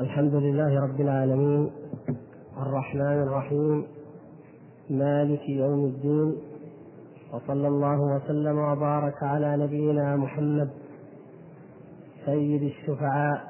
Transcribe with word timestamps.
الحمد 0.00 0.34
لله 0.34 0.80
رب 0.80 1.00
العالمين 1.00 1.70
الرحمن 2.56 3.22
الرحيم 3.22 3.86
مالك 4.90 5.48
يوم 5.48 5.84
الدين 5.84 6.36
وصلى 7.32 7.68
الله 7.68 8.00
وسلم 8.00 8.58
وبارك 8.58 9.22
على 9.22 9.56
نبينا 9.56 10.16
محمد 10.16 10.70
سيد 12.24 12.62
الشفعاء 12.62 13.44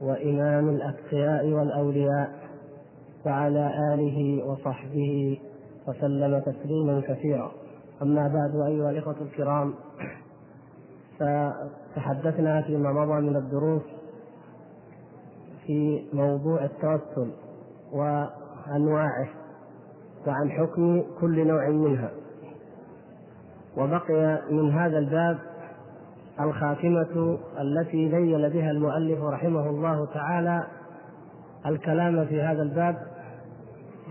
وإمام 0.00 0.68
الأتقياء 0.68 1.46
والأولياء 1.46 2.30
وعلى 3.26 3.94
آله 3.94 4.44
وصحبه 4.44 5.38
وسلم 5.88 6.38
تسليما 6.38 7.00
كثيرا. 7.00 7.52
أما 8.02 8.28
بعد 8.28 8.66
أيها 8.66 8.90
الإخوة 8.90 9.16
الكرام 9.20 9.74
فتحدثنا 11.18 12.62
فيما 12.62 12.92
مضى 12.92 13.20
من 13.20 13.36
الدروس 13.36 13.99
في 15.70 16.04
موضوع 16.12 16.64
التوسل 16.64 17.30
وأنواعه 17.92 19.28
وعن 20.26 20.50
حكم 20.50 21.02
كل 21.20 21.46
نوع 21.46 21.68
منها. 21.68 22.10
وبقي 23.76 24.42
من 24.50 24.72
هذا 24.72 24.98
الباب 24.98 25.38
الخاتمة 26.40 27.38
التي 27.60 28.08
بين 28.08 28.48
بها 28.48 28.70
المؤلف 28.70 29.22
رحمه 29.22 29.70
الله 29.70 30.06
تعالى 30.06 30.66
الكلام 31.66 32.26
في 32.26 32.42
هذا 32.42 32.62
الباب 32.62 32.96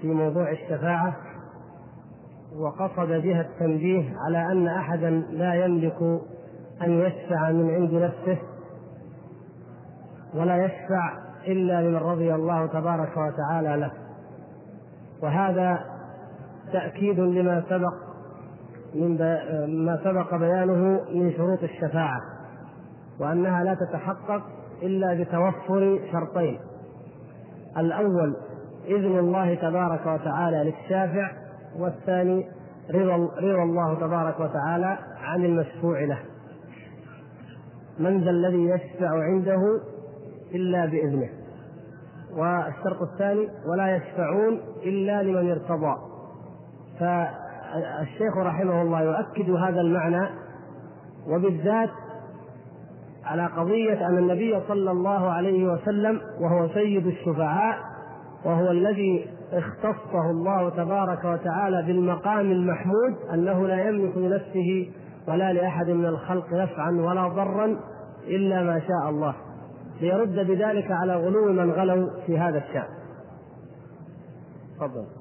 في 0.01 0.07
موضوع 0.07 0.51
الشفاعة 0.51 1.15
وقصد 2.57 3.07
بها 3.07 3.41
التنبيه 3.41 4.13
على 4.17 4.51
أن 4.51 4.67
أحدا 4.67 5.09
لا 5.31 5.65
يملك 5.65 6.01
أن 6.81 6.91
يشفع 6.99 7.51
من 7.51 7.70
عند 7.70 7.93
نفسه 7.93 8.37
ولا 10.35 10.65
يشفع 10.65 11.28
إلا 11.48 11.81
لمن 11.81 11.95
رضي 11.95 12.35
الله 12.35 12.67
تبارك 12.67 13.11
وتعالى 13.17 13.81
له. 13.81 13.91
وهذا 15.23 15.79
تأكيد 16.73 17.20
لما 17.20 17.63
سبق 17.70 17.93
من 18.95 19.18
ما 19.85 19.99
سبق 20.04 20.35
بيانه 20.35 21.01
من 21.13 21.34
شروط 21.37 21.63
الشفاعة 21.63 22.21
وأنها 23.20 23.63
لا 23.63 23.73
تتحقق 23.73 24.41
إلا 24.82 25.23
بتوفر 25.23 25.99
شرطين. 26.12 26.60
الأول 27.77 28.35
إذن 28.87 29.20
الله 29.20 29.55
تبارك 29.55 30.05
وتعالى 30.05 30.63
للشافع 30.63 31.32
والثاني 31.79 32.48
رضا 32.93 33.15
رضا 33.15 33.63
الله 33.63 33.99
تبارك 33.99 34.40
وتعالى 34.40 34.98
عن 35.21 35.45
المشفوع 35.45 36.04
له. 36.04 36.20
من 37.99 38.23
ذا 38.23 38.29
الذي 38.29 38.65
يشفع 38.65 39.23
عنده 39.23 39.62
إلا 40.55 40.85
بإذنه. 40.85 41.29
والشرط 42.37 43.01
الثاني 43.01 43.47
ولا 43.67 43.95
يشفعون 43.95 44.59
إلا 44.83 45.23
لمن 45.23 45.51
ارتضى. 45.51 45.95
فالشيخ 46.99 48.37
رحمه 48.37 48.81
الله 48.81 49.01
يؤكد 49.01 49.49
هذا 49.49 49.81
المعنى 49.81 50.29
وبالذات 51.27 51.89
على 53.25 53.45
قضية 53.45 54.07
أن 54.07 54.17
النبي 54.17 54.59
صلى 54.67 54.91
الله 54.91 55.29
عليه 55.29 55.73
وسلم 55.73 56.21
وهو 56.41 56.67
سيد 56.67 57.07
الشفعاء 57.07 57.77
وهو 58.45 58.71
الذي 58.71 59.27
اختصه 59.53 60.29
الله 60.31 60.70
تبارك 60.70 61.25
وتعالى 61.25 61.83
بالمقام 61.87 62.51
المحمود 62.51 63.15
أنه 63.33 63.67
لا 63.67 63.89
يملك 63.89 64.17
لنفسه 64.17 64.91
ولا 65.27 65.53
لأحد 65.53 65.89
من 65.89 66.05
الخلق 66.05 66.53
نفعا 66.53 66.91
ولا 66.91 67.27
ضرا 67.27 67.79
إلا 68.27 68.63
ما 68.63 68.79
شاء 68.79 69.09
الله. 69.09 69.35
ليرد 70.01 70.35
بذلك 70.35 70.91
على 70.91 71.16
غلو 71.16 71.53
من 71.53 71.72
غلوا 71.72 72.09
في 72.25 72.39
هذا 72.39 72.57
الشأن. 72.57 72.88
تفضل. 74.78 75.19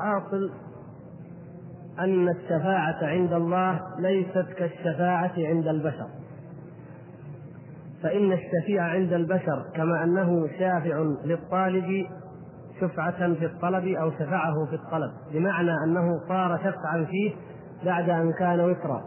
الحاصل 0.00 0.50
أن 1.98 2.28
الشفاعة 2.28 2.98
عند 3.02 3.32
الله 3.32 3.80
ليست 3.98 4.46
كالشفاعة 4.58 5.32
عند 5.36 5.66
البشر. 5.66 6.06
فإن 8.02 8.32
الشفيع 8.32 8.84
عند 8.84 9.12
البشر 9.12 9.64
كما 9.74 10.04
أنه 10.04 10.48
شافع 10.58 11.14
للطالب 11.24 12.06
شفعة 12.80 13.34
في 13.34 13.46
الطلب 13.46 13.86
أو 13.86 14.10
شفعه 14.10 14.66
في 14.66 14.74
الطلب 14.74 15.10
بمعنى 15.32 15.70
أنه 15.84 16.28
صار 16.28 16.58
شفعا 16.58 17.04
فيه 17.04 17.32
بعد 17.84 18.10
أن 18.10 18.32
كان 18.32 18.60
وترا. 18.60 19.04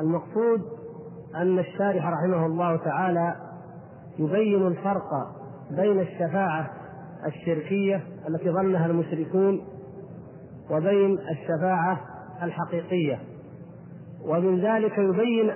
المقصود 0.00 0.60
أن 1.36 1.58
الشارح 1.58 2.06
رحمه 2.06 2.46
الله 2.46 2.76
تعالى 2.76 3.36
يبين 4.18 4.66
الفرق 4.66 5.10
بين 5.70 6.00
الشفاعة 6.00 6.81
الشركية 7.26 8.00
التي 8.28 8.50
ظنها 8.50 8.86
المشركون 8.86 9.60
وبين 10.70 11.18
الشفاعة 11.18 12.00
الحقيقية. 12.42 13.18
ومن 14.28 14.60
ذلك 14.60 14.98
يبين 14.98 15.50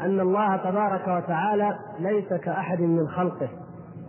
أن 0.00 0.20
الله 0.20 0.56
تبارك 0.56 1.08
وتعالى 1.08 1.78
ليس 2.00 2.28
كأحد 2.28 2.80
من 2.80 3.08
خلقه 3.08 3.48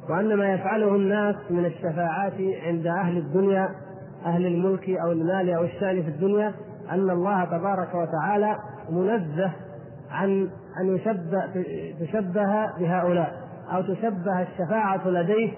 وأن 0.10 0.34
ما 0.34 0.54
يفعله 0.54 0.96
الناس 0.96 1.36
من 1.50 1.66
الشفاعات 1.66 2.34
عند 2.63 2.88
أهل 2.88 3.18
الدنيا 3.18 3.69
أهل 4.25 4.45
الملك 4.45 4.90
أو 4.90 5.12
المال 5.12 5.50
أو 5.50 5.63
الشأن 5.63 6.02
في 6.04 6.07
الدنيا 6.10 6.54
أن 6.92 7.10
الله 7.10 7.45
تبارك 7.45 7.95
وتعالى 7.95 8.56
منزه 8.90 9.52
عن 10.12 10.50
أن 10.81 10.95
يشبه 10.95 11.63
تشبه 12.00 12.66
بهؤلاء 12.80 13.34
أو 13.72 13.81
تشبه 13.81 14.42
الشفاعة 14.42 15.07
لديه 15.07 15.52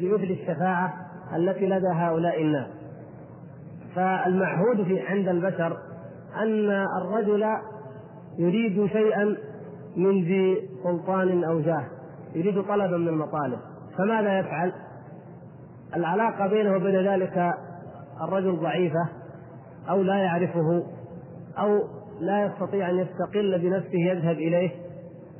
بمثل 0.00 0.30
الشفاعة 0.30 0.94
التي 1.36 1.66
لدى 1.66 1.88
هؤلاء 1.88 2.42
الناس 2.42 2.66
فالمعهود 3.94 4.82
في 4.82 5.00
عند 5.00 5.28
البشر 5.28 5.78
أن 6.36 6.70
الرجل 7.02 7.46
يريد 8.38 8.86
شيئا 8.86 9.36
من 9.96 10.24
ذي 10.24 10.68
سلطان 10.82 11.44
أو 11.44 11.60
جاه 11.60 11.84
يريد 12.34 12.62
طلبا 12.62 12.96
من 12.96 13.08
المطالب 13.08 13.58
فماذا 13.98 14.38
يفعل؟ 14.38 14.72
العلاقة 15.96 16.46
بينه 16.46 16.76
وبين 16.76 17.08
ذلك 17.08 17.54
الرجل 18.22 18.56
ضعيفة 18.56 19.08
أو 19.90 20.02
لا 20.02 20.14
يعرفه 20.14 20.86
أو 21.58 21.78
لا 22.20 22.46
يستطيع 22.46 22.90
أن 22.90 22.98
يستقل 22.98 23.58
بنفسه 23.58 23.98
يذهب 23.98 24.36
إليه 24.36 24.70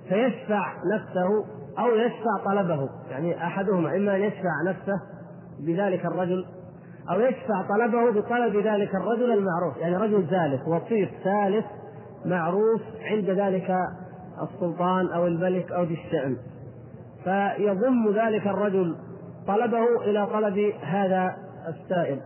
فيشفع 0.08 0.72
نفسه 0.94 1.44
أو 1.78 1.86
يشفع 1.86 2.44
طلبه. 2.44 2.88
يعني 3.10 3.44
أحدهما 3.46 3.96
إما 3.96 4.16
أن 4.16 4.20
يشفع 4.20 4.62
نفسه 4.66 5.00
بذلك 5.66 6.06
الرجل 6.06 6.46
أو 7.10 7.20
يشفع 7.20 7.62
طلبه 7.68 8.10
بطلب 8.10 8.56
ذلك 8.56 8.94
الرجل 8.94 9.32
المعروف. 9.32 9.76
يعني 9.76 9.96
رجل 9.96 10.26
ثالث 10.30 10.68
وسيط 10.68 11.08
ثالث 11.24 11.64
معروف 12.24 12.82
عند 13.02 13.30
ذلك 13.30 13.76
السلطان 14.42 15.06
أو 15.06 15.26
الملك 15.26 15.72
أو 15.72 15.82
ذي 15.82 15.94
الشأن. 15.94 16.36
فيضم 17.24 18.10
ذلك 18.14 18.46
الرجل 18.46 18.96
طلبه 19.46 20.04
إلى 20.04 20.26
طلب 20.26 20.72
هذا 20.82 21.36
السائل. 21.68 22.20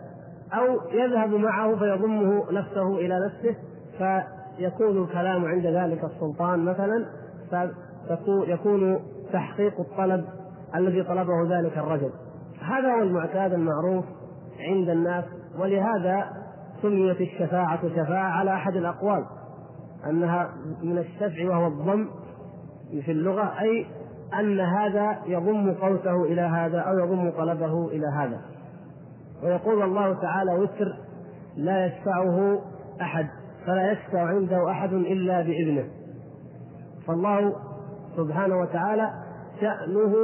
أو 0.53 0.81
يذهب 0.93 1.35
معه 1.35 1.77
فيضمه 1.77 2.53
نفسه 2.53 2.97
إلى 2.97 3.21
نفسه 3.27 3.57
فيكون 3.99 5.03
الكلام 5.03 5.45
عند 5.45 5.67
ذلك 5.67 6.05
السلطان 6.05 6.65
مثلا 6.65 7.07
فيكون 8.47 9.01
تحقيق 9.35 9.81
الطلب 9.81 10.25
الذي 10.75 11.03
طلبه 11.03 11.59
ذلك 11.59 11.79
الرجل. 11.79 12.11
هذا 12.61 12.95
هو 12.95 13.03
المعتاد 13.03 13.53
المعروف 13.53 14.05
عند 14.61 14.89
الناس 14.89 15.25
ولهذا 15.59 16.31
سميت 16.83 17.21
الشفاعة 17.21 17.89
شفاعة 17.89 18.31
على 18.31 18.55
أحد 18.55 18.77
الأقوال 18.77 19.25
أنها 20.07 20.51
من 20.83 20.99
الشفع 20.99 21.49
وهو 21.49 21.67
الضم 21.67 22.09
في 23.05 23.13
اللغة 23.13 23.61
أي 23.61 23.87
أن 24.41 24.61
هذا 24.61 25.19
يضم 25.27 25.73
قوسه 25.73 26.25
إلى 26.25 26.41
هذا 26.41 26.79
أو 26.79 26.99
يضم 26.99 27.31
طلبه 27.31 27.89
إلى 27.89 28.07
هذا. 28.07 28.41
ويقول 29.43 29.83
الله 29.83 30.15
تعالى 30.15 30.55
وتر 30.55 30.97
لا 31.57 31.87
يشفعه 31.87 32.59
أحد 33.01 33.27
فلا 33.67 33.93
يشفع 33.93 34.21
عنده 34.21 34.71
أحد 34.71 34.93
إلا 34.93 35.43
بإذنه 35.43 35.85
فالله 37.07 37.53
سبحانه 38.17 38.61
وتعالى 38.61 39.24
شأنه 39.61 40.15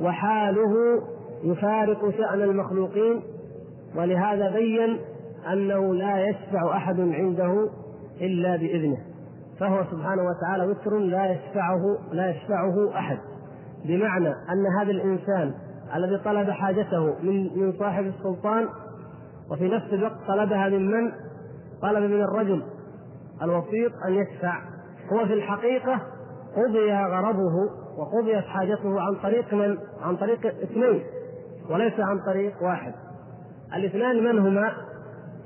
وحاله 0.00 1.02
يفارق 1.44 2.10
شأن 2.10 2.42
المخلوقين 2.42 3.22
ولهذا 3.96 4.50
بين 4.50 4.98
أنه 5.52 5.94
لا 5.94 6.28
يشفع 6.28 6.76
أحد 6.76 7.00
عنده 7.00 7.70
إلا 8.20 8.56
بإذنه 8.56 8.98
فهو 9.60 9.84
سبحانه 9.90 10.22
وتعالى 10.22 10.66
وتر 10.66 10.98
لا 10.98 11.32
يشفعه 11.32 11.98
لا 12.12 12.30
يشفعه 12.30 12.98
أحد 12.98 13.18
بمعنى 13.84 14.28
أن 14.28 14.66
هذا 14.80 14.90
الإنسان 14.90 15.54
الذي 15.96 16.18
طلب 16.24 16.50
حاجته 16.50 17.14
من 17.22 17.58
من 17.58 17.72
صاحب 17.78 18.04
السلطان 18.04 18.68
وفي 19.50 19.68
نفس 19.68 19.92
الوقت 19.92 20.16
طلبها 20.28 20.68
من 20.68 20.90
من؟ 20.90 21.12
طلب 21.82 22.10
من 22.10 22.22
الرجل 22.22 22.62
الوسيط 23.42 23.92
أن 24.06 24.14
يشفع 24.14 24.60
هو 25.12 25.26
في 25.26 25.32
الحقيقة 25.34 26.00
قضي 26.56 26.92
غرضه 26.92 27.70
وقضيت 27.98 28.44
حاجته 28.44 29.00
عن 29.00 29.14
طريق 29.22 29.54
من؟ 29.54 29.78
عن 30.02 30.16
طريق 30.16 30.46
اثنين 30.46 31.02
وليس 31.70 32.00
عن 32.00 32.18
طريق 32.26 32.62
واحد. 32.62 32.94
الاثنان 33.76 34.24
من 34.24 34.38
هما؟ 34.38 34.72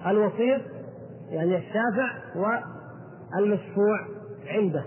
الوسيط 0.06 0.60
يعني 1.30 1.56
الشافع 1.56 2.10
والمشفوع 2.36 3.98
عنده 4.48 4.84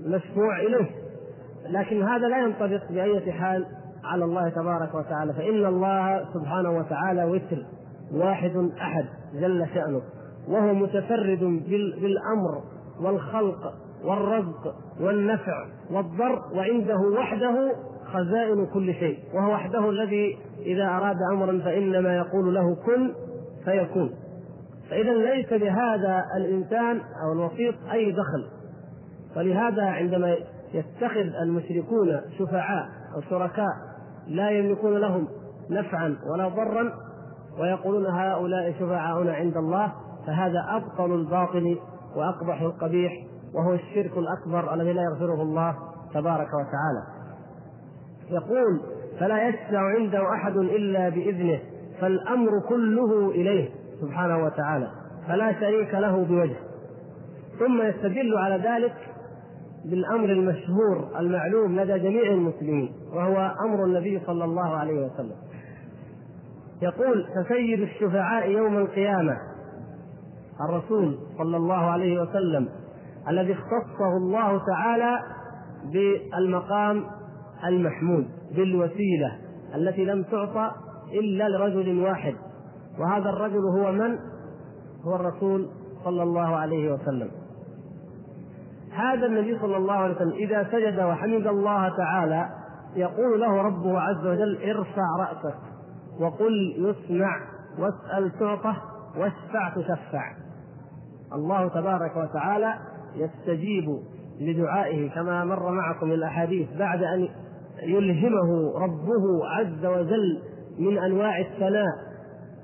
المشفوع 0.00 0.60
إليه 0.60 0.90
لكن 1.68 2.02
هذا 2.02 2.28
لا 2.28 2.38
ينطبق 2.38 2.92
بأية 2.92 3.32
حال 3.32 3.66
على 4.04 4.24
الله 4.24 4.48
تبارك 4.48 4.94
وتعالى 4.94 5.32
فإن 5.32 5.66
الله 5.66 6.24
سبحانه 6.34 6.70
وتعالى 6.70 7.24
وتر 7.24 7.66
واحد 8.12 8.70
أحد 8.80 9.04
جل 9.34 9.66
شأنه 9.74 10.02
وهو 10.48 10.74
متفرد 10.74 11.62
بالأمر 12.00 12.62
والخلق 13.00 13.74
والرزق 14.04 14.74
والنفع 15.00 15.66
والضر 15.90 16.42
وعنده 16.54 16.98
وحده 16.98 17.72
خزائن 18.12 18.66
كل 18.66 18.94
شيء 18.94 19.18
وهو 19.34 19.52
وحده 19.52 19.90
الذي 19.90 20.38
إذا 20.58 20.84
أراد 20.84 21.16
أمرا 21.32 21.60
فإنما 21.64 22.16
يقول 22.16 22.54
له 22.54 22.74
كن 22.74 23.10
فيكون. 23.64 24.10
فإذا 24.90 25.12
ليس 25.14 25.52
لهذا 25.52 26.24
الإنسان 26.36 27.00
أو 27.24 27.32
الوسيط 27.32 27.74
أي 27.92 28.12
دخل. 28.12 28.44
ولهذا 29.36 29.82
عندما 29.82 30.36
يتخذ 30.74 31.34
المشركون 31.42 32.20
شفعاء 32.38 32.88
أو 33.16 33.20
شركاء 33.30 33.70
لا 34.28 34.50
يملكون 34.50 34.96
لهم 34.96 35.28
نفعا 35.70 36.16
ولا 36.32 36.48
ضرا 36.48 36.92
ويقولون 37.60 38.06
هؤلاء 38.06 38.72
شفعاؤنا 38.72 39.32
عند 39.32 39.56
الله 39.56 39.92
فهذا 40.26 40.64
أبطل 40.68 41.14
الباطل 41.14 41.78
وأقبح 42.16 42.60
القبيح 42.60 43.12
وهو 43.54 43.74
الشرك 43.74 44.12
الأكبر 44.16 44.74
الذي 44.74 44.92
لا 44.92 45.02
يغفره 45.02 45.42
الله 45.42 45.74
تبارك 46.14 46.48
وتعالى. 46.48 47.02
يقول 48.30 48.80
فلا 49.20 49.48
يشفع 49.48 49.78
عنده 49.78 50.32
أحد 50.34 50.56
إلا 50.56 51.08
بإذنه 51.08 51.60
فالأمر 52.00 52.50
كله 52.68 53.30
إليه 53.30 53.68
سبحانه 54.00 54.44
وتعالى 54.44 54.90
فلا 55.28 55.60
شريك 55.60 55.94
له 55.94 56.24
بوجه 56.24 56.56
ثم 57.58 57.82
يستدل 57.82 58.38
على 58.38 58.56
ذلك 58.56 58.94
بالأمر 59.84 60.24
المشهور 60.24 61.10
المعلوم 61.18 61.80
لدى 61.80 61.98
جميع 61.98 62.22
المسلمين 62.32 62.92
وهو 63.14 63.54
أمر 63.64 63.84
النبي 63.84 64.20
صلى 64.26 64.44
الله 64.44 64.76
عليه 64.76 65.06
وسلم. 65.06 65.36
يقول 66.82 67.26
فسيد 67.36 67.80
الشفعاء 67.80 68.50
يوم 68.50 68.76
القيامة 68.78 69.36
الرسول 70.68 71.18
صلى 71.38 71.56
الله 71.56 71.90
عليه 71.90 72.22
وسلم 72.22 72.68
الذي 73.28 73.52
اختصه 73.52 74.16
الله 74.16 74.66
تعالى 74.66 75.18
بالمقام 75.92 77.04
المحمود 77.64 78.28
بالوسيلة 78.56 79.38
التي 79.74 80.04
لم 80.04 80.22
تعطى 80.22 80.70
إلا 81.12 81.48
لرجل 81.48 82.00
واحد. 82.00 82.34
وهذا 82.98 83.30
الرجل 83.30 83.62
هو 83.78 83.92
من؟ 83.92 84.18
هو 85.04 85.16
الرسول 85.16 85.68
صلى 86.04 86.22
الله 86.22 86.56
عليه 86.56 86.92
وسلم. 86.92 87.30
هذا 88.92 89.26
النبي 89.26 89.58
صلى 89.58 89.76
الله 89.76 89.94
عليه 89.94 90.14
وسلم 90.14 90.32
إذا 90.32 90.68
سجد 90.72 91.00
وحمد 91.00 91.46
الله 91.46 91.96
تعالى 91.96 92.48
يقول 92.96 93.40
له 93.40 93.62
ربه 93.62 94.00
عز 94.00 94.26
وجل 94.26 94.58
ارفع 94.62 95.06
رأسك 95.18 95.58
وقل 96.20 96.74
يسمع 96.78 97.40
واسأل 97.78 98.38
تعطى 98.38 98.74
واشفع 99.16 99.68
تشفع. 99.76 100.32
الله 101.32 101.68
تبارك 101.68 102.16
وتعالى 102.16 102.74
يستجيب 103.16 103.84
لدعائه 104.40 105.10
كما 105.10 105.44
مر 105.44 105.70
معكم 105.70 106.12
الأحاديث 106.12 106.68
بعد 106.78 107.02
أن 107.02 107.28
يلهمه 107.82 108.78
ربه 108.78 109.46
عز 109.46 109.86
وجل 109.86 110.38
من 110.78 110.98
أنواع 110.98 111.40
الثناء 111.40 111.92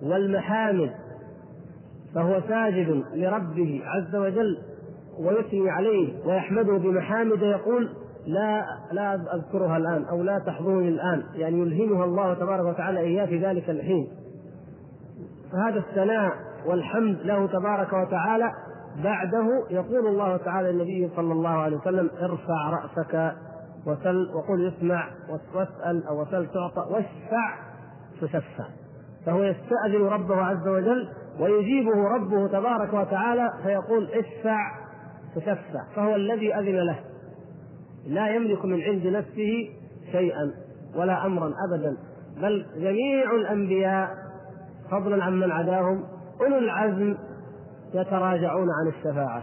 والمحامد 0.02 0.90
فهو 2.14 2.40
ساجد 2.48 3.04
لربه 3.14 3.82
عز 3.84 4.16
وجل 4.16 4.58
ويثني 5.18 5.70
عليه 5.70 6.26
ويحمده 6.26 6.76
بمحامد 6.76 7.42
يقول 7.42 7.88
لا 8.26 8.64
لا 8.92 9.14
أذكرها 9.14 9.76
الآن 9.76 10.04
أو 10.04 10.22
لا 10.22 10.38
تحضرني 10.46 10.88
الآن. 10.88 11.22
يعني 11.34 11.60
يلهمها 11.60 12.04
الله 12.04 12.34
تبارك 12.34 12.74
وتعالى 12.74 13.00
إياه 13.00 13.26
في 13.26 13.38
ذلك 13.38 13.70
الحين. 13.70 14.08
فهذا 15.52 15.78
الثناء 15.78 16.32
والحمد 16.66 17.16
له 17.24 17.46
تبارك 17.46 17.92
وتعالى 17.92 18.52
بعده 19.04 19.66
يقول 19.70 20.06
الله 20.06 20.36
تعالى 20.36 20.72
للنبي 20.72 21.10
صلى 21.16 21.32
الله 21.32 21.50
عليه 21.50 21.76
وسلم 21.76 22.10
ارفع 22.22 22.70
رأسك 22.70 23.36
وسل 23.86 24.30
وقل 24.34 24.68
اسمع 24.68 25.08
واسأل 25.54 26.06
أو 26.06 26.22
وسل 26.22 26.46
تعطى 26.46 26.86
واشفع 26.90 27.58
تشفع. 28.20 28.64
فهو 29.26 29.42
يستأذن 29.42 30.02
ربه 30.02 30.36
عز 30.36 30.68
وجل 30.68 31.08
ويجيبه 31.40 32.08
ربه 32.08 32.48
تبارك 32.48 32.94
وتعالى 32.94 33.50
فيقول 33.62 34.08
اشفع 34.08 34.58
تشفع. 35.36 35.84
فهو 35.96 36.14
الذي 36.14 36.54
أذن 36.54 36.76
له. 36.76 37.00
لا 38.06 38.28
يملك 38.34 38.64
من 38.64 38.80
عند 38.80 39.06
نفسه 39.06 39.68
شيئا 40.12 40.52
ولا 40.96 41.26
أمرا 41.26 41.52
أبدا. 41.68 41.96
بل 42.42 42.66
جميع 42.76 43.34
الأنبياء 43.34 44.08
فضلا 44.90 45.24
عن 45.24 45.40
من 45.40 45.50
عداهم 45.50 46.04
أولو 46.40 46.58
العزم 46.58 47.16
يتراجعون 47.94 48.68
عن 48.70 48.88
الشفاعة. 48.88 49.42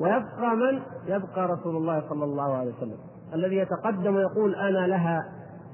ويبقى 0.00 0.56
من؟ 0.56 0.82
يبقى 1.06 1.48
رسول 1.48 1.76
الله 1.76 2.08
صلى 2.08 2.24
الله 2.24 2.56
عليه 2.56 2.72
وسلم. 2.72 2.96
الذي 3.34 3.56
يتقدم 3.56 4.16
ويقول 4.16 4.54
أنا 4.54 4.86
لها 4.86 5.22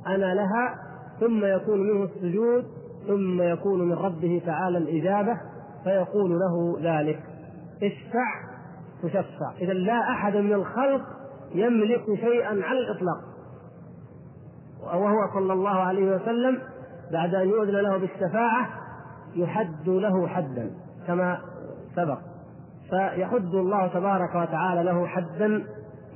أنا 0.07 0.35
لها 0.35 0.75
ثم 1.21 1.45
يكون 1.45 1.81
منه 1.81 2.05
السجود 2.05 2.65
ثم 3.07 3.43
يكون 3.43 3.89
من 3.89 3.93
ربه 3.93 4.43
تعالى 4.47 4.79
الإجابة 4.79 5.41
فيقول 5.85 6.39
له 6.39 6.79
ذلك. 6.81 7.23
اشفع 7.83 8.53
تشفع. 9.03 9.53
إذا 9.61 9.73
لا 9.73 10.01
أحد 10.11 10.37
من 10.37 10.53
الخلق 10.53 11.03
يملك 11.55 12.05
شيئا 12.05 12.49
على 12.49 12.79
الإطلاق. 12.79 13.21
وهو 14.83 15.35
صلى 15.35 15.53
الله 15.53 15.71
عليه 15.71 16.17
وسلم 16.17 16.59
بعد 17.13 17.35
أن 17.35 17.49
يؤذن 17.49 17.77
له 17.77 17.97
بالشفاعة 17.97 18.69
يحد 19.35 19.89
له 19.89 20.27
حدا. 20.27 20.71
كما 21.07 21.39
سبق. 21.97 22.19
فيحد 22.91 23.55
الله 23.55 23.87
تبارك 23.87 24.35
وتعالى 24.35 24.83
له 24.83 25.07
حدا 25.07 25.65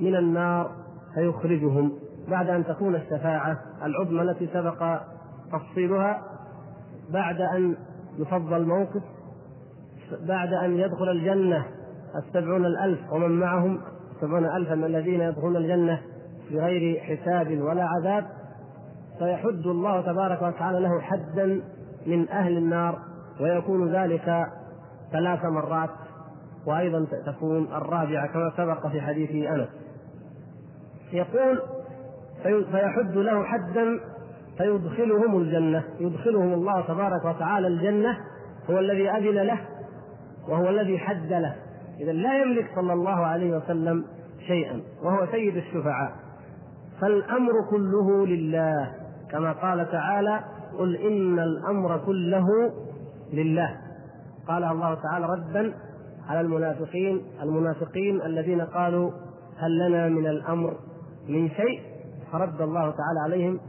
من 0.01 0.15
النار 0.15 0.71
فيخرجهم 1.15 1.91
بعد 2.27 2.49
أن 2.49 2.65
تكون 2.65 2.95
الشفاعة 2.95 3.57
العظمى 3.83 4.21
التي 4.21 4.47
سبق 4.53 4.99
تفصيلها 5.51 6.21
بعد 7.13 7.41
أن 7.41 7.75
يفضل 8.17 8.57
الموقف 8.57 9.01
بعد 10.27 10.53
أن 10.53 10.77
يدخل 10.77 11.09
الجنة 11.09 11.65
السبعون 12.15 12.65
الألف 12.65 13.13
ومن 13.13 13.39
معهم 13.39 13.79
سبعون 14.21 14.45
ألفا 14.45 14.75
من 14.75 14.85
الذين 14.85 15.21
يدخلون 15.21 15.55
الجنة 15.55 16.01
بغير 16.51 16.99
حساب 16.99 17.61
ولا 17.61 17.83
عذاب 17.83 18.25
فيحد 19.19 19.67
الله 19.67 20.01
تبارك 20.01 20.41
وتعالى 20.41 20.79
له 20.79 20.99
حدا 21.01 21.61
من 22.07 22.29
أهل 22.29 22.57
النار 22.57 22.99
ويكون 23.41 23.91
ذلك 23.91 24.47
ثلاث 25.11 25.45
مرات 25.45 25.89
وأيضا 26.65 27.07
تكون 27.25 27.63
الرابعة 27.63 28.27
كما 28.27 28.51
سبق 28.57 28.87
في 28.87 29.01
حديث 29.01 29.31
أنس. 29.31 29.69
يقول 31.13 31.61
فيحد 32.43 33.17
له 33.17 33.43
حدا 33.43 33.99
فيدخلهم 34.57 35.37
الجنة. 35.37 35.83
يدخلهم 35.99 36.53
الله 36.53 36.81
تبارك 36.81 37.25
وتعالى 37.25 37.67
الجنة 37.67 38.17
هو 38.69 38.79
الذي 38.79 39.09
أذن 39.09 39.37
له 39.37 39.59
وهو 40.47 40.69
الذي 40.69 40.99
حد 40.99 41.33
له. 41.33 41.55
إذا 41.99 42.11
لا 42.11 42.41
يملك 42.41 42.71
صلى 42.75 42.93
الله 42.93 43.25
عليه 43.25 43.57
وسلم 43.57 44.05
شيئا 44.47 44.81
وهو 45.03 45.27
سيد 45.31 45.57
الشفعاء. 45.57 46.11
فالأمر 47.01 47.51
كله 47.69 48.25
لله 48.25 48.91
كما 49.31 49.51
قال 49.51 49.91
تعالى 49.91 50.39
قل 50.79 50.95
إن 50.95 51.39
الأمر 51.39 51.97
كله 51.97 52.45
لله. 53.33 53.86
قال 54.47 54.63
الله 54.63 54.93
تعالى 54.93 55.25
ردا 55.25 55.73
على 56.27 56.41
المنافقين 56.41 57.21
المنافقين 57.43 58.21
الذين 58.21 58.61
قالوا 58.61 59.11
هل 59.57 59.87
لنا 59.87 60.09
من 60.09 60.27
الأمر 60.27 60.73
من 61.29 61.49
شيء؟ 61.49 61.81
فرد 62.31 62.61
الله 62.61 62.81
تعالى 62.81 63.19
عليهم 63.23 63.59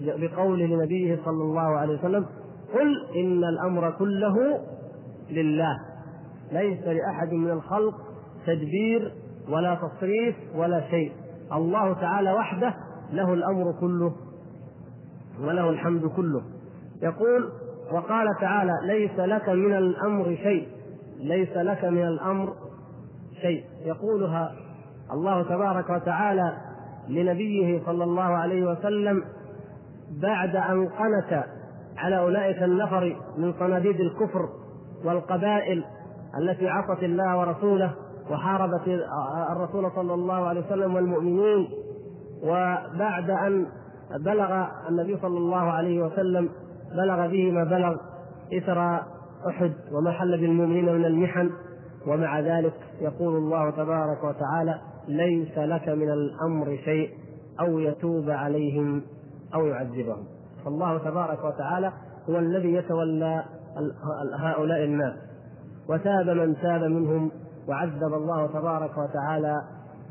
بقول 0.00 0.58
لنبيه 0.58 1.18
صلى 1.24 1.42
الله 1.42 1.78
عليه 1.78 1.98
وسلم 1.98 2.26
قل 2.74 3.06
إن 3.16 3.44
الأمر 3.44 3.90
كله 3.90 4.60
لله. 5.30 5.76
ليس 6.52 6.80
لأحد 6.86 7.32
من 7.32 7.50
الخلق 7.50 7.94
تدبير 8.46 9.12
ولا 9.48 9.74
تصريف 9.74 10.36
ولا 10.54 10.90
شيء. 10.90 11.12
الله 11.52 11.92
تعالى 11.92 12.32
وحده 12.32 12.74
له 13.12 13.34
الأمر 13.34 13.72
كله 13.80 14.12
وله 15.40 15.70
الحمد 15.70 16.06
كله. 16.06 16.42
يقول 17.02 17.48
وقال 17.92 18.26
تعالى 18.40 18.72
ليس 18.86 19.18
لك 19.18 19.48
من 19.48 19.76
الأمر 19.76 20.24
شيء 20.24 20.68
ليس 21.20 21.56
لك 21.56 21.84
من 21.84 22.02
الأمر 22.06 22.54
شيء. 23.40 23.64
يقولها 23.84 24.52
الله 25.12 25.42
تبارك 25.42 25.90
وتعالى 25.90 26.56
لنبيه 27.08 27.80
صلى 27.86 28.04
الله 28.04 28.22
عليه 28.22 28.70
وسلم 28.70 29.24
بعد 30.22 30.56
أن 30.56 30.88
قنت 30.88 31.44
على 31.96 32.18
أولئك 32.18 32.62
النفر 32.62 33.16
من 33.38 33.52
صناديد 33.58 34.00
الكفر 34.00 34.48
والقبائل 35.04 35.84
التي 36.38 36.68
عصت 36.68 37.02
الله 37.02 37.38
ورسوله 37.38 37.94
وحاربت 38.30 38.88
الرسول 39.52 39.90
صلى 39.96 40.14
الله 40.14 40.46
عليه 40.46 40.60
وسلم 40.60 40.94
والمؤمنين. 40.94 41.68
وبعد 42.42 43.30
أن 43.30 43.66
بلغ 44.24 44.66
النبي 44.88 45.16
صلى 45.22 45.38
الله 45.38 45.72
عليه 45.72 46.02
وسلم 46.02 46.48
بلغ 46.96 47.26
به 47.26 47.50
ما 47.50 47.64
بلغ 47.64 47.96
إثر 48.52 49.00
أحد 49.48 49.72
وما 49.92 50.12
حل 50.12 50.40
بالمؤمنين 50.40 50.94
من 50.94 51.04
المحن 51.04 51.50
ومع 52.06 52.40
ذلك 52.40 52.74
يقول 53.00 53.36
الله 53.36 53.70
تبارك 53.70 54.24
وتعالى 54.24 54.80
ليس 55.08 55.58
لك 55.58 55.88
من 55.88 56.10
الأمر 56.10 56.78
شيء 56.84 57.10
أو 57.60 57.78
يتوب 57.78 58.30
عليهم 58.30 59.02
أو 59.54 59.66
يعذبهم. 59.66 60.24
فالله 60.64 60.98
تبارك 60.98 61.44
وتعالى 61.44 61.92
هو 62.30 62.38
الذي 62.38 62.74
يتولى 62.74 63.44
هؤلاء 64.38 64.84
الناس. 64.84 65.14
وتاب 65.88 66.28
من 66.28 66.56
تاب 66.62 66.82
منهم 66.82 67.30
وعذب 67.68 68.14
الله 68.14 68.46
تبارك 68.46 68.98
وتعالى 68.98 69.62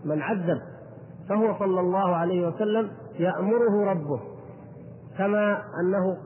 من 0.06 0.22
عذب. 0.22 0.62
فهو 1.30 1.60
صلى 1.60 1.80
الله 1.80 2.15
عليه 2.15 2.48
وسلم 2.48 2.89
يأمره 3.20 3.92
ربه 3.92 4.20
كما 5.18 5.62
أنه 5.82 6.18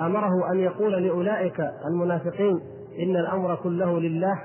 أمره 0.00 0.52
أن 0.52 0.58
يقول 0.58 0.92
لأولئك 0.92 1.60
المنافقين 1.86 2.60
إن 3.02 3.16
الأمر 3.16 3.56
كله 3.56 4.00
لله 4.00 4.42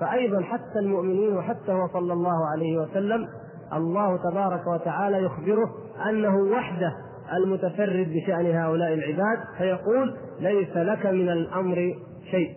فأيضا 0.00 0.42
حتى 0.42 0.78
المؤمنين 0.78 1.36
وحتى 1.36 1.72
هو 1.72 1.88
صلى 1.92 2.12
الله 2.12 2.46
عليه 2.52 2.78
وسلم 2.78 3.28
الله 3.72 4.16
تبارك 4.30 4.66
وتعالى 4.66 5.22
يخبره 5.24 5.68
أنه 6.10 6.36
وحده 6.36 6.92
المتفرد 7.32 8.08
بشأن 8.14 8.46
هؤلاء 8.46 8.94
العباد 8.94 9.38
فيقول 9.58 10.14
ليس 10.40 10.76
لك 10.76 11.06
من 11.06 11.28
الأمر 11.28 11.94
شيء 12.30 12.50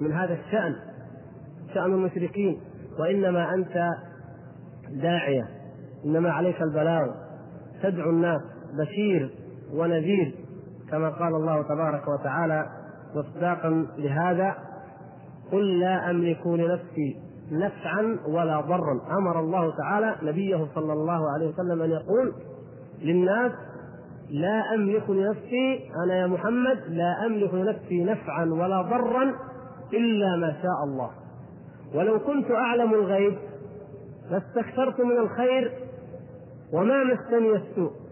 من 0.00 0.12
هذا 0.12 0.34
الشأن 0.34 0.74
شأن 1.74 1.92
المشركين 1.94 2.60
وإنما 3.00 3.54
أنت 3.54 3.88
داعية 5.02 5.48
إنما 6.04 6.30
عليك 6.30 6.62
البلاغ 6.62 7.06
تدعو 7.82 8.10
الناس 8.10 8.40
بشير 8.78 9.30
ونذير 9.74 10.34
كما 10.94 11.08
قال 11.08 11.34
الله 11.34 11.62
تبارك 11.62 12.08
وتعالى 12.08 12.66
مصداقا 13.14 13.86
لهذا 13.98 14.54
قل 15.52 15.80
لا 15.80 16.10
أملك 16.10 16.46
لنفسي 16.46 17.16
نفعا 17.52 18.18
ولا 18.28 18.60
ضرا. 18.60 19.00
أمر 19.18 19.40
الله 19.40 19.76
تعالى 19.76 20.16
نبيه 20.22 20.66
صلى 20.74 20.92
الله 20.92 21.32
عليه 21.34 21.48
وسلم 21.48 21.82
أن 21.82 21.90
يقول 21.90 22.32
للناس 23.02 23.52
لا 24.30 24.74
أملك 24.74 25.10
لنفسي 25.10 25.90
أنا 26.04 26.14
يا 26.14 26.26
محمد 26.26 26.78
لا 26.88 27.26
أملك 27.26 27.54
لنفسي 27.54 28.04
نفعا 28.04 28.44
ولا 28.44 28.82
ضرا 28.82 29.34
إلا 29.92 30.36
ما 30.36 30.56
شاء 30.62 30.84
الله. 30.84 31.10
ولو 31.94 32.18
كنت 32.18 32.50
أعلم 32.50 32.94
الغيب 32.94 33.38
لاستكثرت 34.30 35.00
من 35.00 35.18
الخير 35.18 35.72
وما 36.72 37.04
مسني 37.04 37.52
السوء. 37.52 38.03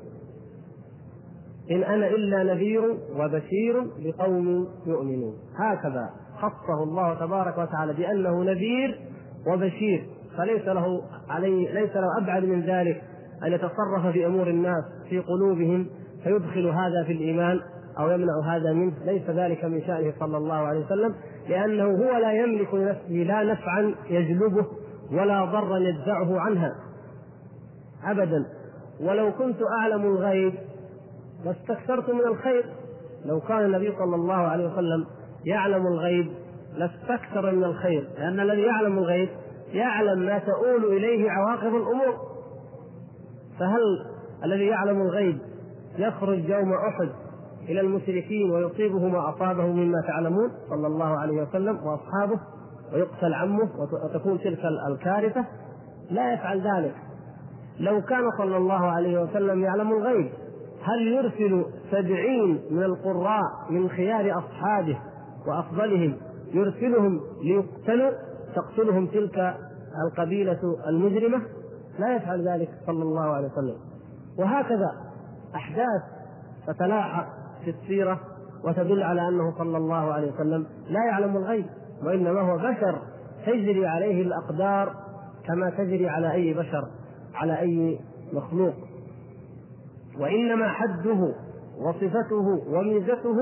إن 1.73 1.83
أنا 1.83 2.07
إلا 2.07 2.55
نذير 2.55 2.83
وبشير 3.17 3.85
لقوم 4.05 4.69
يؤمنون. 4.87 5.35
هكذا 5.57 6.11
خصه 6.39 6.83
الله 6.83 7.15
تبارك 7.15 7.59
وتعالى 7.59 7.93
بأنه 7.93 8.45
نذير 8.45 9.01
وبشير 9.47 10.07
فليس 10.39 10.69
له 10.69 11.03
عليه 11.29 11.75
ليس 11.75 11.97
له 11.97 12.19
أبعد 12.23 12.45
من 12.45 12.61
ذلك 12.61 13.03
أن 13.47 13.53
يتصرف 13.53 14.07
في 14.13 14.27
أمور 14.27 14.49
الناس 14.49 14.85
في 15.09 15.19
قلوبهم 15.19 15.87
فيدخل 16.25 16.67
هذا 16.67 17.05
في 17.07 17.13
الإيمان 17.13 17.61
أو 17.99 18.11
يمنع 18.11 18.57
هذا 18.57 18.73
منه. 18.73 18.93
ليس 19.05 19.31
ذلك 19.31 19.65
من 19.65 19.83
شأنه 19.87 20.13
صلى 20.21 20.37
الله 20.37 20.55
عليه 20.55 20.85
وسلم 20.85 21.15
لأنه 21.49 21.85
هو 21.85 22.19
لا 22.19 22.33
يملك 22.33 22.75
لنفسه 22.75 23.13
لا 23.13 23.53
نفعا 23.53 23.95
يجلبه 24.11 24.67
ولا 25.13 25.45
ضرا 25.45 25.79
يدفعه 25.79 26.41
عنها 26.41 26.75
أبدا. 28.05 28.47
ولو 29.01 29.33
كنت 29.33 29.59
أعلم 29.81 30.03
الغيب 30.03 30.55
لاستكثرت 31.45 32.11
من 32.11 32.21
الخير. 32.21 32.65
لو 33.25 33.41
كان 33.41 33.65
النبي 33.65 33.93
صلى 33.99 34.15
الله 34.17 34.35
عليه 34.35 34.73
وسلم 34.73 35.07
يعلم 35.45 35.87
الغيب 35.87 36.31
لاستكثر 36.75 37.53
من 37.53 37.65
الخير 37.65 38.09
لأن 38.19 38.41
الذي 38.41 38.63
يعلم 38.63 38.99
الغيب 38.99 39.29
يعلم 39.73 40.19
ما 40.19 40.39
تؤول 40.39 40.97
إليه 40.97 41.31
عواقب 41.31 41.77
الأمور. 41.77 42.17
فهل 43.59 43.81
الذي 44.45 44.67
يعلم 44.67 45.01
الغيب 45.01 45.39
يخرج 45.99 46.49
يوم 46.49 46.73
أحد 46.73 47.09
إلى 47.69 47.81
المشركين 47.81 48.51
ويصيبه 48.51 49.09
ما 49.09 49.29
أصابه 49.29 49.67
مما 49.67 50.01
تعلمون 50.07 50.51
صلى 50.71 50.87
الله 50.87 51.19
عليه 51.19 51.43
وسلم 51.43 51.77
وأصحابه 51.77 52.41
ويقتل 52.93 53.35
عمه 53.35 53.69
وتكون 54.05 54.39
تلك 54.39 54.61
الكارثة؟ 54.89 55.45
لا 56.11 56.35
يفعل 56.35 56.61
ذلك. 56.61 56.95
لو 57.81 58.03
كان 58.03 58.31
صلى 58.39 58.57
الله 58.57 58.87
عليه 58.87 59.23
وسلم 59.23 59.63
يعلم 59.63 59.93
الغيب 59.93 60.31
هل 60.85 61.09
يرسل 61.09 61.65
سبعين 61.91 62.61
من 62.71 62.83
القراء 62.83 63.43
من 63.71 63.89
خيار 63.89 64.39
أصحابه 64.39 64.99
وأفضلهم 65.47 66.17
يرسلهم 66.55 67.21
ليقتلوا 67.43 68.11
تقتلهم 68.55 69.07
تلك 69.07 69.57
القبيلة 70.07 70.61
المجرمة؟ 70.89 71.43
لا 71.99 72.17
يفعل 72.17 72.49
ذلك 72.49 72.69
صلى 72.87 73.03
الله 73.03 73.23
عليه 73.23 73.49
وسلم. 73.49 73.77
وهكذا 74.39 74.93
أحداث 75.55 76.03
تتلاحق 76.67 77.27
في 77.65 77.71
السيرة 77.71 78.21
وتدل 78.65 79.03
على 79.03 79.29
أنه 79.29 79.59
صلى 79.59 79.77
الله 79.77 80.13
عليه 80.13 80.33
وسلم 80.33 80.67
لا 80.89 81.05
يعلم 81.07 81.37
الغيب 81.37 81.67
وإنما 82.05 82.41
هو 82.41 82.57
بشر 82.57 83.03
تجري 83.47 83.87
عليه 83.87 84.23
الأقدار 84.23 84.95
كما 85.47 85.71
تجري 85.71 86.09
على 86.09 86.33
أي 86.33 86.55
بشر 86.55 86.85
على 87.35 87.59
أي 87.59 87.99
مخلوق. 88.33 88.75
وإنما 90.21 90.69
حده 90.69 91.35
وصفته 91.79 92.65
وميزته 92.69 93.37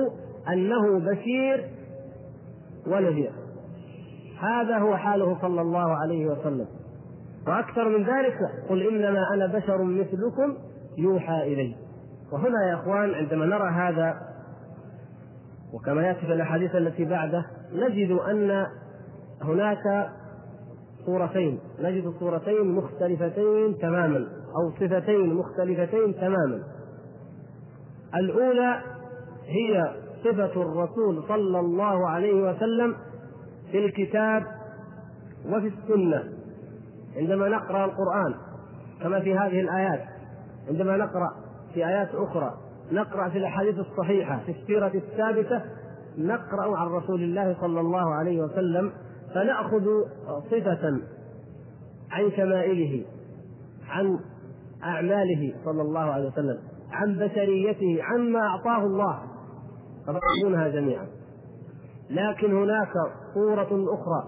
أنه 0.53 0.99
بشير 0.99 1.69
ونذير. 2.87 3.33
هذا 4.41 4.79
هو 4.79 4.97
حاله 4.97 5.39
صلى 5.41 5.61
الله 5.61 5.97
عليه 5.97 6.27
وسلم. 6.27 6.67
وأكثر 7.47 7.89
من 7.89 8.05
ذلك 8.05 8.39
قل 8.69 8.83
إنما 8.83 9.35
أنا 9.35 9.47
بشر 9.47 9.83
مثلكم 9.83 10.57
يوحى 10.99 11.43
إلي. 11.43 11.77
وهنا 12.33 12.69
يا 12.69 12.75
إخوان 12.75 13.15
عندما 13.15 13.47
نرى 13.47 13.71
هذا 13.71 14.15
وكما 15.75 16.03
يأتي 16.03 16.21
في 16.21 16.33
الأحاديث 16.33 16.75
التي 16.75 17.05
بعده 17.05 17.47
نجد 17.73 18.11
أن 18.11 18.67
هناك 19.43 20.09
صورتين 21.07 21.59
نجد 21.81 22.13
صورتين 22.21 22.75
مختلفتين 22.75 23.79
تماما. 23.79 24.27
أو 24.57 24.71
صفتين 24.71 25.35
مختلفتين 25.35 26.15
تماما. 26.15 26.63
الأولى 28.15 28.81
هي 29.47 29.95
صفة 30.25 30.63
الرسول 30.63 31.25
صلى 31.29 31.61
الله 31.61 32.09
عليه 32.09 32.51
وسلم 32.51 32.97
في 33.71 33.85
الكتاب 33.85 34.43
وفي 35.47 35.67
السنة. 35.67 36.25
عندما 37.17 37.49
نقرأ 37.49 37.85
القرآن 37.85 38.35
كما 39.03 39.21
في 39.21 39.35
هذه 39.35 39.61
الآيات 39.61 40.01
عندما 40.69 40.97
نقرأ 40.97 41.31
في 41.75 41.87
آيات 41.87 42.09
أخرى 42.15 42.55
نقرأ 42.93 43.29
في 43.29 43.39
الأحاديث 43.39 43.79
الصحيحة 43.79 44.41
في 44.47 44.53
السيرة 44.53 44.93
الثابتة 44.95 45.63
نقرأ 46.19 46.77
عن 46.79 46.87
رسول 46.87 47.23
الله 47.23 47.57
صلى 47.61 47.81
الله 47.81 48.15
عليه 48.15 48.43
وسلم 48.43 48.93
فنأخذ 49.35 49.87
صفة 50.51 51.01
عن 52.11 52.31
شمائله 52.37 53.05
عن 53.89 54.19
أعماله 54.85 55.55
صلى 55.65 55.83
الله 55.83 56.01
عليه 56.01 56.29
وسلم 56.29 56.59
عن 56.93 57.15
بشريته 57.19 57.99
عما 58.03 58.41
أعطاه 58.41 58.87
الله. 58.87 59.19
فنقولونها 60.07 60.69
جميعا. 60.69 61.07
لكن 62.11 62.57
هناك 62.57 62.93
صورة 63.35 63.95
أخرى 63.95 64.23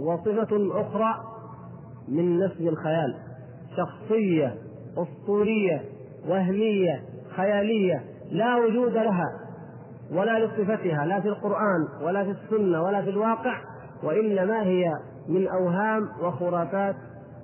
وصفة 0.00 0.80
أخرى 0.80 1.14
من 2.08 2.38
نسج 2.44 2.66
الخيال. 2.66 3.16
شخصية 3.76 4.54
أسطورية 4.98 5.84
وهمية 6.28 7.02
خيالية 7.36 8.04
لا 8.30 8.56
وجود 8.56 8.92
لها 8.92 9.24
ولا 10.12 10.44
لصفتها 10.46 11.06
لا 11.06 11.20
في 11.20 11.28
القرآن 11.28 11.88
ولا 12.02 12.24
في 12.24 12.30
السنة 12.30 12.82
ولا 12.82 13.02
في 13.02 13.10
الواقع 13.10 13.60
وإنما 14.02 14.62
هي 14.62 14.90
من 15.28 15.48
أوهام 15.48 16.08
وخرافات 16.22 16.96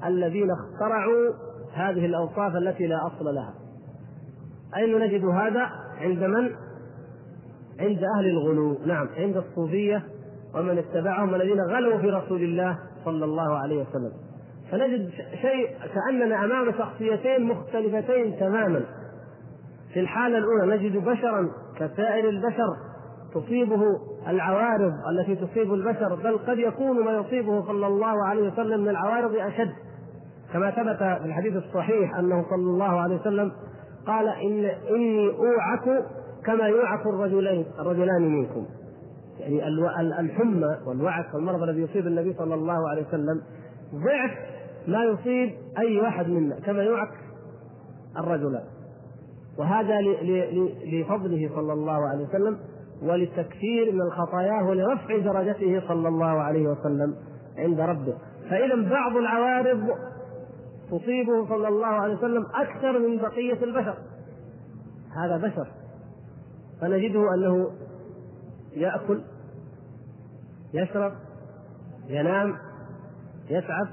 الذين 0.06 0.48
اخترعوا 0.50 1.32
هذه 1.74 2.06
الأوصاف 2.06 2.56
التي 2.56 2.86
لا 2.86 3.06
أصل 3.06 3.24
لها. 3.24 3.54
أين 4.76 4.98
نجد 4.98 5.24
هذا؟ 5.24 5.70
عند 6.00 6.24
من؟ 6.24 6.50
عند 7.80 8.00
أهل 8.18 8.28
الغلو. 8.28 8.78
نعم 8.86 9.08
عند 9.16 9.36
الصوفية 9.36 10.02
ومن 10.54 10.78
اتبعهم 10.78 11.34
الذين 11.34 11.60
غلوا 11.60 11.98
في 11.98 12.10
رسول 12.10 12.42
الله 12.42 12.78
صلى 13.04 13.24
الله 13.24 13.58
عليه 13.58 13.82
وسلم. 13.82 14.12
فنجد 14.70 15.10
شيء 15.42 15.68
كأننا 15.94 16.44
أمام 16.44 16.72
شخصيتين 16.72 17.44
مختلفتين 17.44 18.36
تماما. 18.40 18.80
في 19.94 20.00
الحالة 20.00 20.38
الأولى 20.38 20.76
نجد 20.76 20.96
بشرا 21.04 21.50
كسائر 21.76 22.28
البشر 22.28 22.76
تصيبه 23.34 23.82
العوارض 24.28 24.92
التي 25.10 25.36
تصيب 25.36 25.74
البشر 25.74 26.14
بل 26.14 26.38
قد 26.38 26.58
يكون 26.58 27.04
ما 27.04 27.12
يصيبه 27.12 27.66
صلى 27.66 27.86
الله 27.86 28.26
عليه 28.26 28.52
وسلم 28.52 28.80
من 28.80 28.88
العوارض 28.88 29.34
أشد. 29.34 29.72
كما 30.52 30.70
ثبت 30.70 30.96
في 30.98 31.24
الحديث 31.24 31.56
الصحيح 31.56 32.18
أنه 32.18 32.44
صلى 32.50 32.70
الله 32.70 33.00
عليه 33.00 33.20
وسلم 33.20 33.52
قال 34.06 34.28
إن 34.28 34.64
إني 34.94 35.28
أوعك 35.30 36.04
كما 36.46 36.64
يوعك 36.64 37.06
الرجلين 37.06 37.66
الرجلان 37.78 38.22
منكم. 38.22 38.66
يعني 39.40 39.68
الحمى 40.20 40.76
والوعك 40.86 41.34
والمرض 41.34 41.62
الذي 41.62 41.80
يصيب 41.80 42.06
النبي 42.06 42.34
صلى 42.38 42.54
الله 42.54 42.88
عليه 42.90 43.06
وسلم 43.08 43.42
ضعف 43.94 44.30
ما 44.88 45.04
يصيب 45.04 45.50
أي 45.78 46.00
واحد 46.00 46.28
منا 46.28 46.60
كما 46.60 46.82
يوعك 46.82 47.10
الرجلان 48.18 48.64
وهذا 49.58 50.00
لفضله 50.92 51.50
صلى 51.54 51.72
الله 51.72 52.08
عليه 52.08 52.24
وسلم 52.24 52.58
ولتكثير 53.02 53.92
من 53.92 54.10
خطاياه 54.10 54.68
ولرفع 54.68 55.18
درجته 55.18 55.82
صلى 55.88 56.08
الله 56.08 56.42
عليه 56.42 56.68
وسلم 56.68 57.14
عند 57.58 57.80
ربه. 57.80 58.14
فإذا 58.50 58.88
بعض 58.90 59.16
العوارض 59.16 59.88
تصيبه 60.92 61.48
صلى 61.48 61.68
الله 61.68 61.86
عليه 61.86 62.14
وسلم 62.14 62.46
أكثر 62.54 62.98
من 62.98 63.16
بقية 63.16 63.64
البشر. 63.64 63.94
هذا 65.16 65.36
بشر. 65.36 65.66
فنجده 66.80 67.34
أنه 67.34 67.70
يأكل 68.76 69.22
يشرب 70.74 71.12
ينام 72.08 72.56
يتعب 73.50 73.86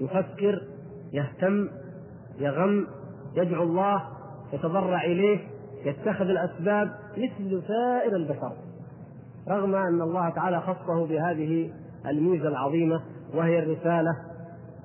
يفكر 0.00 0.62
يهتم 1.12 1.68
يغم 2.38 2.86
يدعو 3.34 3.62
الله 3.62 4.02
يتضرع 4.52 5.04
إليه 5.04 5.38
يتخذ 5.84 6.24
الأسباب 6.24 6.90
مثل 7.16 7.62
سائر 7.68 8.16
البشر. 8.16 8.52
رغم 9.48 9.74
أن 9.74 10.02
الله 10.02 10.30
تعالى 10.30 10.60
خصه 10.60 11.06
بهذه 11.06 11.72
الميزه 12.06 12.48
العظيمة 12.48 13.02
وهي 13.34 13.58
الرسالة 13.58 14.27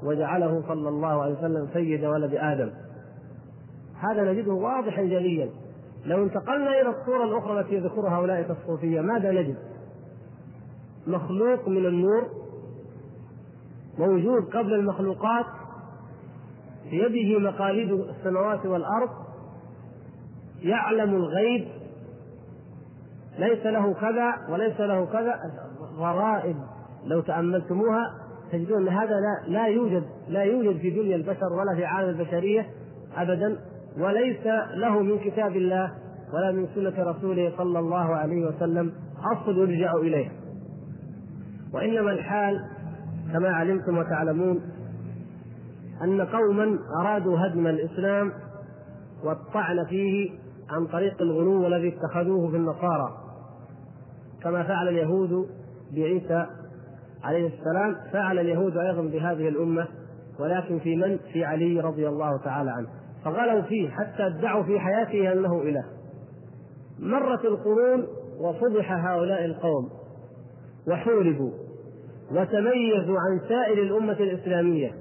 وجعله 0.05 0.63
صلى 0.67 0.89
الله 0.89 1.21
عليه 1.21 1.33
وسلم 1.33 1.69
سيد 1.73 2.05
ولد 2.05 2.33
آدم. 2.33 2.71
هذا 3.99 4.31
نجده 4.31 4.53
واضحا 4.53 5.01
جليا. 5.01 5.49
لو 6.05 6.23
انتقلنا 6.23 6.81
إلى 6.81 6.89
الصورة 6.89 7.23
الأخرى 7.23 7.59
التي 7.59 7.75
يذكرها 7.75 8.17
اولئك 8.17 8.49
الصوفيه 8.49 9.01
ماذا 9.01 9.31
نجد؟ 9.31 9.57
مخلوق 11.07 11.67
من 11.67 11.85
النور 11.85 12.29
موجود 13.97 14.43
قبل 14.43 14.73
المخلوقات 14.73 15.45
في 16.89 16.95
يده 16.95 17.39
مقاليد 17.49 17.91
السماوات 17.91 18.65
والأرض 18.65 19.09
يعلم 20.61 21.15
الغيب 21.15 21.67
ليس 23.39 23.65
له 23.65 23.93
كذا 23.93 24.33
وليس 24.49 24.79
له 24.79 25.05
كذا 25.05 25.39
غرائب. 25.97 26.55
لو 27.05 27.21
تأملتموها 27.21 28.22
تجدون 28.53 28.87
أن 28.87 28.93
هذا 28.93 29.15
لا, 29.15 29.47
لا 29.47 29.67
يوجد 29.67 30.03
لا 30.29 30.43
يوجد 30.43 30.77
في 30.77 30.89
دنيا 30.89 31.15
البشر 31.15 31.53
ولا 31.53 31.75
في 31.75 31.85
عالم 31.85 32.09
البشرية 32.09 32.65
أبدا 33.17 33.57
وليس 33.99 34.45
له 34.75 34.99
من 34.99 35.19
كتاب 35.19 35.55
الله 35.55 35.91
ولا 36.33 36.51
من 36.51 36.67
سنة 36.75 37.03
رسوله 37.11 37.53
صلى 37.57 37.79
الله 37.79 38.15
عليه 38.15 38.45
وسلم. 38.45 38.91
أصل 39.33 39.57
يرجع 39.57 39.93
إليه. 39.95 40.31
وإنما 41.73 42.11
الحال 42.11 42.65
كما 43.33 43.49
علمتم 43.49 43.97
وتعلمون 43.97 44.61
أن 46.03 46.21
قوما 46.21 46.79
أرادوا 47.01 47.37
هدم 47.39 47.67
الإسلام 47.67 48.31
والطعن 49.23 49.85
فيه 49.89 50.31
عن 50.69 50.87
طريق 50.87 51.21
الغلو 51.21 51.67
الذي 51.67 51.95
اتخذوه 51.97 52.51
في 52.51 52.57
النصارى 52.57 53.17
كما 54.43 54.63
فعل 54.63 54.87
اليهود 54.87 55.47
بعيسى 55.95 56.45
عليه 57.23 57.47
السلام 57.47 57.95
فعل 58.13 58.39
اليهود 58.39 58.77
أيضا 58.77 59.01
بهذه 59.01 59.47
الأمة 59.47 59.88
ولكن 60.39 60.79
في 60.79 60.95
من؟ 60.95 61.19
في 61.33 61.45
علي 61.45 61.79
رضي 61.79 62.07
الله 62.07 62.38
تعالى 62.38 62.71
عنه. 62.71 62.88
فغلوا 63.25 63.62
فيه 63.62 63.89
حتى 63.89 64.27
ادعوا 64.27 64.63
في 64.63 64.79
حياته 64.79 65.33
أنه 65.33 65.62
إله. 65.62 65.83
مرت 66.99 67.45
القرون 67.45 68.07
وفضح 68.39 68.91
هؤلاء 68.91 69.45
القوم 69.45 69.89
وحوربوا 70.88 71.51
وتميزوا 72.31 73.17
عن 73.19 73.39
سائر 73.49 73.83
الأمة 73.83 74.13
الإسلامية 74.13 74.91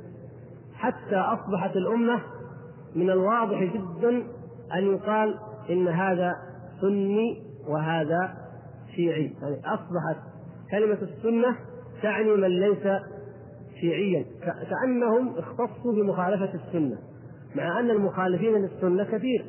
حتى 0.74 1.16
أصبحت 1.16 1.76
الأمة 1.76 2.20
من 2.96 3.10
الواضح 3.10 3.62
جدا 3.62 4.22
أن 4.74 4.94
يقال 4.94 5.34
إن 5.70 5.88
هذا 5.88 6.34
سني 6.80 7.42
وهذا 7.68 8.34
شيعي. 8.96 9.32
يعني 9.42 9.60
أصبحت 9.64 10.16
كلمة 10.70 10.98
السنة 11.02 11.56
تعني 12.02 12.36
من 12.36 12.48
ليس 12.48 13.02
شيعيا. 13.80 14.24
كأنهم 14.70 15.38
اختصوا 15.38 15.92
بمخالفة 15.92 16.54
السنة 16.54 16.98
مع 17.54 17.80
أن 17.80 17.90
المخالفين 17.90 18.54
للسنة 18.54 19.04
كثير. 19.04 19.44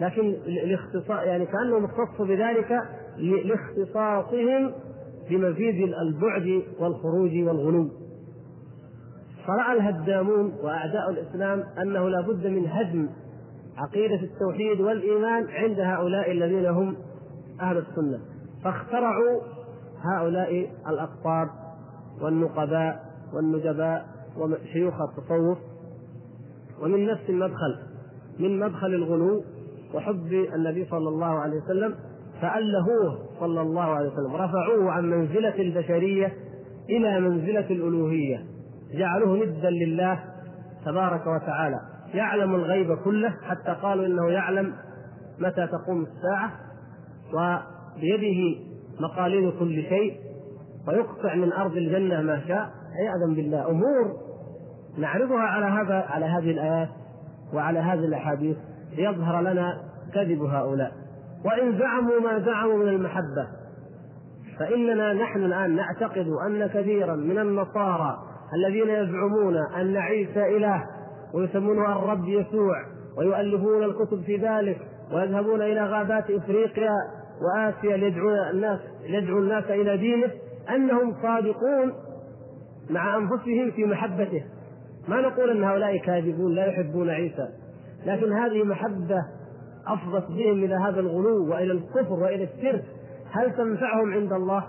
لكن 0.00 0.34
الاختصاص 0.46 1.26
يعني 1.26 1.46
كأنهم 1.46 1.84
اختصوا 1.84 2.26
بذلك 2.26 2.82
لاختصاصهم 3.18 4.72
بمزيد 5.30 5.92
البعد 5.94 6.62
والخروج 6.80 7.30
والغلو. 7.36 7.88
فرأى 9.46 9.76
الهدامون 9.76 10.52
وأعداء 10.62 11.10
الإسلام 11.10 11.64
أنه 11.82 12.08
لا 12.08 12.20
بد 12.20 12.46
من 12.46 12.66
هدم 12.66 13.08
عقيدة 13.76 14.20
التوحيد 14.22 14.80
والإيمان 14.80 15.46
عند 15.48 15.80
هؤلاء 15.80 16.30
الذين 16.30 16.66
هم 16.66 16.96
أهل 17.60 17.76
السنة. 17.76 18.20
فاخترعوا 18.64 19.40
هؤلاء 20.04 20.70
الأقطاب 20.88 21.48
والنقباء 22.20 23.04
والنجباء 23.34 24.06
وشيوخ 24.38 24.94
التصوف 25.00 25.58
ومن 26.82 27.06
نفس 27.06 27.22
المدخل 27.28 27.78
من 28.38 28.58
مدخل 28.58 28.94
الغلو 28.94 29.44
وحب 29.94 30.32
النبي 30.54 30.84
صلى 30.90 31.08
الله 31.08 31.26
عليه 31.40 31.56
وسلم 31.56 31.94
فألهوه 32.40 33.18
صلى 33.40 33.60
الله 33.60 33.82
عليه 33.82 34.08
وسلم 34.08 34.34
رفعوه 34.36 34.90
عن 34.92 35.10
منزلة 35.10 35.54
البشرية 35.60 36.32
إلى 36.90 37.20
منزلة 37.20 37.70
الألوهية 37.70 38.44
جعلوه 38.94 39.36
ندا 39.36 39.70
لله 39.70 40.24
تبارك 40.84 41.26
وتعالى 41.26 41.80
يعلم 42.14 42.54
الغيب 42.54 42.94
كله 43.04 43.30
حتى 43.30 43.76
قالوا 43.82 44.06
إنه 44.06 44.28
يعلم 44.30 44.72
متى 45.38 45.66
تقوم 45.66 46.02
الساعة 46.06 46.52
وبيده 47.32 48.71
مقاليد 49.02 49.52
كل 49.58 49.82
شيء 49.82 50.14
ويقطع 50.88 51.34
من 51.34 51.52
أرض 51.52 51.76
الجنة 51.76 52.20
ما 52.20 52.40
شاء. 52.48 52.70
عياذا 52.98 53.34
بالله 53.36 53.70
أمور 53.70 54.16
نعرضها 54.98 55.40
على 55.40 55.66
هذا 55.66 55.94
على 55.94 56.24
هذه 56.24 56.50
الآيات 56.50 56.88
وعلى 57.54 57.78
هذه 57.78 58.04
الأحاديث 58.04 58.56
ليظهر 58.96 59.40
لنا 59.40 59.80
كذب 60.14 60.42
هؤلاء. 60.42 60.92
وإن 61.44 61.78
زعموا 61.78 62.20
ما 62.20 62.38
زعموا 62.38 62.76
من 62.76 62.88
المحبة 62.88 63.46
فإننا 64.58 65.12
نحن 65.12 65.44
الآن 65.44 65.76
نعتقد 65.76 66.26
أن 66.46 66.66
كثيرا 66.66 67.16
من 67.16 67.38
النصارى 67.38 68.18
الذين 68.54 68.88
يزعمون 68.88 69.56
أن 69.56 69.96
عيسى 69.96 70.56
إله 70.56 70.84
ويسمونه 71.34 71.98
الرب 71.98 72.28
يسوع 72.28 72.84
ويؤلفون 73.18 73.82
الكتب 73.82 74.22
في 74.22 74.36
ذلك 74.36 74.78
ويذهبون 75.12 75.62
إلى 75.62 75.84
غابات 75.84 76.30
إفريقيا 76.30 76.94
وآسيا 77.42 77.96
ليدعون 77.96 78.38
الناس 78.50 78.80
ليدعو 79.08 79.38
الناس 79.38 79.64
إلى 79.64 79.96
دينه 79.96 80.30
أنهم 80.70 81.14
صادقون 81.22 81.92
مع 82.90 83.16
أنفسهم 83.16 83.70
في 83.70 83.84
محبته 83.84 84.44
ما 85.08 85.20
نقول 85.20 85.50
أن 85.50 85.64
هؤلاء 85.64 85.96
كاذبون 85.96 86.54
لا 86.54 86.66
يحبون 86.66 87.10
عيسى 87.10 87.48
لكن 88.06 88.32
هذه 88.32 88.64
محبة 88.64 89.26
أفضت 89.86 90.28
بهم 90.28 90.64
إلى 90.64 90.74
هذا 90.74 91.00
الغلو 91.00 91.50
وإلى 91.50 91.72
الكفر 91.72 92.12
وإلى 92.12 92.44
الشرك 92.44 92.84
هل 93.30 93.56
تنفعهم 93.56 94.12
عند 94.12 94.32
الله؟ 94.32 94.64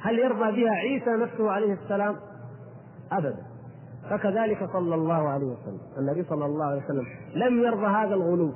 هل 0.00 0.18
يرضى 0.18 0.62
بها 0.62 0.70
عيسى 0.70 1.10
نفسه 1.10 1.50
عليه 1.50 1.72
السلام؟ 1.72 2.16
ابدا 3.12 3.48
فكذلك 4.10 4.68
صلى 4.72 4.94
الله 4.94 5.28
عليه 5.28 5.46
وسلم 5.46 5.80
النبي 5.98 6.24
صلى 6.24 6.46
الله 6.46 6.64
عليه 6.64 6.82
وسلم 6.84 7.06
لم 7.34 7.62
يرضى 7.62 7.86
هذا 7.86 8.14
الغلو 8.14 8.52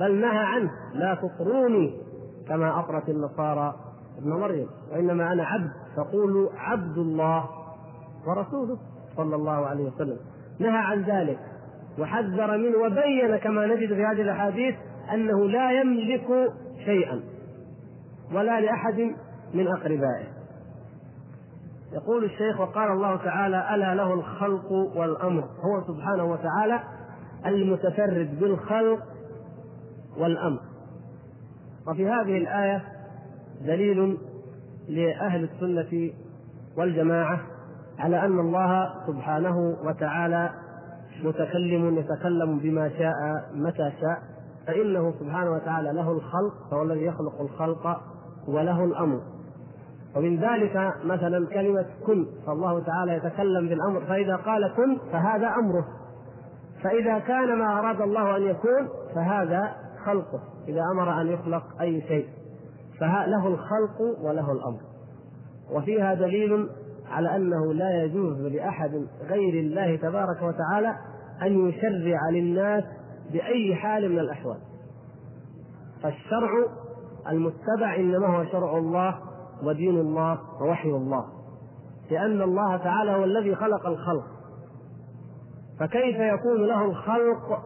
بل 0.00 0.20
نهى 0.20 0.38
عنه 0.38 0.70
لا 0.94 1.14
تطروني 1.14 2.05
كما 2.48 2.80
أطرت 2.80 3.08
النصارى 3.08 3.74
ابن 4.18 4.30
مريم 4.30 4.68
وإنما 4.92 5.32
أنا 5.32 5.44
عبد 5.44 5.70
فقولوا 5.96 6.50
عبد 6.56 6.98
الله 6.98 7.44
ورسوله 8.26 8.78
صلى 9.16 9.36
الله 9.36 9.66
عليه 9.66 9.84
وسلم. 9.84 10.18
نهى 10.58 10.78
عن 10.78 11.02
ذلك 11.02 11.38
وحذر 11.98 12.56
منه 12.56 12.78
وبين 12.78 13.36
كما 13.36 13.66
نجد 13.66 13.88
في 13.94 14.04
هذه 14.04 14.22
الأحاديث 14.22 14.74
أنه 15.12 15.48
لا 15.48 15.80
يملك 15.80 16.52
شيئا 16.84 17.20
ولا 18.32 18.60
لأحد 18.60 19.14
من 19.54 19.68
أقربائه. 19.68 20.26
يقول 21.92 22.24
الشيخ 22.24 22.60
وقال 22.60 22.92
الله 22.92 23.16
تعالى 23.16 23.74
ألا 23.74 23.94
له 23.94 24.14
الخلق 24.14 24.72
والأمر. 24.72 25.42
هو 25.42 25.94
سبحانه 25.94 26.24
وتعالى 26.24 26.80
المتفرد 27.46 28.40
بالخلق 28.40 29.02
والأمر. 30.18 30.60
وفي 31.88 32.08
هذه 32.08 32.38
الآية 32.38 32.82
دليل 33.60 34.18
لأهل 34.88 35.44
السنة 35.44 36.10
والجماعة 36.78 37.40
على 37.98 38.24
أن 38.24 38.38
الله 38.40 38.94
سبحانه 39.06 39.76
وتعالى 39.84 40.50
متكلم 41.24 41.98
يتكلم 41.98 42.58
بما 42.58 42.88
شاء 42.88 43.14
متى 43.54 43.92
شاء 44.00 44.18
فإنه 44.66 45.14
سبحانه 45.20 45.50
وتعالى 45.50 45.92
له 45.92 46.12
الخلق 46.12 46.70
فهو 46.70 46.82
الذي 46.82 47.04
يخلق 47.04 47.40
الخلق 47.40 48.00
وله 48.48 48.84
الأمر. 48.84 49.20
ومن 50.16 50.40
ذلك 50.40 50.94
مثلا 51.04 51.46
كلمة 51.46 51.86
كن 52.06 52.26
فالله 52.46 52.80
تعالى 52.80 53.16
يتكلم 53.16 53.68
بالأمر 53.68 54.00
فإذا 54.00 54.36
قال 54.36 54.72
كن 54.76 54.98
فهذا 55.12 55.46
أمره. 55.46 55.86
فإذا 56.82 57.18
كان 57.18 57.58
ما 57.58 57.78
أراد 57.78 58.00
الله 58.00 58.36
أن 58.36 58.42
يكون 58.42 58.88
فهذا 59.14 59.85
خلقه 60.06 60.40
إذا 60.68 60.80
أمر 60.92 61.20
أن 61.20 61.26
يخلق 61.26 61.62
أي 61.80 62.00
شيء 62.00 62.28
فله 63.00 63.48
الخلق 63.48 64.00
وله 64.22 64.52
الأمر. 64.52 64.80
وفيها 65.72 66.14
دليل 66.14 66.68
على 67.10 67.36
أنه 67.36 67.72
لا 67.72 68.04
يجوز 68.04 68.40
لأحد 68.40 69.06
غير 69.20 69.60
الله 69.60 69.96
تبارك 69.96 70.42
وتعالى 70.42 70.96
أن 71.42 71.68
يشرع 71.68 72.30
للناس 72.30 72.84
بأي 73.32 73.74
حال 73.74 74.12
من 74.12 74.18
الأحوال. 74.18 74.58
فالشرع 76.02 76.50
المتبع 77.28 77.96
إنما 77.96 78.26
هو 78.26 78.44
شرع 78.44 78.76
الله 78.76 79.18
ودين 79.62 80.00
الله 80.00 80.38
ووحي 80.60 80.88
الله 80.88 81.24
لأن 82.10 82.42
الله 82.42 82.76
تعالى 82.76 83.10
هو 83.10 83.24
الذي 83.24 83.54
خلق 83.54 83.86
الخلق. 83.86 84.24
فكيف 85.80 86.16
يكون 86.16 86.66
له 86.66 86.84
الخلق 86.84 87.62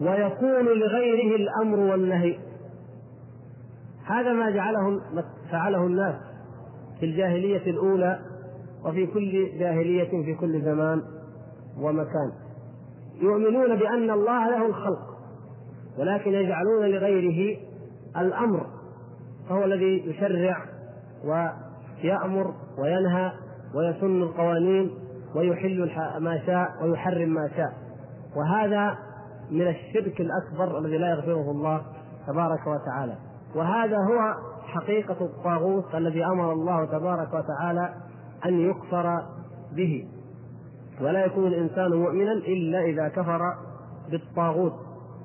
ويكون 0.00 0.64
لغيره 0.78 1.36
الأمر 1.36 1.78
والنهي. 1.78 2.38
هذا 4.06 4.32
ما 4.32 4.50
جعله 4.50 5.00
فعله 5.50 5.86
الناس 5.86 6.14
في 7.00 7.06
الجاهلية 7.06 7.70
الأولى 7.70 8.18
وفي 8.84 9.06
كل 9.06 9.58
جاهلية 9.58 10.10
في 10.24 10.34
كل 10.34 10.62
زمان 10.62 11.02
ومكان. 11.80 12.32
يؤمنون 13.20 13.76
بأن 13.76 14.10
الله 14.10 14.50
له 14.50 14.66
الخلق 14.66 15.12
ولكن 15.98 16.32
يجعلون 16.32 16.86
لغيره 16.86 17.58
الأمر 18.16 18.66
فهو 19.48 19.64
الذي 19.64 20.10
يشرع 20.10 20.64
ويأمر 21.24 22.54
وينهى 22.78 23.32
ويسن 23.74 24.22
القوانين 24.22 24.90
ويحل 25.34 25.90
ما 26.18 26.40
شاء 26.46 26.68
ويحرم 26.82 27.28
ما 27.28 27.48
شاء. 27.56 27.72
وهذا 28.36 28.98
من 29.52 29.68
الشرك 29.68 30.20
الأكبر 30.20 30.78
الذي 30.78 30.98
لا 30.98 31.10
يغفره 31.10 31.50
الله 31.50 31.82
تبارك 32.26 32.66
وتعالى. 32.66 33.14
وهذا 33.54 33.96
هو 33.96 34.34
حقيقة 34.66 35.16
الطاغوت 35.20 35.94
الذي 35.94 36.24
أمر 36.24 36.52
الله 36.52 36.84
تبارك 36.84 37.28
وتعالى 37.34 37.94
أن 38.46 38.60
يكفر 38.60 39.22
به. 39.76 40.08
ولا 41.00 41.24
يكون 41.24 41.46
الإنسان 41.46 41.92
مؤمنا 41.92 42.32
إلا 42.32 42.80
إذا 42.80 43.08
كفر 43.08 43.40
بالطاغوت 44.10 44.72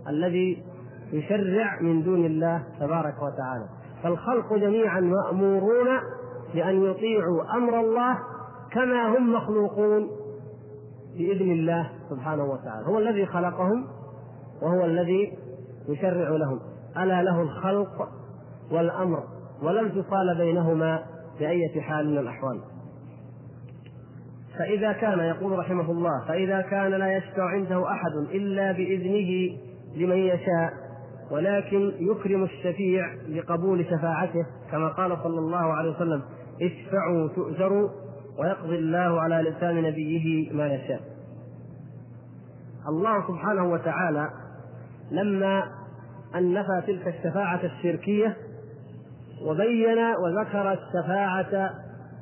الذي 0.07 0.63
يشرع 1.11 1.81
من 1.81 2.03
دون 2.03 2.25
الله 2.25 2.63
تبارك 2.79 3.15
وتعالى. 3.15 3.65
فالخلق 4.03 4.53
جميعا 4.53 4.99
مأمورون 4.99 5.87
بأن 6.53 6.83
يطيعوا 6.83 7.57
أمر 7.57 7.79
الله 7.79 8.17
كما 8.71 9.17
هم 9.17 9.33
مخلوقون 9.33 10.07
بإذن 11.17 11.51
الله 11.51 11.89
سبحانه 12.09 12.43
وتعالى. 12.43 12.87
هو 12.87 12.99
الذي 12.99 13.25
خلقهم 13.25 13.87
وهو 14.61 14.85
الذي 14.85 15.37
يشرع 15.89 16.29
لهم. 16.29 16.59
ألا 16.97 17.23
له 17.23 17.41
الخلق 17.41 18.09
والأمر 18.71 19.23
ولا 19.63 19.81
انفصال 19.81 20.37
بينهما 20.37 21.03
بأية 21.39 21.81
حال 21.81 22.09
من 22.11 22.17
الأحوال. 22.17 22.61
فإذا 24.59 24.91
كان 24.91 25.19
يقول 25.19 25.59
رحمه 25.59 25.91
الله 25.91 26.25
فإذا 26.27 26.61
كان 26.61 26.91
لا 26.91 27.17
يشفع 27.17 27.43
عنده 27.43 27.91
أحد 27.91 28.11
إلا 28.31 28.71
بإذنه 28.71 29.57
لمن 29.95 30.17
يشاء 30.17 30.73
ولكن 31.31 31.91
يكرم 31.99 32.43
الشفيع 32.43 33.15
بقبول 33.27 33.85
شفاعته 33.85 34.45
كما 34.71 34.87
قال 34.87 35.17
صلى 35.23 35.39
الله 35.39 35.73
عليه 35.73 35.91
وسلم 35.91 36.21
اشفعوا 36.61 37.27
تؤجروا 37.35 37.89
ويقضي 38.39 38.75
الله 38.75 39.21
على 39.21 39.49
لسان 39.49 39.83
نبيه 39.83 40.53
ما 40.53 40.67
يشاء. 40.67 41.01
الله 42.89 43.27
سبحانه 43.27 43.71
وتعالى 43.71 44.29
لما 45.11 45.63
أن 46.35 46.53
نفى 46.53 46.81
تلك 46.87 47.07
الشفاعة 47.07 47.59
الشركية 47.63 48.37
وبين 49.41 49.97
وذكر 50.23 50.71
الشفاعة 50.73 51.69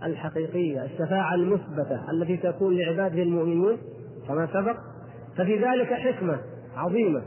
الحقيقية 0.04 0.84
الشفاعة 0.84 1.36
المثبتة 1.36 2.12
التي 2.12 2.38
تكون 2.38 2.78
لعباده 2.78 3.24
المؤمنين 3.24 3.78
كما 4.28 4.48
سبق 4.54 4.78
ففي 5.38 5.56
ذلك 5.56 5.94
حكمة 5.94 6.38
عظيمة. 6.78 7.22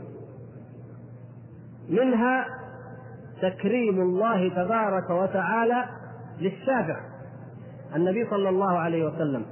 منها 1.89 2.45
تكريم 3.41 4.01
الله 4.01 4.49
تبارك 4.49 5.09
وتعالى 5.09 5.85
للشافع 6.39 6.99
النبي 7.95 8.29
صلى 8.29 8.49
الله 8.49 8.77
عليه 8.77 9.05
وسلم. 9.05 9.45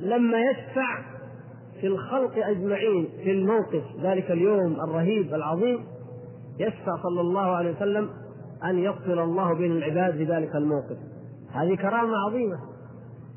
لما 0.00 0.38
يشفع 0.40 1.11
في 1.82 1.88
الخلق 1.88 2.32
أجمعين 2.36 3.08
في 3.24 3.30
الموقف. 3.30 3.82
ذلك 4.02 4.30
اليوم 4.30 4.80
الرهيب 4.80 5.34
العظيم. 5.34 5.84
يشفع 6.58 7.02
صلى 7.02 7.20
الله 7.20 7.46
عليه 7.56 7.76
وسلم 7.76 8.08
أن 8.64 8.78
يغفر 8.78 9.24
الله 9.24 9.54
بين 9.54 9.72
العباد 9.72 10.12
في 10.12 10.24
ذلك 10.24 10.56
الموقف. 10.56 10.96
هذه 11.52 11.74
كرامة 11.74 12.16
عظيمة. 12.26 12.58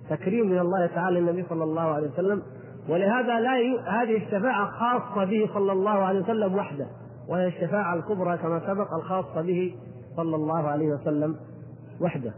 تكريم 0.10 0.50
من 0.50 0.60
الله 0.60 0.86
تعالى 0.86 1.20
للنبي 1.20 1.46
صلى 1.50 1.64
الله 1.64 1.82
عليه 1.82 2.08
وسلم. 2.08 2.42
ولهذا 2.90 3.40
لا 3.40 3.60
ي... 3.60 3.80
هذه 3.80 4.18
الشفاعة 4.18 4.72
خاصة 4.72 5.26
به 5.26 5.50
صلى 5.54 5.72
الله 5.72 5.92
عليه 5.92 6.20
وسلم 6.20 6.56
وحده. 6.56 6.88
وهي 7.30 7.48
الشفاعة 7.48 7.96
الكبرى 7.96 8.38
كما 8.38 8.60
سبق 8.60 8.94
الخاصة 8.94 9.42
به 9.42 9.76
صلى 10.18 10.36
الله 10.36 10.68
عليه 10.68 10.88
وسلم 10.88 11.36
وحده. 12.02 12.34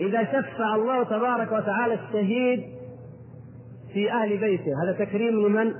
إذا 0.00 0.24
شفع 0.24 0.74
الله 0.74 1.02
تبارك 1.02 1.52
وتعالى 1.52 1.94
الشهيد 1.94 2.77
في 3.92 4.12
أهل 4.12 4.38
بيته. 4.38 4.70
هذا 4.84 5.04
تكريم 5.04 5.46
لمن؟ 5.46 5.72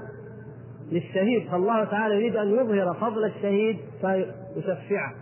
للشهيد. 0.92 1.50
فالله 1.50 1.84
تعالى 1.84 2.14
يريد 2.14 2.36
أن 2.36 2.48
يظهر 2.48 2.94
فضل 2.94 3.24
الشهيد 3.24 3.76
فيشفعه. 4.00 5.14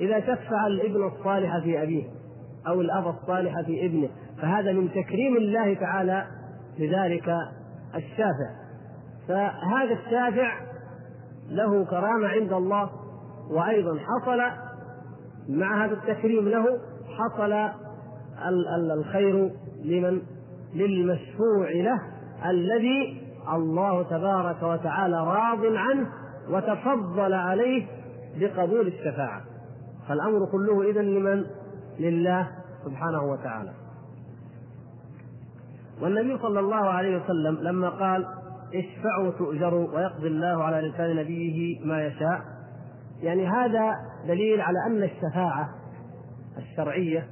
إذا 0.00 0.20
شفع 0.20 0.66
الابن 0.66 1.06
الصالح 1.06 1.58
في 1.62 1.82
أبيه 1.82 2.04
أو 2.68 2.80
الأب 2.80 3.08
الصالح 3.08 3.60
في 3.60 3.86
ابنه 3.86 4.08
فهذا 4.42 4.72
من 4.72 4.90
تكريم 4.90 5.36
الله 5.36 5.74
تعالى 5.74 6.26
لذلك 6.78 7.28
الشافع. 7.94 8.50
فهذا 9.28 9.92
الشافع 10.04 10.60
له 11.48 11.84
كرامة 11.84 12.28
عند 12.28 12.52
الله 12.52 12.90
وأيضا 13.50 13.98
حصل 13.98 14.40
مع 15.48 15.84
هذا 15.84 15.94
التكريم 15.94 16.48
له 16.48 16.64
حصل 17.18 17.52
الخير 18.92 19.50
لمن؟ 19.84 20.22
للمشفوع 20.74 21.70
له. 21.74 22.15
الذي 22.44 23.22
الله 23.52 24.02
تبارك 24.02 24.62
وتعالى 24.62 25.16
راض 25.16 25.64
عنه 25.64 26.06
وتفضل 26.50 27.34
عليه 27.34 27.86
بقبول 28.36 28.86
الشفاعة 28.86 29.42
فالأمر 30.08 30.46
كله 30.52 30.90
إذا 30.90 31.02
لمن؟ 31.02 31.44
لله 31.98 32.48
سبحانه 32.84 33.22
وتعالى 33.22 33.72
والنبي 36.02 36.38
صلى 36.38 36.60
الله 36.60 36.76
عليه 36.76 37.22
وسلم 37.22 37.58
لما 37.60 37.88
قال 37.88 38.26
اشفعوا 38.74 39.30
تؤجروا 39.38 39.96
ويقضي 39.96 40.28
الله 40.28 40.62
على 40.64 40.88
لسان 40.88 41.16
نبيه 41.16 41.84
ما 41.84 42.06
يشاء 42.06 42.40
يعني 43.22 43.46
هذا 43.46 43.92
دليل 44.26 44.60
على 44.60 44.78
أن 44.86 45.02
الشفاعة 45.02 45.68
الشرعية 46.58 47.26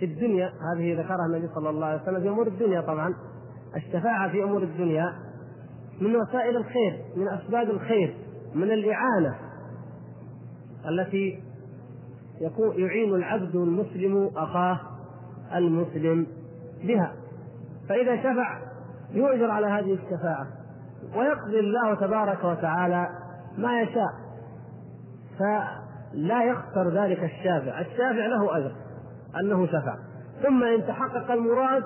في 0.00 0.04
الدنيا 0.04 0.52
هذه 0.74 1.00
ذكرها 1.00 1.26
النبي 1.26 1.48
صلى 1.54 1.70
الله 1.70 1.86
عليه 1.86 2.02
وسلم 2.02 2.20
في 2.20 2.28
أمور 2.28 2.46
الدنيا 2.46 2.80
طبعا 2.80 3.14
الشفاعة 3.76 4.28
في 4.28 4.42
أمور 4.44 4.62
الدنيا 4.62 5.12
من 6.00 6.16
وسائل 6.16 6.56
الخير 6.56 7.04
من 7.16 7.28
أسباب 7.28 7.70
الخير 7.70 8.16
من 8.54 8.70
الإعانة 8.70 9.36
التي 10.88 11.42
يكون 12.40 12.80
يعين 12.80 13.14
العبد 13.14 13.54
المسلم 13.54 14.30
أخاه 14.36 14.80
المسلم 15.54 16.26
بها. 16.82 17.12
فإذا 17.88 18.16
شفع 18.16 18.60
يؤجر 19.12 19.50
على 19.50 19.66
هذه 19.66 19.94
الشفاعة 19.94 20.46
ويقضي 21.16 21.60
الله 21.60 21.94
تبارك 21.94 22.44
وتعالى 22.44 23.08
ما 23.58 23.80
يشاء. 23.80 24.12
فلا 25.38 26.44
يخسر 26.44 26.88
ذلك 26.88 27.24
الشافع. 27.24 27.80
الشافع 27.80 28.26
له 28.26 28.56
أجر 28.56 28.72
أنه 29.40 29.66
شفع. 29.66 29.96
ثم 30.42 30.62
إن 30.62 30.86
تحقق 30.86 31.30
المراد 31.30 31.84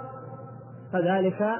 فذلك 0.93 1.57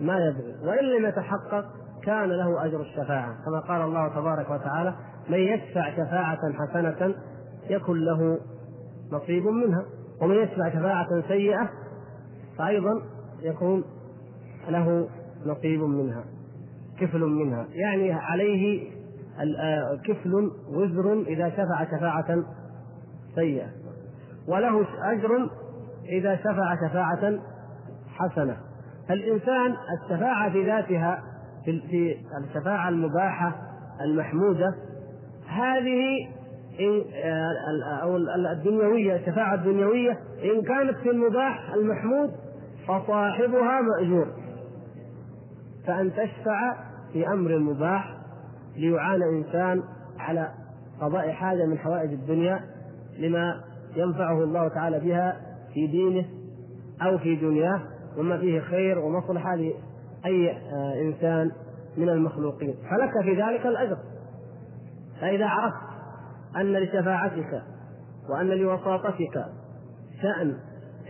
ما 0.00 0.18
يدري. 0.18 0.54
وإن 0.68 0.84
لم 0.84 1.06
يتحقق 1.06 1.64
كان 2.02 2.28
له 2.28 2.64
أجر 2.64 2.80
الشفاعة. 2.80 3.44
كما 3.44 3.60
قال 3.60 3.82
الله 3.82 4.08
تبارك 4.08 4.50
وتعالى 4.50 4.94
من 5.28 5.38
يشفع 5.38 5.90
شفاعة 5.90 6.52
حسنة 6.52 7.14
يكن 7.70 7.96
له 8.04 8.38
نصيب 9.12 9.46
منها. 9.46 9.84
ومن 10.22 10.34
يشفع 10.34 10.68
شفاعة 10.68 11.28
سيئة 11.28 11.70
فايضا 12.58 13.02
يكون 13.42 13.84
له 14.68 15.08
نصيب 15.46 15.80
منها 15.80 16.24
كفل 17.00 17.20
منها. 17.20 17.66
يعني 17.70 18.12
عليه 18.12 18.90
آه، 19.60 20.00
كفل 20.04 20.50
وزر 20.68 21.12
إذا 21.12 21.50
شفع 21.50 21.84
شفاعة 21.84 22.44
سيئة. 23.34 23.68
وله 24.48 24.86
أجر 25.12 25.50
إذا 26.08 26.36
شفع 26.36 26.88
شفاعة 26.88 27.38
حسنة. 28.08 28.69
فالإنسان 29.10 29.76
الشفاعة 30.02 30.52
في 30.52 30.66
ذاتها 30.66 31.22
في 31.64 32.16
الشفاعة 32.44 32.88
المباحة 32.88 33.52
المحمودة 34.00 34.74
هذه 35.48 36.28
إن 36.80 37.02
أو 38.02 38.16
الدنيوية 38.52 39.16
الشفاعة 39.16 39.54
الدنيوية 39.54 40.18
إن 40.44 40.62
كانت 40.62 40.96
في 40.96 41.10
المباح 41.10 41.72
المحمود 41.74 42.30
فصاحبها 42.88 43.80
مأجور. 43.80 44.26
فأن 45.86 46.12
تشفع 46.12 46.76
في 47.12 47.28
أمر 47.28 47.58
مباح 47.58 48.16
ليعان 48.76 49.22
إنسان 49.22 49.82
على 50.18 50.48
قضاء 51.00 51.30
حاجة 51.30 51.66
من 51.66 51.78
حوائج 51.78 52.12
الدنيا 52.12 52.60
لما 53.18 53.60
ينفعه 53.96 54.44
الله 54.44 54.68
تعالى 54.68 55.00
بها 55.00 55.36
في 55.74 55.86
دينه 55.86 56.24
أو 57.02 57.18
في 57.18 57.36
دنياه. 57.36 57.82
وما 58.18 58.38
فيه 58.38 58.60
خير 58.60 58.98
ومصلحة 58.98 59.54
لأي 59.54 60.50
آه، 60.50 61.00
إنسان 61.02 61.50
من 61.96 62.08
المخلوقين. 62.08 62.74
فلك 62.90 63.24
في 63.24 63.42
ذلك 63.42 63.66
الأجر. 63.66 63.96
فإذا 65.20 65.46
عرفت 65.46 65.90
أن 66.56 66.72
لشفاعتك 66.72 67.62
وأن 68.30 68.46
لوساطتك 68.46 69.44
شأن 70.22 70.56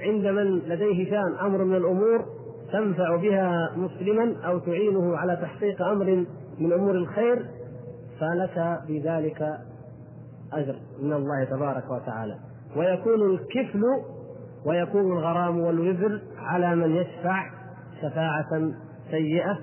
عند 0.01 0.27
من 0.27 0.59
لديه 0.59 1.11
شأن 1.11 1.35
أمر 1.41 1.65
من 1.65 1.77
الأمور 1.77 2.25
تنفع 2.73 3.17
بها 3.17 3.73
مسلما 3.77 4.37
أو 4.47 4.59
تعينه 4.59 5.17
على 5.17 5.37
تحقيق 5.37 5.83
أمر 5.83 6.25
من 6.59 6.73
أمور 6.73 6.95
الخير 6.95 7.47
فلك 8.21 8.81
في 8.87 8.99
ذلك 8.99 9.59
أجر. 10.53 10.77
من 11.03 11.13
الله 11.13 11.45
تبارك 11.45 11.91
وتعالى. 11.91 12.37
ويكون 12.77 13.31
الكفل 13.31 13.83
ويكون 14.67 15.13
الغرام 15.13 15.61
والوزر 15.61 16.21
على 16.39 16.77
من 16.77 16.97
يشفع 16.97 17.51
شفاعة 18.03 18.73
سيئة 19.11 19.59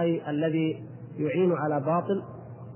أي 0.00 0.30
الذي 0.30 0.84
يعين 1.18 1.52
على 1.52 1.80
باطل 1.80 2.22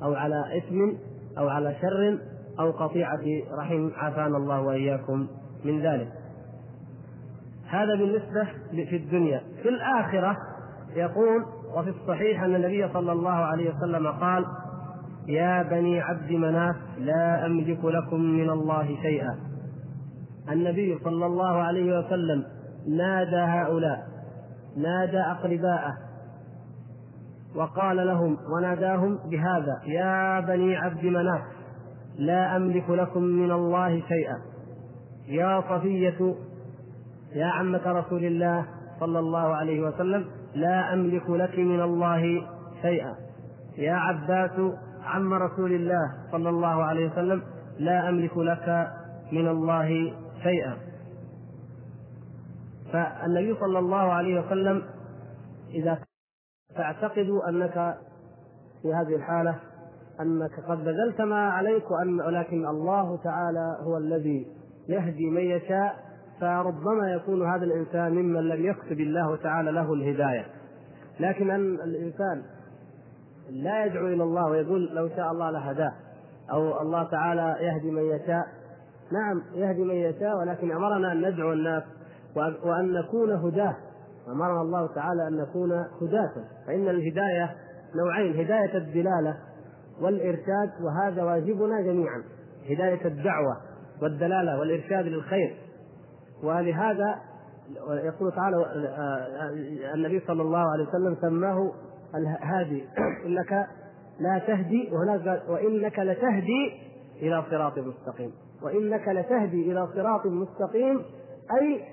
أو 0.02 0.14
على 0.14 0.44
إثم 0.58 0.92
أو 1.38 1.48
على 1.48 1.74
شر 1.80 2.18
أو 2.60 2.70
قطيعة 2.70 3.20
رحم 3.58 3.90
عافانا 3.96 4.36
الله 4.36 4.60
وإياكم 4.60 5.26
من 5.64 5.82
ذلك. 5.82 6.08
هذا 7.68 7.94
بالنسبة 7.94 8.48
في 8.70 8.96
الدنيا. 8.96 9.42
في 9.62 9.68
الآخرة 9.68 10.36
يقول 10.96 11.44
وفي 11.76 11.90
الصحيح 11.90 12.42
أن 12.42 12.54
النبي 12.54 12.88
صلى 12.92 13.12
الله 13.12 13.30
عليه 13.30 13.74
وسلم 13.74 14.06
قال 14.06 14.46
يا 15.28 15.62
بني 15.62 16.00
عبد 16.00 16.30
مناف 16.30 16.76
لا 16.98 17.46
أملك 17.46 17.84
لكم 17.84 18.20
من 18.20 18.50
الله 18.50 18.96
شيئا. 19.02 19.49
النبي 20.52 20.98
صلى 21.04 21.26
الله 21.26 21.56
عليه 21.56 21.98
وسلم 21.98 22.44
نادى 22.88 23.36
هؤلاء 23.36 24.06
نادى 24.76 25.20
أقرباءه 25.20 25.96
وقال 27.56 28.06
لهم 28.06 28.36
وناداهم 28.56 29.18
بهذا 29.30 29.80
يا 29.86 30.40
بني 30.40 30.76
عبد 30.76 31.04
مناف 31.04 31.42
لا 32.18 32.56
أملك 32.56 32.90
لكم 32.90 33.22
من 33.22 33.50
الله 33.50 34.02
شيئا. 34.08 34.38
يا 35.28 35.60
صفية 35.60 36.34
يا 37.34 37.46
عمة 37.46 37.82
رسول 37.86 38.24
الله 38.24 38.66
صلى 39.00 39.18
الله 39.18 39.56
عليه 39.56 39.80
وسلم 39.80 40.24
لا 40.54 40.92
أملك 40.92 41.30
لك 41.30 41.58
من 41.58 41.80
الله 41.80 42.42
شيئا. 42.82 43.14
يا 43.78 43.94
عباس 43.94 44.60
عم 45.04 45.34
رسول 45.34 45.72
الله 45.72 46.12
صلى 46.32 46.48
الله 46.48 46.84
عليه 46.84 47.10
وسلم 47.10 47.42
لا 47.78 48.08
أملك 48.08 48.36
لك 48.36 48.90
من 49.32 49.48
الله 49.48 50.12
شيئا. 50.42 50.76
فالنبي 52.92 53.54
صلى 53.60 53.78
الله 53.78 54.12
عليه 54.12 54.40
وسلم 54.40 54.82
إذا 55.70 55.98
تعتقد 56.74 57.28
أنك 57.48 57.96
في 58.82 58.94
هذه 58.94 59.16
الحالة 59.16 59.58
أنك 60.20 60.60
قد 60.68 60.84
بذلت 60.84 61.20
ما 61.20 61.50
عليك 61.50 61.90
وأن 61.90 62.20
ولكن 62.20 62.66
الله 62.66 63.16
تعالى 63.16 63.76
هو 63.80 63.96
الذي 63.96 64.46
يهدي 64.88 65.30
من 65.30 65.42
يشاء 65.42 65.96
فربما 66.40 67.12
يكون 67.12 67.50
هذا 67.50 67.64
الإنسان 67.64 68.12
ممن 68.12 68.48
لم 68.48 68.66
يكتب 68.66 69.00
الله 69.00 69.36
تعالى 69.36 69.70
له 69.70 69.92
الهداية. 69.94 70.46
لكن 71.20 71.50
أن 71.50 71.74
الإنسان 71.74 72.42
لا 73.50 73.84
يدعو 73.84 74.06
إلى 74.06 74.22
الله 74.22 74.44
ويقول 74.46 74.94
لو 74.94 75.08
شاء 75.08 75.32
الله 75.32 75.50
لهداه 75.50 75.92
أو 76.52 76.82
الله 76.82 77.04
تعالى 77.04 77.56
يهدي 77.60 77.90
من 77.90 78.02
يشاء 78.02 78.59
نعم 79.12 79.42
يهدي 79.54 79.84
من 79.84 79.94
يشاء 79.94 80.36
ولكن 80.38 80.72
أمرنا 80.72 81.12
أن 81.12 81.28
ندعو 81.28 81.52
الناس 81.52 81.82
وأن 82.36 82.92
نكون 82.92 83.32
هداة. 83.32 83.76
أمرنا 84.28 84.60
الله 84.60 84.94
تعالى 84.94 85.28
أن 85.28 85.36
نكون 85.36 85.72
هداة. 85.72 86.32
فإن 86.66 86.88
الهداية 86.88 87.56
نوعين 87.96 88.40
هداية 88.40 88.76
الدلالة 88.76 89.36
والإرشاد 90.00 90.70
وهذا 90.84 91.22
واجبنا 91.22 91.80
جميعا. 91.80 92.22
هداية 92.70 93.04
الدعوة 93.04 93.56
والدلالة 94.02 94.58
والإرشاد 94.58 95.06
للخير. 95.06 95.56
ولهذا 96.42 97.14
يقول 97.90 98.32
تعالى 98.32 98.56
النبي 99.94 100.20
صلى 100.26 100.42
الله 100.42 100.72
عليه 100.72 100.88
وسلم 100.88 101.16
سماه 101.20 101.72
الهادي. 102.14 102.84
إنك 103.26 103.66
لا 104.20 104.38
تهدي 104.46 104.90
وهناك 104.92 105.42
وإنك 105.48 105.98
لتهدي 105.98 106.72
إلى 107.22 107.44
صراط 107.50 107.78
مستقيم. 107.78 108.32
وإنك 108.62 109.08
لتهدي 109.08 109.72
إلى 109.72 109.88
صراط 109.94 110.26
مستقيم 110.26 111.02
أي 111.60 111.84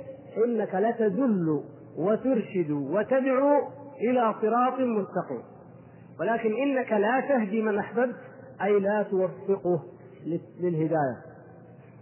إنك 0.46 0.76
لتدل 0.76 1.64
وترشد 1.98 2.72
وتدعو 2.72 3.68
إلى 4.02 4.36
صراط 4.42 4.80
مستقيم. 4.80 5.42
ولكن 6.20 6.54
إنك 6.54 6.92
لا 6.92 7.22
تهدي 7.30 7.62
من 7.62 7.78
أحببت 7.78 8.16
أي 8.64 8.80
لا 8.80 9.04
توفقه 9.04 9.84
للهداية. 10.60 11.18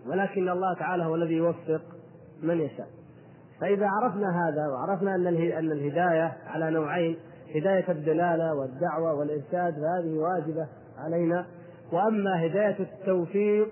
ولكن 0.08 0.49
الله 0.49 0.73
تعالى 0.73 1.04
هو 1.04 1.15
الذي 1.15 1.34
يوفق 1.34 1.82
من 2.43 2.60
يشاء. 2.60 2.88
فإذا 3.62 3.88
عرفنا 3.88 4.28
هذا 4.28 4.67
وعرفنا 4.67 5.15
أن 5.15 5.28
أن 5.28 5.71
الهداية 5.71 6.38
على 6.47 6.71
نوعين 6.71 7.17
هداية 7.56 7.91
الدلالة 7.91 8.54
والدعوة 8.56 9.13
والإرشاد 9.13 9.73
فهذه 9.73 10.17
واجبة 10.17 10.67
علينا. 10.97 11.45
وأما 11.91 12.45
هداية 12.45 12.80
التوفيق 12.80 13.69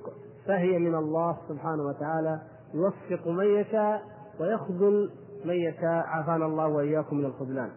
فهي 0.47 0.79
من 0.79 0.95
الله 0.95 1.38
سبحانه 1.49 1.84
وتعالى 1.84 2.41
يوفق 2.73 3.27
من 3.27 3.45
يشاء 3.45 4.03
ويخذل 4.39 5.10
من 5.45 5.53
يشاء 5.53 6.06
عافانا 6.08 6.45
الله 6.45 6.67
وإياكم 6.67 7.17
من 7.17 7.25
الخذلان. 7.25 7.71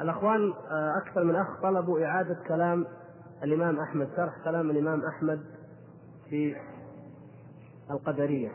الأخوان 0.00 0.52
آه، 0.70 0.98
أكثر 1.02 1.24
من 1.24 1.36
أخ 1.36 1.62
طلبوا 1.62 2.04
إعادة 2.04 2.36
كلام 2.48 2.86
الإمام 3.42 3.80
أحمد 3.80 4.08
شرح 4.16 4.44
كلام 4.44 4.70
الإمام 4.70 5.02
أحمد 5.04 5.40
في 6.30 6.56
القدرية. 7.90 8.52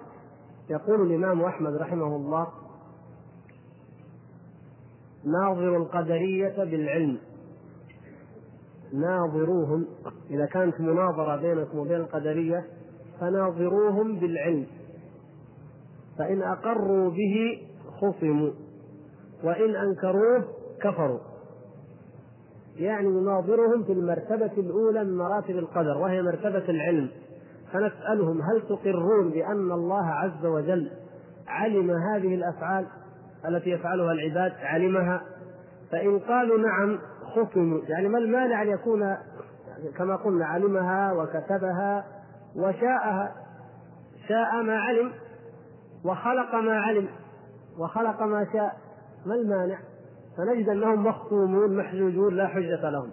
يقول 0.69 1.01
الإمام 1.01 1.41
أحمد 1.41 1.73
رحمه 1.75 2.15
الله 2.15 2.47
ناظر 5.25 5.77
القدرية 5.77 6.63
بالعلم 6.63 7.17
ناظروهم 8.93 9.85
إذا 10.29 10.45
كانت 10.45 10.81
مناظرة 10.81 11.35
بينكم 11.35 11.77
وبين 11.77 11.95
القدرية 11.95 12.65
فناظروهم 13.19 14.19
بالعلم. 14.19 14.65
فإن 16.17 16.41
أقروا 16.41 17.09
به 17.09 17.61
خصموا 18.01 18.51
وإن 19.43 19.75
أنكروه 19.75 20.43
كفروا. 20.81 21.19
يعني 22.75 23.07
نناظرهم 23.07 23.83
في 23.83 23.91
المرتبة 23.91 24.51
الأولى 24.57 25.03
من 25.03 25.17
مراتب 25.17 25.57
القدر 25.57 25.97
وهي 25.97 26.21
مرتبة 26.21 26.69
العلم. 26.69 27.09
فنسألهم 27.73 28.41
هل 28.41 28.61
تقرون 28.61 29.29
بأن 29.29 29.71
الله 29.71 30.05
عز 30.05 30.45
وجل 30.45 30.91
علم 31.47 31.91
هذه 31.91 32.35
الأفعال 32.35 32.85
التي 33.47 33.69
يفعلها 33.69 34.11
العباد؟ 34.11 34.53
علمها. 34.59 35.21
فإن 35.91 36.19
قالوا 36.19 36.57
نعم 36.57 36.99
خصموا 37.45 37.79
يعني 37.87 38.09
ما 38.09 38.17
المانع 38.17 38.61
أن 38.61 38.67
يكون 38.67 39.17
كما 39.97 40.15
قلنا 40.15 40.45
علمها 40.45 41.13
وكتبها 41.13 42.05
وشاءها. 42.55 43.35
شاء 44.27 44.63
ما 44.63 44.79
علم 44.79 45.11
وخلق 46.05 46.55
ما 46.55 46.79
علم 46.79 47.07
وخلق 47.79 48.21
ما 48.21 48.47
شاء. 48.53 48.75
ما 49.25 49.35
المانع؟ 49.35 49.77
فنجد 50.37 50.69
أنهم 50.69 51.07
مخصومون 51.07 51.77
محجوجون 51.77 52.35
لا 52.35 52.47
حجة 52.47 52.89
لهم. 52.89 53.09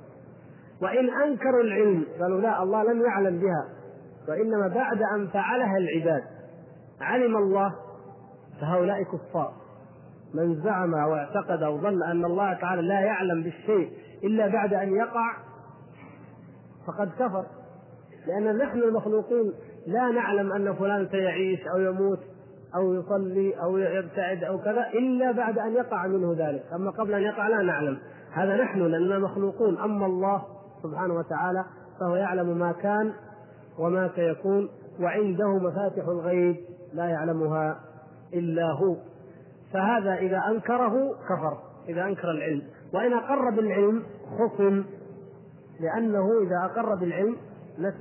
وإن 0.82 1.22
أنكروا 1.22 1.62
العلم 1.62 2.06
قالوا 2.20 2.40
لا 2.40 2.62
الله 2.62 2.82
لم 2.92 3.02
يعلم 3.02 3.38
بها. 3.38 3.68
وإنما 4.28 4.68
بعد 4.68 5.02
أن 5.16 5.26
فعلها 5.26 5.76
العباد 5.76 6.22
علم 7.00 7.36
الله 7.36 7.74
فهؤلاء 8.60 9.02
كفار. 9.02 9.52
من 10.34 10.62
زعم 10.62 10.94
أو 10.94 11.14
اعتقد 11.14 11.62
أو 11.62 11.78
ظن 11.78 12.02
أن 12.02 12.24
الله 12.24 12.54
تعالى 12.54 12.82
لا 12.82 13.00
يعلم 13.00 13.42
بالشيء 13.42 13.92
إلا 14.24 14.48
بعد 14.48 14.74
أن 14.74 14.96
يقع 14.96 15.36
فقد 16.86 17.10
كفر. 17.18 17.46
لأن 18.26 18.58
نحن 18.58 18.78
المخلوقين 18.78 19.52
لا 19.86 20.10
نعلم 20.10 20.52
أن 20.52 20.74
فلان 20.74 21.08
سيعيش 21.08 21.60
أو 21.74 21.80
يموت 21.80 22.18
أو 22.76 22.94
يصلي 22.94 23.54
أو 23.62 23.78
يبتعد 23.78 24.44
أو 24.44 24.58
كذا 24.58 24.86
إلا 24.94 25.32
بعد 25.32 25.58
أن 25.58 25.72
يقع 25.72 26.06
منه 26.06 26.34
ذلك. 26.38 26.64
أما 26.74 26.90
قبل 26.90 27.14
أن 27.14 27.22
يقع 27.22 27.48
لا 27.48 27.62
نعلم. 27.62 27.98
هذا 28.32 28.56
نحن 28.56 28.78
لأننا 28.78 29.18
مخلوقون 29.18 29.78
أما 29.78 30.06
الله 30.06 30.42
سبحانه 30.82 31.14
وتعالى 31.14 31.64
فهو 32.00 32.16
يعلم 32.16 32.58
ما 32.58 32.72
كان 32.72 33.12
وما 33.78 34.10
سيكون 34.14 34.68
وعنده 35.00 35.58
مفاتح 35.58 36.08
الغيب 36.08 36.56
لا 36.92 37.04
يعلمها 37.04 37.80
إلا 38.34 38.70
هو. 38.70 38.96
فهذا 39.72 40.14
إذا 40.14 40.42
أنكره 40.48 40.94
كفر. 41.28 41.73
إذا 41.88 42.04
أنكر 42.04 42.30
العلم. 42.30 42.62
وإن 42.94 43.12
أقر 43.12 43.50
بالعلم 43.50 44.02
خصم 44.38 44.84
لأنه 45.80 46.28
إذا 46.42 46.64
أقر 46.64 46.94
بالعلم 46.94 47.36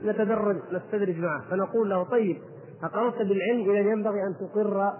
نتدرج 0.04 0.58
نستدرج 0.72 1.18
معه. 1.18 1.42
فنقول 1.50 1.90
له 1.90 2.04
طيب 2.04 2.38
أقررت 2.84 3.18
بالعلم 3.18 3.72
إذا 3.72 3.92
ينبغي 3.92 4.24
أن 4.24 4.36
تقر 4.36 4.94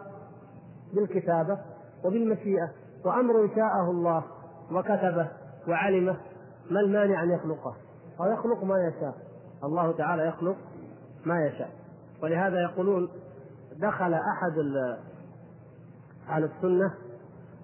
بالكتابة 0.94 1.58
وبالمشيئة. 2.06 2.72
وأمر 3.06 3.50
شاءه 3.56 3.92
الله 3.92 4.24
وكتبه 4.72 5.28
وعلمه 5.68 6.18
ما 6.72 6.80
المانع 6.80 7.24
أن 7.24 7.32
يخلقه. 7.32 7.76
أو 8.20 8.32
يخلق 8.32 8.64
ما 8.64 8.76
يشاء. 8.88 9.16
الله 9.64 9.92
تعالى 9.92 10.28
يخلق 10.28 10.56
ما 11.26 11.46
يشاء. 11.46 11.70
ولهذا 12.24 12.62
يقولون 12.62 13.10
دخل 13.80 14.14
أحد 14.14 14.58
أهل 16.30 16.44
السنة 16.44 16.94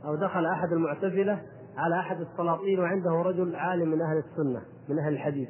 أو 0.05 0.15
دخل 0.15 0.45
أحد 0.45 0.71
المعتزلة 0.71 1.41
على 1.77 1.99
أحد 1.99 2.21
السلاطين 2.21 2.79
وعنده 2.79 3.11
رجل 3.11 3.55
عالم 3.55 3.89
من 3.89 4.01
أهل 4.01 4.17
السنة 4.17 4.61
من 4.89 4.99
أهل 4.99 5.13
الحديث. 5.13 5.49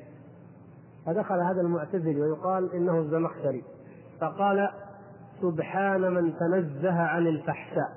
فدخل 1.06 1.40
هذا 1.40 1.62
المعتزلي 1.62 2.22
ويقال 2.22 2.74
إنه 2.74 3.00
الزمخشري. 3.00 3.64
فقال 4.22 4.70
سبحان 5.42 6.14
من 6.14 6.34
تنزه 6.38 7.02
عن 7.02 7.28
الفحشاء. 7.28 7.90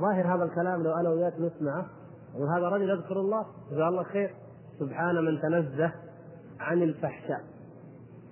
ظاهر 0.00 0.34
هذا 0.34 0.44
الكلام 0.44 0.82
لو 0.82 0.92
أنا 0.92 1.08
وياك 1.08 1.34
نسمعه. 1.40 1.86
وهذا 2.38 2.68
رجل 2.68 2.90
يذكر 2.90 3.20
الله 3.20 3.46
جزاه 3.70 3.88
الله 3.88 4.02
خير. 4.02 4.34
سبحان 4.78 5.14
من 5.24 5.40
تنزه 5.40 5.92
عن 6.60 6.82
الفحشاء. 6.82 7.40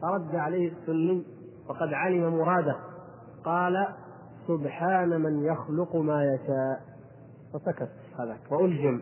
فرد 0.03 0.35
عليه 0.35 0.73
السني 0.73 1.25
وقد 1.69 1.93
علم 1.93 2.39
مراده. 2.39 2.77
قال 3.45 3.87
سبحان 4.47 5.21
من 5.21 5.45
يخلق 5.45 5.97
ما 5.97 6.25
يشاء. 6.25 6.81
فسكت 7.55 7.91
هذاك 8.19 8.53
وألجم 8.53 9.01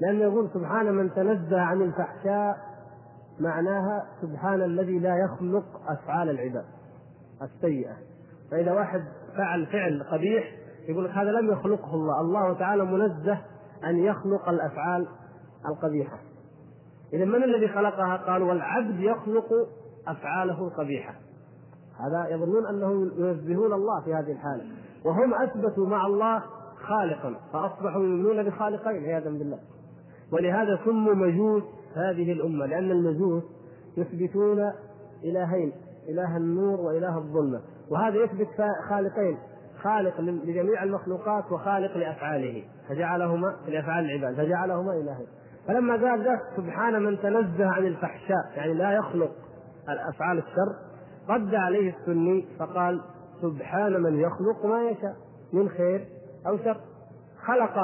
لأنه 0.00 0.22
يقول 0.22 0.50
سبحان 0.54 0.92
من 0.94 1.14
تنزه 1.14 1.60
عن 1.60 1.82
الفحشاء 1.82 2.56
معناها 3.40 4.06
سبحان 4.22 4.62
الذي 4.62 4.98
لا 4.98 5.16
يخلق 5.16 5.64
أفعال 5.88 6.30
العباد 6.30 6.64
السيئة. 7.42 7.96
فإذا 8.50 8.72
واحد 8.72 9.04
فعل 9.36 9.66
فعل 9.66 10.02
قبيح 10.12 10.44
يقول 10.88 11.04
لك 11.04 11.10
هذا 11.10 11.30
لم 11.30 11.52
يخلقه 11.52 11.94
الله. 11.94 12.20
الله 12.20 12.58
تعالى 12.58 12.84
منزه 12.84 13.38
أن 13.84 13.96
يخلق 13.96 14.48
الأفعال 14.48 15.06
القبيحة. 15.68 16.18
إذا 17.12 17.24
من 17.24 17.44
الذي 17.44 17.68
خلقها؟ 17.68 18.16
قالوا 18.16 18.48
والعبد 18.48 19.00
يخلق 19.00 19.48
أفعاله 20.08 20.68
القبيحة. 20.68 21.14
هذا 22.00 22.34
يظنون 22.34 22.66
أنهم 22.66 23.10
ينزهون 23.16 23.72
الله 23.72 24.00
في 24.04 24.14
هذه 24.14 24.32
الحالة. 24.32 24.64
وهم 25.04 25.34
أثبتوا 25.34 25.86
مع 25.86 26.06
الله 26.06 26.42
خالقا 26.88 27.34
فأصبحوا 27.52 28.02
يؤمنون 28.02 28.42
بخالقين 28.42 29.04
عياذا 29.04 29.30
بالله. 29.30 29.58
ولهذا 30.32 30.80
سموا 30.84 31.14
مجوس 31.14 31.62
هذه 31.96 32.32
الأمة 32.32 32.66
لأن 32.66 32.90
المجوس 32.90 33.42
يثبتون 33.96 34.72
إلهين 35.24 35.72
إله 36.08 36.36
النور 36.36 36.80
وإله 36.80 37.18
الظلمة. 37.18 37.60
وهذا 37.90 38.16
يثبت 38.24 38.48
خالقين 38.88 39.38
خالق 39.82 40.20
لجميع 40.20 40.82
المخلوقات 40.82 41.52
وخالق 41.52 41.96
لأفعاله. 41.96 42.64
فجعلهما 42.88 43.56
لأفعال 43.68 44.04
العباد 44.04 44.36
فجعلهما 44.36 44.92
إلهين. 44.92 45.26
فلما 45.68 45.92
قال 45.92 46.24
ذا 46.24 46.40
سبحان 46.56 47.02
من 47.02 47.18
تنزه 47.18 47.66
عن 47.66 47.86
الفحشاء 47.86 48.52
يعني 48.56 48.74
لا 48.74 48.92
يخلق 48.92 49.30
الأفعال 49.88 50.38
الشر 50.38 50.91
رد 51.28 51.54
عليه 51.54 51.94
السني 51.96 52.46
فقال 52.58 53.00
سبحان 53.42 54.02
من 54.02 54.20
يخلق 54.20 54.66
ما 54.66 54.90
يشاء 54.90 55.16
من 55.52 55.68
خير 55.68 56.08
أو 56.46 56.58
شر. 56.58 56.76
خلق 57.46 57.78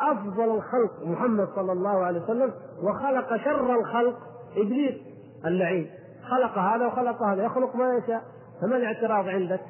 أفضل 0.00 0.44
الخلق 0.44 1.06
محمد 1.06 1.48
صلى 1.54 1.72
الله 1.72 2.04
عليه 2.04 2.22
وسلم 2.22 2.52
وخلق 2.82 3.36
شر 3.36 3.80
الخلق 3.80 4.16
إبليس 4.56 4.94
اللعين. 5.44 5.90
خلق 6.30 6.58
هذا 6.58 6.86
وخلق 6.86 7.22
هذا 7.22 7.44
يخلق 7.44 7.76
ما 7.76 7.94
يشاء. 7.94 8.22
فما 8.60 8.76
الاعتراض 8.76 9.28
عندك؟ 9.28 9.60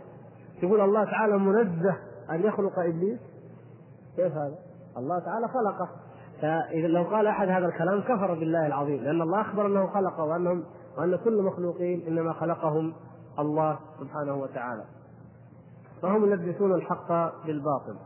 يقول 0.62 0.80
الله 0.80 1.04
تعالى 1.04 1.38
منزه 1.38 1.96
أن 2.30 2.42
يخلق 2.42 2.78
إبليس. 2.78 3.18
كيف 4.16 4.32
هذا؟ 4.32 4.58
الله 4.96 5.18
تعالى 5.18 5.48
خلقه. 5.48 5.88
فإذا 6.42 6.88
لو 6.88 7.02
قال 7.02 7.26
أحد 7.26 7.48
هذا 7.48 7.66
الكلام 7.66 8.00
كفر 8.00 8.34
بالله 8.34 8.66
العظيم 8.66 9.04
لأن 9.04 9.22
الله 9.22 9.40
أخبر 9.40 9.66
أنه 9.66 9.86
خلقه 9.86 10.24
وأنهم 10.24 10.64
وأن 10.98 11.16
كل 11.24 11.42
مخلوقين 11.42 12.04
إنما 12.08 12.32
خلقهم 12.32 12.92
الله 13.38 13.78
سبحانه 14.00 14.34
وتعالى. 14.34 14.84
فهم 16.02 16.32
يلبسون 16.32 16.74
الحق 16.74 17.08
بالباطل. 17.46 17.96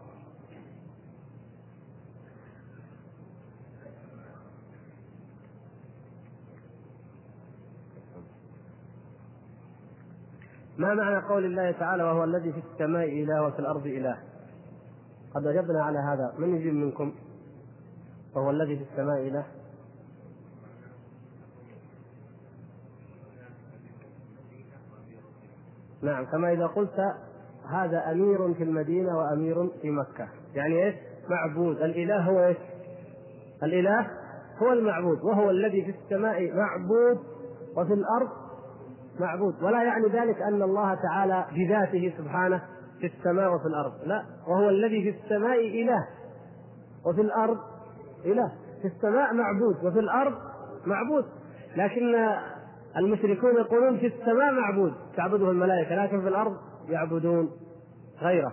ما 10.78 10.94
معنى 10.94 11.26
قول 11.28 11.44
الله 11.44 11.72
تعالى 11.72 12.02
وهو 12.02 12.24
الذي 12.24 12.52
في 12.52 12.62
السماء 12.72 13.04
إله 13.04 13.42
وفي 13.42 13.58
الأرض 13.58 13.86
إله؟ 13.86 14.18
قد 15.34 15.46
أجبنا 15.46 15.84
على 15.84 15.98
هذا. 15.98 16.34
من 16.38 16.56
يجيب 16.56 16.74
منكم؟ 16.74 17.14
وهو 18.34 18.50
الذي 18.50 18.76
في 18.76 18.82
السماء 18.82 19.28
إله؟ 19.28 19.61
نعم 26.03 26.24
كما 26.24 26.53
إذا 26.53 26.66
قلت 26.66 27.14
هذا 27.70 28.11
أمير 28.11 28.55
في 28.55 28.64
المدينة 28.64 29.18
وأمير 29.18 29.68
في 29.82 29.90
مكة. 29.90 30.28
يعني 30.55 30.84
إيش؟ 30.84 30.94
معبود. 31.30 31.76
الإله 31.76 32.20
هو 32.20 32.46
إيش؟ 32.46 32.57
الإله 33.62 34.07
هو 34.62 34.72
المعبود 34.72 35.24
وهو 35.24 35.50
الذي 35.50 35.84
في 35.84 35.90
السماء 35.90 36.53
معبود 36.55 37.18
وفي 37.76 37.92
الأرض 37.92 38.28
معبود. 39.20 39.62
ولا 39.62 39.82
يعني 39.82 40.07
ذلك 40.07 40.42
أن 40.42 40.62
الله 40.62 40.94
تعالى 40.94 41.46
بذاته 41.53 42.14
سبحانه 42.18 42.62
في 43.00 43.07
السماء 43.07 43.55
وفي 43.55 43.66
الأرض. 43.66 43.92
لا 44.05 44.24
وهو 44.48 44.68
الذي 44.68 45.12
في 45.12 45.18
السماء 45.24 45.59
إله 45.59 46.07
وفي 47.07 47.20
الأرض 47.20 47.59
إله. 48.24 48.53
في 48.82 48.88
السماء 48.88 49.34
معبود 49.34 49.84
وفي 49.84 49.98
الأرض 49.98 50.34
معبود. 50.86 51.24
لكن 51.76 52.14
المشركون 52.97 53.55
يقولون 53.57 53.99
في 53.99 54.07
السماء 54.07 54.53
معبود 54.53 54.93
تعبده 55.16 55.51
الملائكة 55.51 56.05
لكن 56.05 56.20
في 56.20 56.28
الأرض 56.28 56.57
يعبدون 56.88 57.51
غيره. 58.22 58.53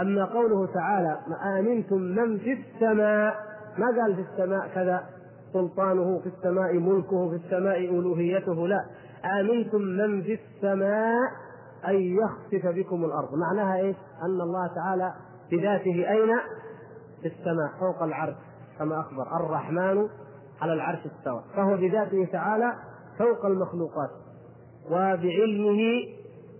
أما 0.00 0.24
قوله 0.24 0.66
تعالى 0.66 1.18
آمنتم 1.58 1.96
من 1.96 2.38
في 2.38 2.52
السماء؟ 2.52 3.34
ما 3.78 3.86
قال 4.02 4.14
في 4.16 4.20
السماء 4.20 4.68
كذا؟ 4.74 5.02
سلطانه 5.52 6.18
في 6.18 6.26
السماء 6.26 6.74
ملكه 6.74 7.28
في 7.30 7.36
السماء 7.36 7.78
ألوهيته 7.78 8.68
لا. 8.68 8.84
آمنتم 9.40 9.80
من 9.80 10.22
في 10.22 10.38
السماء 10.40 11.18
أن 11.88 11.94
يخسف 11.94 12.66
بكم 12.66 13.04
الأرض. 13.04 13.28
معناها 13.34 13.76
إيش؟ 13.76 13.96
أن 14.22 14.40
الله 14.40 14.74
تعالى 14.74 15.12
بذاته 15.50 16.10
أين؟ 16.10 16.36
في 17.22 17.26
السماء 17.26 17.80
فوق 17.80 18.02
العرش 18.02 18.34
كما 18.78 19.00
أخبر 19.00 19.36
الرحمن 19.44 20.08
على 20.62 20.72
العرش 20.72 20.98
استوى. 20.98 21.42
فهو 21.56 21.76
بذاته 21.76 22.28
تعالى 22.32 22.72
فوق 23.20 23.46
المخلوقات 23.46 24.10
وبعلمه 24.86 25.80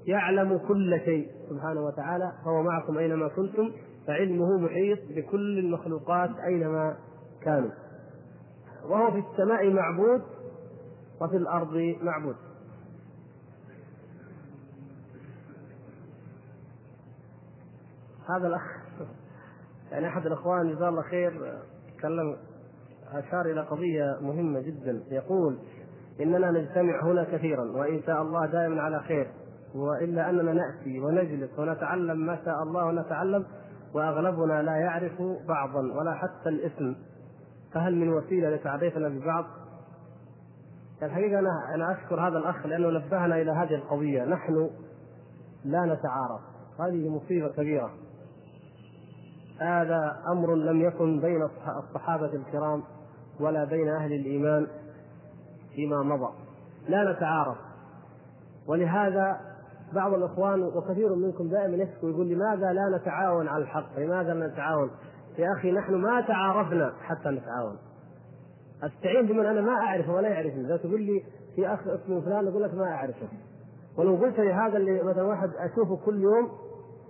يعلم 0.07 0.59
كل 0.69 1.01
شيء 1.05 1.29
سبحانه 1.51 1.81
وتعالى 1.81 2.33
فهو 2.45 2.63
معكم 2.63 2.99
أينما 2.99 3.29
كنتم 3.29 3.73
فعلمه 4.07 4.57
محيط 4.59 4.99
بكل 5.11 5.59
المخلوقات 5.59 6.31
أينما 6.47 6.97
كانوا. 7.43 7.71
وهو 8.85 9.11
في 9.11 9.19
السماء 9.19 9.71
معبود 9.71 10.23
وفي 11.21 11.37
الأرض 11.37 11.97
معبود. 12.03 12.37
هذا 18.29 18.47
الأخ 18.47 18.63
يعني 19.93 20.09
أحد 20.09 20.27
الإخوان 20.27 20.75
جزاه 20.75 20.89
الله 20.89 21.03
خير 21.03 21.59
تكلم 21.99 22.37
أشار 23.13 23.47
إلى 23.47 23.61
قضية 23.61 24.19
مهمة 24.21 24.61
جدا. 24.61 25.03
يقول 25.11 25.59
إننا 26.21 26.51
نجتمع 26.51 27.03
هنا 27.03 27.25
كثيرا 27.25 27.64
وإن 27.64 28.03
شاء 28.07 28.23
الله 28.23 28.47
دائما 28.47 28.83
على 28.83 29.01
خير. 29.01 29.31
وإلا 29.75 30.31
أننا 30.31 30.53
نأتي 30.53 31.01
ونجلس 31.01 31.59
ونتعلم 31.59 32.27
ما 32.27 32.39
شاء 32.45 32.62
الله 32.62 32.87
ونتعلم 32.87 33.47
وأغلبنا 33.95 34.62
لا 34.62 34.77
يعرف 34.77 35.23
بعضا 35.49 35.81
ولا 35.81 36.14
حتى 36.14 36.49
الاسم. 36.49 36.97
فهل 37.75 37.97
من 37.97 38.09
وسيلة 38.09 38.51
لتعريفنا 38.51 39.09
ببعض؟ 39.09 39.45
الحقيقة 41.03 41.39
أنا 41.39 41.51
أنا 41.75 41.93
أشكر 41.93 42.29
هذا 42.29 42.39
الأخ 42.39 42.66
لأنه 42.66 42.91
نبهنا 42.91 43.41
إلى 43.41 43.51
هذه 43.51 43.75
القضية. 43.75 44.25
نحن 44.25 44.71
لا 45.64 45.85
نتعارف. 45.85 46.41
هذه 46.81 47.09
مصيبة 47.09 47.49
كبيرة. 47.49 47.91
هذا 49.61 50.16
أمر 50.33 50.55
لم 50.55 50.81
يكن 50.81 51.21
بين 51.21 51.43
الصحابة 51.79 52.33
الكرام 52.35 52.83
ولا 53.41 53.64
بين 53.64 53.89
أهل 53.89 54.12
الإيمان. 54.12 54.66
فيما 55.75 56.03
مضى 56.03 56.33
لا 56.89 57.12
نتعارف 57.12 57.57
ولهذا 58.66 59.41
بعض 59.95 60.14
الإخوان 60.14 60.62
وكثير 60.62 61.14
منكم 61.14 61.49
دائما 61.49 61.77
يشكو 61.77 62.09
يقول 62.09 62.29
لماذا 62.29 62.73
لا 62.73 62.99
نتعاون 62.99 63.49
على 63.49 63.62
الحق؟ 63.62 63.99
لماذا 63.99 64.35
لا 64.35 64.47
نتعاون؟ 64.47 64.91
يا 65.39 65.53
أخي 65.53 65.73
نحن 65.73 65.95
ما 65.95 66.21
تعارفنا 66.21 66.93
حتى 67.03 67.29
نتعاون. 67.29 67.77
أستعين 68.83 69.27
بمن 69.27 69.47
أنا 69.47 69.61
ما 69.61 69.73
أعرفه 69.73 70.12
ولا 70.14 70.29
يعرفني، 70.29 70.66
إذا 70.66 70.77
تقول 70.77 71.03
لي 71.03 71.23
في 71.57 71.66
أخ 71.66 71.81
اسمه 71.81 72.21
فلان 72.21 72.49
أقول 72.49 72.62
لك 72.62 72.75
ما 72.75 72.85
أعرفه. 72.85 73.29
ولو 73.99 74.16
قلت 74.16 74.41
لي 74.41 74.53
هذا 74.53 74.77
اللي 74.77 75.03
مثلا 75.03 75.23
واحد 75.23 75.51
أشوفه 75.59 75.97
كل 76.05 76.23
يوم 76.23 76.51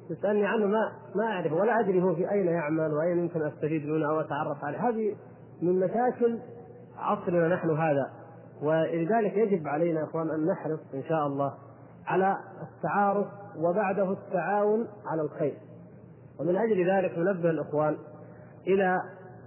تسالني 0.09 0.47
عنه 0.47 0.67
ما 0.67 0.93
ما 1.15 1.25
أعرفه 1.25 1.55
ولا 1.55 1.81
أدري 1.81 2.03
هو 2.03 2.15
في 2.15 2.31
أين 2.31 2.47
يعمل 2.47 2.93
وأين 2.93 3.19
يمكن 3.19 3.43
أستفيد 3.43 3.87
منه 3.87 4.11
أو 4.11 4.21
أتعرف 4.21 4.65
عليه، 4.65 4.89
هذه 4.89 5.17
من 5.63 5.81
مشاكل 5.81 6.39
عصرنا 6.99 7.49
نحن 7.49 7.71
هذا 7.71 8.11
ولذلك 8.63 9.37
يجب 9.37 9.69
علينا 9.69 10.01
يا 10.01 10.05
إخوان 10.05 10.31
أن 10.31 10.47
نحرص 10.47 10.81
إن 10.95 11.03
شاء 11.09 11.27
الله 11.27 11.55
على 12.07 12.37
التعارف 12.63 13.27
وبعده 13.57 14.13
التعاون 14.13 14.87
على 15.07 15.23
الخير. 15.23 15.55
ومن 16.41 16.57
أجل 16.57 16.91
ذلك 16.91 17.19
ننبه 17.19 17.51
الإخوان 17.51 17.97
إلى 18.67 19.01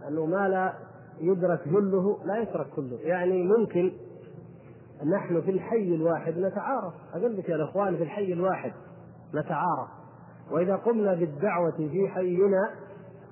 أنه 0.07 0.25
ما 0.25 0.49
لا 0.49 0.73
يدرك 1.21 1.67
جله 1.67 2.17
لا 2.25 2.37
يترك 2.37 2.67
كله. 2.75 2.97
يعني 3.01 3.43
ممكن 3.43 3.91
نحن 5.15 5.41
في 5.41 5.51
الحي 5.51 5.95
الواحد 5.95 6.37
نتعارف. 6.37 6.93
أقول 7.13 7.37
لك 7.37 7.49
يا 7.49 7.55
الاخوان 7.55 7.97
في 7.97 8.03
الحي 8.03 8.33
الواحد 8.33 8.73
نتعارف. 9.35 9.89
وإذا 10.51 10.75
قمنا 10.75 11.13
بالدعوة 11.13 11.71
في 11.71 12.07
حينا 12.07 12.69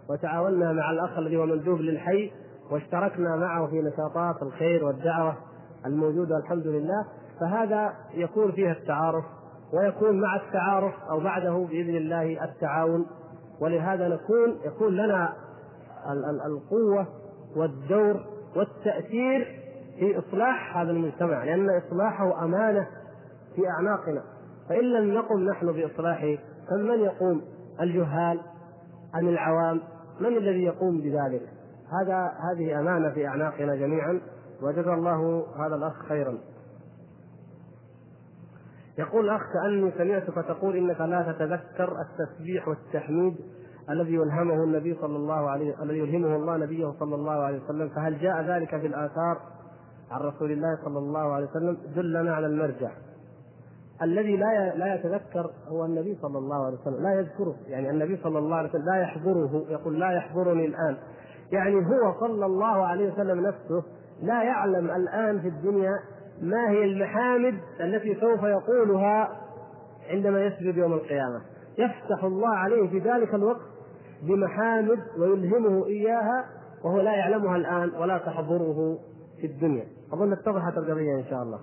وتعاوننا 0.10 0.72
مع 0.74 0.92
الأخ 0.92 1.18
الذي 1.18 1.38
هو 1.38 1.46
مندوب 1.46 1.82
للحي 1.82 2.32
واشتركنا 2.72 3.36
معه 3.36 3.68
في 3.68 3.82
نشاطات 3.82 4.44
الخير 4.44 4.86
والدعوة 4.86 5.38
الموجوده 5.86 6.38
الحمد 6.38 6.68
لله 6.68 7.06
فهذا 7.40 7.94
يكون 8.14 8.52
فيها 8.52 8.72
التعارف 8.72 9.26
ويكون 9.74 10.22
مع 10.22 10.36
التعارف 10.36 10.94
أو 11.10 11.20
بعده 11.20 11.68
بإذن 11.70 11.96
الله 11.96 12.44
التعاون. 12.44 13.06
ولهذا 13.62 14.08
نكون 14.08 14.58
يكون 14.66 14.96
لنا 14.96 15.34
القوة 16.46 17.08
والدور 17.56 18.26
والتأثير 18.56 19.62
في 20.00 20.20
إصلاح 20.20 20.78
هذا 20.78 20.92
المجتمع 20.92 21.44
لأن 21.44 21.70
إصلاحه 21.70 22.46
أمانة 22.46 22.88
في 23.56 23.62
أعناقنا. 23.70 24.24
فإن 24.70 24.84
لم 24.84 25.14
نقم 25.14 25.50
نحن 25.50 25.72
باصلاح 25.72 26.24
من 26.72 27.00
يقوم؟ 27.00 27.42
الجهال 27.82 28.40
أم 29.16 29.28
العوام؟ 29.28 29.82
من 30.20 30.38
الذي 30.38 30.64
يقوم 30.64 31.02
بذلك؟ 31.02 31.42
هذا 32.02 32.32
هذه 32.52 32.80
أمانة 32.80 33.10
في 33.10 33.28
أعناقنا 33.28 33.76
جميعا. 33.76 34.22
وجزا 34.62 34.94
الله 34.94 35.46
هذا 35.58 35.76
الأخ 35.76 36.06
خيرا. 36.10 36.38
يقول 38.98 39.26
الأخ 39.26 39.42
كأني 39.54 39.92
سمعتك 39.98 40.48
تقول 40.48 40.76
إنك 40.76 41.02
لا 41.02 41.32
تتذكر 41.32 41.96
التسبيح 42.02 42.68
والتحميد 42.68 43.36
الذي 43.90 44.14
يلهمه 44.14 44.64
النبي 44.64 44.98
صلى 45.02 45.16
الله 45.16 45.50
عليه 45.50 45.84
الذي 45.84 45.98
يلهمه 45.98 46.36
الله 46.36 46.58
نبيه 46.58 46.94
صلى 47.00 47.16
الله 47.16 47.32
عليه 47.32 47.64
وسلم. 47.64 47.90
فهل 47.90 48.20
جاء 48.20 48.42
ذلك 48.42 48.70
في 48.70 48.88
الآثار 48.88 49.38
عن 50.12 50.22
رسول 50.22 50.52
الله 50.52 50.78
صلى 50.86 51.00
الله 51.00 51.34
عليه 51.34 51.48
وسلم؟ 51.48 51.78
دلنا 51.96 52.36
على 52.36 52.48
المرجع. 52.48 52.92
الذي 54.02 54.38
لا 54.38 54.76
لا 54.76 54.96
يتذكر 54.96 55.52
هو 55.68 55.86
النبي 55.86 56.18
صلى 56.22 56.38
الله 56.38 56.66
عليه 56.66 56.78
وسلم. 56.78 57.04
لا 57.04 57.14
يذكره 57.14 57.56
يعني 57.68 57.90
النبي 57.90 58.18
صلى 58.24 58.40
الله 58.40 58.56
عليه 58.56 58.70
وسلم 58.70 58.86
لا 58.86 59.02
يحضره 59.02 59.66
يقول 59.70 60.00
لا 60.00 60.12
يحضرني 60.12 60.66
الآن. 60.66 60.98
يعني 61.52 61.76
هو 61.76 62.20
صلى 62.20 62.46
الله 62.46 62.86
عليه 62.86 63.14
وسلم 63.14 63.40
نفسه 63.40 63.84
لا 64.22 64.44
يعلم 64.44 64.92
الآن 64.92 65.42
في 65.42 65.48
الدنيا 65.48 66.00
ما 66.42 66.70
هي 66.70 66.84
المحامد 66.84 67.58
التي 67.80 68.16
سوف 68.16 68.44
يقولها 68.44 69.30
عندما 70.10 70.46
يسجد 70.46 70.78
يوم 70.78 70.94
القيامة. 70.94 71.42
يفتح 71.78 72.24
الله 72.24 72.56
عليه 72.56 72.90
في 72.90 73.00
ذلك 73.00 73.36
الوقت 73.36 73.62
بمحامد 74.24 75.00
ويلهمه 75.20 75.86
إياها 75.86 76.46
وهو 76.84 77.02
لا 77.02 77.12
يعلمها 77.12 77.56
الآن 77.56 77.92
ولا 78.00 78.18
تحضره 78.18 78.98
في 79.42 79.48
الدنيا. 79.48 79.86
أظن 80.14 80.34
اتضحت 80.34 80.78
القضية 80.78 81.16
إن 81.16 81.24
شاء 81.30 81.44
الله. 81.44 81.60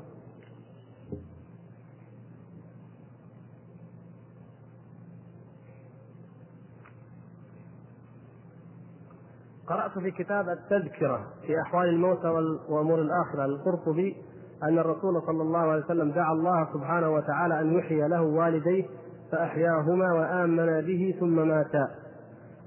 قرأت 9.69 9.99
في 9.99 10.11
كتاب 10.11 10.49
التذكرة 10.49 11.27
في 11.47 11.61
أحوال 11.61 11.89
الموتى 11.89 12.29
وأمور 12.69 12.99
الآخرة 12.99 13.47
للقرطبي 13.47 14.17
أن 14.63 14.79
الرسول 14.79 15.23
صلى 15.27 15.43
الله 15.43 15.59
عليه 15.59 15.85
وسلم 15.85 16.11
دعا 16.11 16.33
الله 16.33 16.69
سبحانه 16.75 17.11
وتعالى 17.11 17.61
أن 17.61 17.79
يحيي 17.79 18.09
له 18.09 18.23
والديه 18.23 18.85
فأحياهما 19.33 20.13
وآمن 20.13 20.81
به 20.81 21.15
ثم 21.21 21.49
ماتا. 21.49 21.89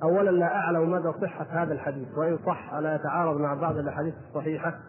أولا 0.03 0.29
لا 0.29 0.55
أعلم 0.55 0.91
مدى 0.91 1.11
صحة 1.21 1.45
هذا 1.49 1.73
الحديث 1.73 2.17
وإن 2.17 2.37
صح 2.45 2.73
ألا 2.73 2.95
يتعارض 2.95 3.41
مع 3.41 3.53
بعض 3.53 3.77
الأحاديث 3.77 4.13
الصحيحة. 4.27 4.79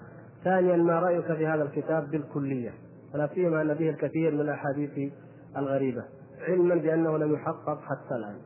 ثانيا 0.45 0.77
ما 0.77 1.01
رأيك 1.01 1.33
في 1.33 1.47
هذا 1.47 1.63
الكتاب 1.63 2.11
بالكلية 2.11 2.71
ولا 3.15 3.29
سيما 3.35 3.63
أن 3.63 3.75
فيه 3.75 3.91
الكثير 3.91 4.35
من 4.35 4.41
الأحاديث 4.41 5.13
الغريبة 5.57 6.05
علما 6.49 6.75
بأنه 6.75 7.19
لم 7.19 7.35
يحقق 7.35 7.81
حتى 7.81 8.15
الآن. 8.15 8.37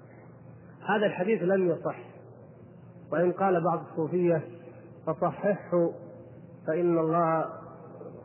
هذا 0.88 1.06
الحديث 1.06 1.42
لم 1.42 1.68
يصح 1.68 2.15
وإن 3.12 3.32
قال 3.32 3.64
بعض 3.64 3.84
الصوفية 3.90 4.42
فصححه 5.06 5.90
فإن 6.66 6.98
الله 6.98 7.44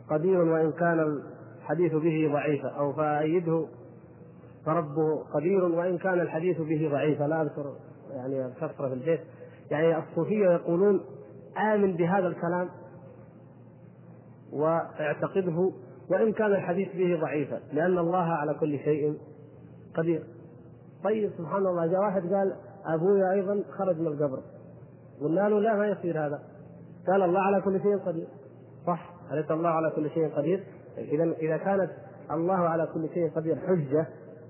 قدير 0.09 0.41
وإن 0.41 0.71
كان 0.71 1.21
الحديث 1.61 1.93
به 1.93 2.29
ضعيفا 2.33 2.67
أو 2.67 2.93
فأيده 2.93 3.67
فربه 4.65 5.23
قدير 5.33 5.63
وإن 5.63 5.97
كان 5.97 6.19
الحديث 6.19 6.61
به 6.61 6.89
ضعيفا. 6.91 7.23
لا 7.23 7.41
أذكر 7.41 7.75
يعني 8.09 8.53
كثرة 8.53 8.87
في 8.87 8.93
البيت. 8.93 9.19
يعني 9.71 9.97
الصوفية 9.97 10.49
يقولون 10.49 11.01
آمن 11.73 11.93
بهذا 11.93 12.27
الكلام 12.27 12.69
واعتقده 14.53 15.71
وإن 16.11 16.33
كان 16.33 16.51
الحديث 16.51 16.95
به 16.95 17.19
ضعيفا 17.21 17.59
لأن 17.73 17.97
الله 17.97 18.23
على 18.23 18.53
كل 18.53 18.79
شيء 18.79 19.17
قدير. 19.95 20.23
طيب 21.03 21.31
سبحان 21.37 21.65
الله 21.65 21.85
جاء 21.87 21.99
واحد 21.99 22.21
قال 22.21 22.55
أبويا 22.85 23.31
أيضا 23.31 23.63
خرج 23.77 23.99
من 23.99 24.07
القبر. 24.07 24.41
قلنا 25.21 25.49
له 25.49 25.59
لا 25.59 25.75
ما 25.75 25.87
يصير 25.87 26.25
هذا. 26.25 26.39
قال 27.07 27.21
الله 27.21 27.39
على 27.39 27.61
كل 27.61 27.81
شيء 27.81 27.97
قدير. 27.97 28.27
صح. 28.87 29.09
أليس 29.31 29.51
الله 29.51 29.69
على 29.69 29.91
كل 29.95 30.09
شيء 30.09 30.35
قدير؟ 30.37 30.63
إذا 30.97 31.23
إذا 31.23 31.57
كانت 31.57 31.91
الله 32.31 32.57
على 32.57 32.87
كل 32.93 33.09
شيء 33.13 33.31
قدير 33.35 33.55
حجة 33.55 34.07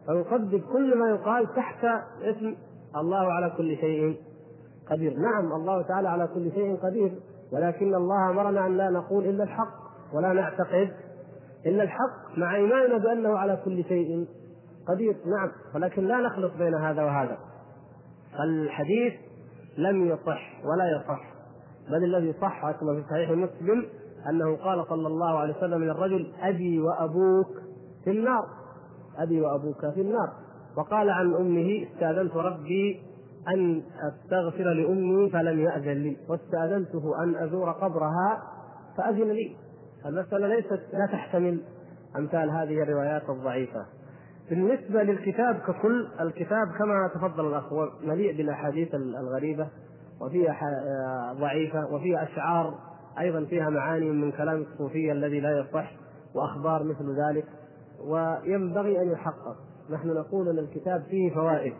فنصدق 0.08 0.72
كل 0.74 0.98
ما 0.98 1.10
يقال 1.10 1.48
تحت 1.56 1.86
اسم 2.22 2.56
الله 2.96 3.34
على 3.34 3.54
كل 3.58 3.78
شيء 3.78 4.18
قدير. 4.92 5.14
نعم 5.18 5.54
الله 5.54 5.82
تعالى 5.82 6.10
على 6.10 6.28
كل 6.28 6.52
شيء 6.52 6.76
قدير 6.76 7.12
ولكن 7.54 7.96
الله 7.96 8.30
أمرنا 8.30 8.68
أن 8.68 8.78
لا 8.78 8.90
نقول 8.90 9.26
إلا 9.26 9.44
الحق 9.44 9.74
ولا 10.14 10.34
نعتقد 10.34 10.92
إلا 11.66 11.84
الحق 11.84 12.38
مع 12.38 12.56
إيماننا 12.56 12.98
بأنه 12.98 13.38
على 13.38 13.62
كل 13.66 13.84
شيء 13.84 14.28
قدير. 14.88 15.16
نعم 15.26 15.52
ولكن 15.76 16.08
لا 16.08 16.18
نخلط 16.18 16.52
بين 16.58 16.76
هذا 16.76 17.04
وهذا. 17.04 17.38
فالحديث 18.38 19.14
لم 19.78 20.06
يصح 20.06 20.66
ولا 20.66 20.92
يصح. 20.96 21.32
بل 21.90 22.04
الذي 22.04 22.34
صح 22.42 22.72
كما 22.72 22.96
في 22.96 23.04
صحيح 23.10 23.32
مسلم 23.32 23.86
أنه 24.30 24.56
قال 24.56 24.86
صلى 24.90 25.08
الله 25.08 25.38
عليه 25.38 25.58
وسلم 25.58 25.84
للرجل 25.84 26.32
أبي 26.42 26.80
وأبوك 26.80 27.48
في 28.04 28.12
النار. 28.12 28.48
أبي 29.18 29.42
وأبوك 29.42 29.90
في 29.94 30.02
النار. 30.02 30.34
وقال 30.78 31.10
عن 31.10 31.34
أمه 31.34 31.88
استأذنت 31.92 32.36
ربي 32.36 33.02
أن 33.48 33.84
أستغفر 34.08 34.64
لأمي 34.64 35.30
فلم 35.30 35.60
يأذن 35.60 36.04
لي 36.04 36.18
واستأذنته 36.30 37.24
أن 37.24 37.36
أزور 37.36 37.72
قبرها 37.72 38.44
فأذن 38.98 39.32
لي. 39.32 39.56
المساله 40.06 40.48
ليست 40.48 40.82
لا 40.94 41.06
تحتمل 41.12 41.62
أمثال 42.18 42.50
هذه 42.50 42.84
الروايات 42.84 43.30
الضعيفة. 43.30 43.86
بالنسبة 44.52 45.04
للكتاب 45.04 45.56
ككل 45.68 46.08
الكتاب 46.22 46.68
كما 46.80 47.12
تفضل 47.16 47.48
الأخ 47.48 47.74
مليء 48.04 48.38
بالأحاديث 48.38 48.96
الغريبة 48.96 49.68
وفيها 50.22 51.34
ضعيفة 51.40 51.94
وفيها 51.94 52.24
أشعار 52.24 52.74
أيضا 53.20 53.46
فيها 53.46 53.70
معاني 53.70 54.10
من 54.10 54.32
كلام 54.32 54.62
الصوفية 54.62 55.12
الذي 55.12 55.40
لا 55.40 55.60
يصح 55.60 55.92
وأخبار 56.36 56.84
مثل 56.84 57.16
ذلك 57.22 57.46
وينبغي 58.04 59.02
أن 59.02 59.12
يحقق. 59.12 59.56
نحن 59.90 60.08
نقول 60.08 60.50
أن 60.50 60.60
الكتاب 60.60 61.04
فيه 61.10 61.34
فوائد 61.34 61.74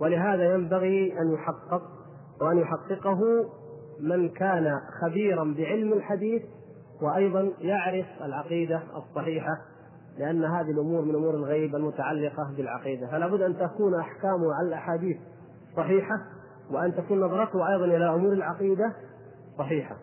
ولهذا 0.00 0.54
ينبغي 0.54 1.18
أن 1.20 1.32
يحقق 1.32 1.82
وأن 2.40 2.58
يحققه 2.58 3.20
من 4.00 4.28
كان 4.28 4.80
خبيرا 5.02 5.54
بعلم 5.58 5.92
الحديث 5.92 6.42
وأيضا 7.02 7.52
يعرف 7.60 8.06
العقيدة 8.22 8.82
الصحيحة 8.96 9.73
لأن 10.18 10.44
هذه 10.44 10.70
الأمور 10.70 11.02
من 11.02 11.14
أمور 11.14 11.34
الغيب 11.34 11.76
المتعلقة 11.76 12.52
بالعقيدة. 12.56 13.06
فلا 13.06 13.28
بد 13.28 13.40
أن 13.40 13.58
تكون 13.58 13.94
أحكامه 13.94 14.54
على 14.54 14.68
الأحاديث 14.68 15.16
صحيحة 15.76 16.16
وأن 16.70 16.94
تكون 16.94 17.20
نظرته 17.20 17.68
أيضا 17.72 17.84
إلى 17.84 18.14
أمور 18.14 18.32
العقيدة 18.32 18.92
صحيحة. 19.58 19.96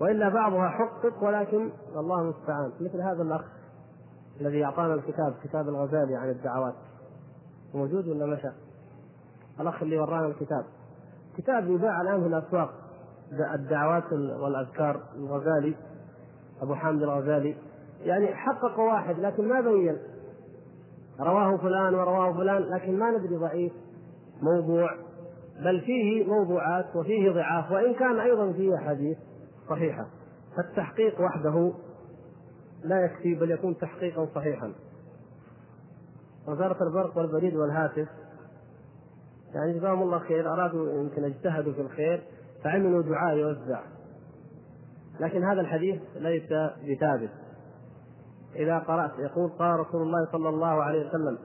وإلا 0.00 0.28
بعضها 0.28 0.68
حقق 0.68 1.24
ولكن 1.24 1.70
الله 1.96 2.20
المستعان. 2.20 2.72
مثل 2.80 3.00
هذا 3.00 3.22
الأخ 3.22 3.44
الذي 4.40 4.64
أعطانا 4.64 4.94
الكتاب 4.94 5.34
كتاب 5.44 5.68
الغزالي 5.68 6.16
عن 6.16 6.30
الدعوات. 6.30 6.74
موجود 7.74 8.08
ولا 8.08 8.26
مشى؟ 8.26 8.50
الأخ 9.60 9.82
اللي 9.82 9.98
ورانا 9.98 10.26
الكتاب. 10.26 10.64
كتاب 11.36 11.70
يباع 11.70 12.00
الآن 12.00 12.20
في 12.20 12.26
الأسواق. 12.26 12.70
الدعوات 13.54 14.12
والأذكار. 14.12 15.00
الغزالي 15.16 15.74
أبو 16.62 16.74
حامد 16.74 17.02
الغزالي. 17.02 17.56
يعني 18.04 18.34
حقق 18.34 18.78
واحد 18.78 19.18
لكن 19.18 19.48
ما 19.48 19.60
بين. 19.60 19.98
رواه 21.20 21.56
فلان 21.56 21.94
ورواه 21.94 22.32
فلان 22.32 22.62
لكن 22.62 22.98
ما 22.98 23.10
ندري 23.10 23.36
ضعيف 23.36 23.72
موضوع. 24.42 24.90
بل 25.64 25.80
فيه 25.80 26.24
موضوعات 26.24 26.96
وفيه 26.96 27.30
ضعاف 27.30 27.70
وإن 27.72 27.94
كان 27.94 28.20
أيضا 28.20 28.52
فيه 28.52 28.74
احاديث 28.74 29.18
صحيحة. 29.68 30.06
فالتحقيق 30.56 31.20
وحده 31.20 31.72
لا 32.84 33.04
يكفي 33.04 33.34
بل 33.34 33.50
يكون 33.50 33.76
تحقيقا 33.76 34.26
صحيحا. 34.34 34.72
وزارة 36.48 36.82
البرق 36.82 37.18
والبريد 37.18 37.56
والهاتف. 37.56 38.08
يعني 39.54 39.78
جزاهم 39.78 40.02
الله 40.02 40.18
خير 40.18 40.52
أرادوا 40.52 40.92
يمكن 40.92 41.24
اجتهدوا 41.24 41.72
في 41.72 41.80
الخير 41.80 42.22
فعملوا 42.64 43.02
دعاء 43.02 43.36
يوزع. 43.36 43.80
لكن 45.20 45.44
هذا 45.44 45.60
الحديث 45.60 46.00
ليس 46.16 46.52
بثابت. 46.88 47.30
إذا 48.56 48.78
قرأت 48.78 49.10
يقول 49.18 49.50
قال 49.58 49.80
رسول 49.80 50.02
الله 50.02 50.28
صلى 50.32 50.48
الله 50.48 50.82
عليه 50.82 51.08
وسلم 51.08 51.38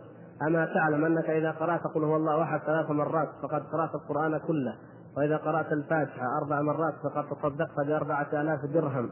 أما 0.48 0.66
تعلم 0.66 1.06
أنك 1.06 1.30
إذا 1.30 1.52
قرأت 1.52 1.82
قل 1.96 2.04
هو 2.04 2.16
الله 2.16 2.44
أحد 2.44 2.60
ثلاث 2.60 2.92
مرات 2.92 3.30
فقد 3.42 3.64
قرأت 3.64 3.96
القرآن 3.96 4.38
كله 4.38 4.76
وإذا 5.18 5.38
قرأت 5.38 5.72
الفاتحة 5.72 6.38
أربع 6.38 6.62
مرات 6.62 6.94
فقد 7.04 7.26
تصدقت 7.30 7.88
بأربعة 7.88 8.28
آلاف 8.34 8.66
درهم. 8.66 9.10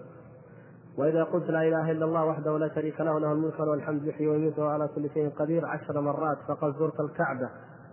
وإذا 0.97 1.23
قلت 1.23 1.49
لا 1.49 1.61
إله 1.61 1.91
إلا 1.91 2.05
الله 2.05 2.25
وحده 2.25 2.57
لا 2.57 2.75
شريك 2.75 3.01
له 3.01 3.19
له 3.19 3.31
الملك 3.31 3.59
وله 3.59 3.73
الحمد 3.73 4.03
يحيي 4.03 4.27
ويميت 4.27 4.59
وعلى 4.59 4.89
كل 4.95 5.09
شيء 5.09 5.29
قدير 5.29 5.65
عشر 5.65 6.01
مرات 6.01 6.37
فقد 6.47 6.75
زرت 6.79 6.99
الكعبة. 6.99 7.49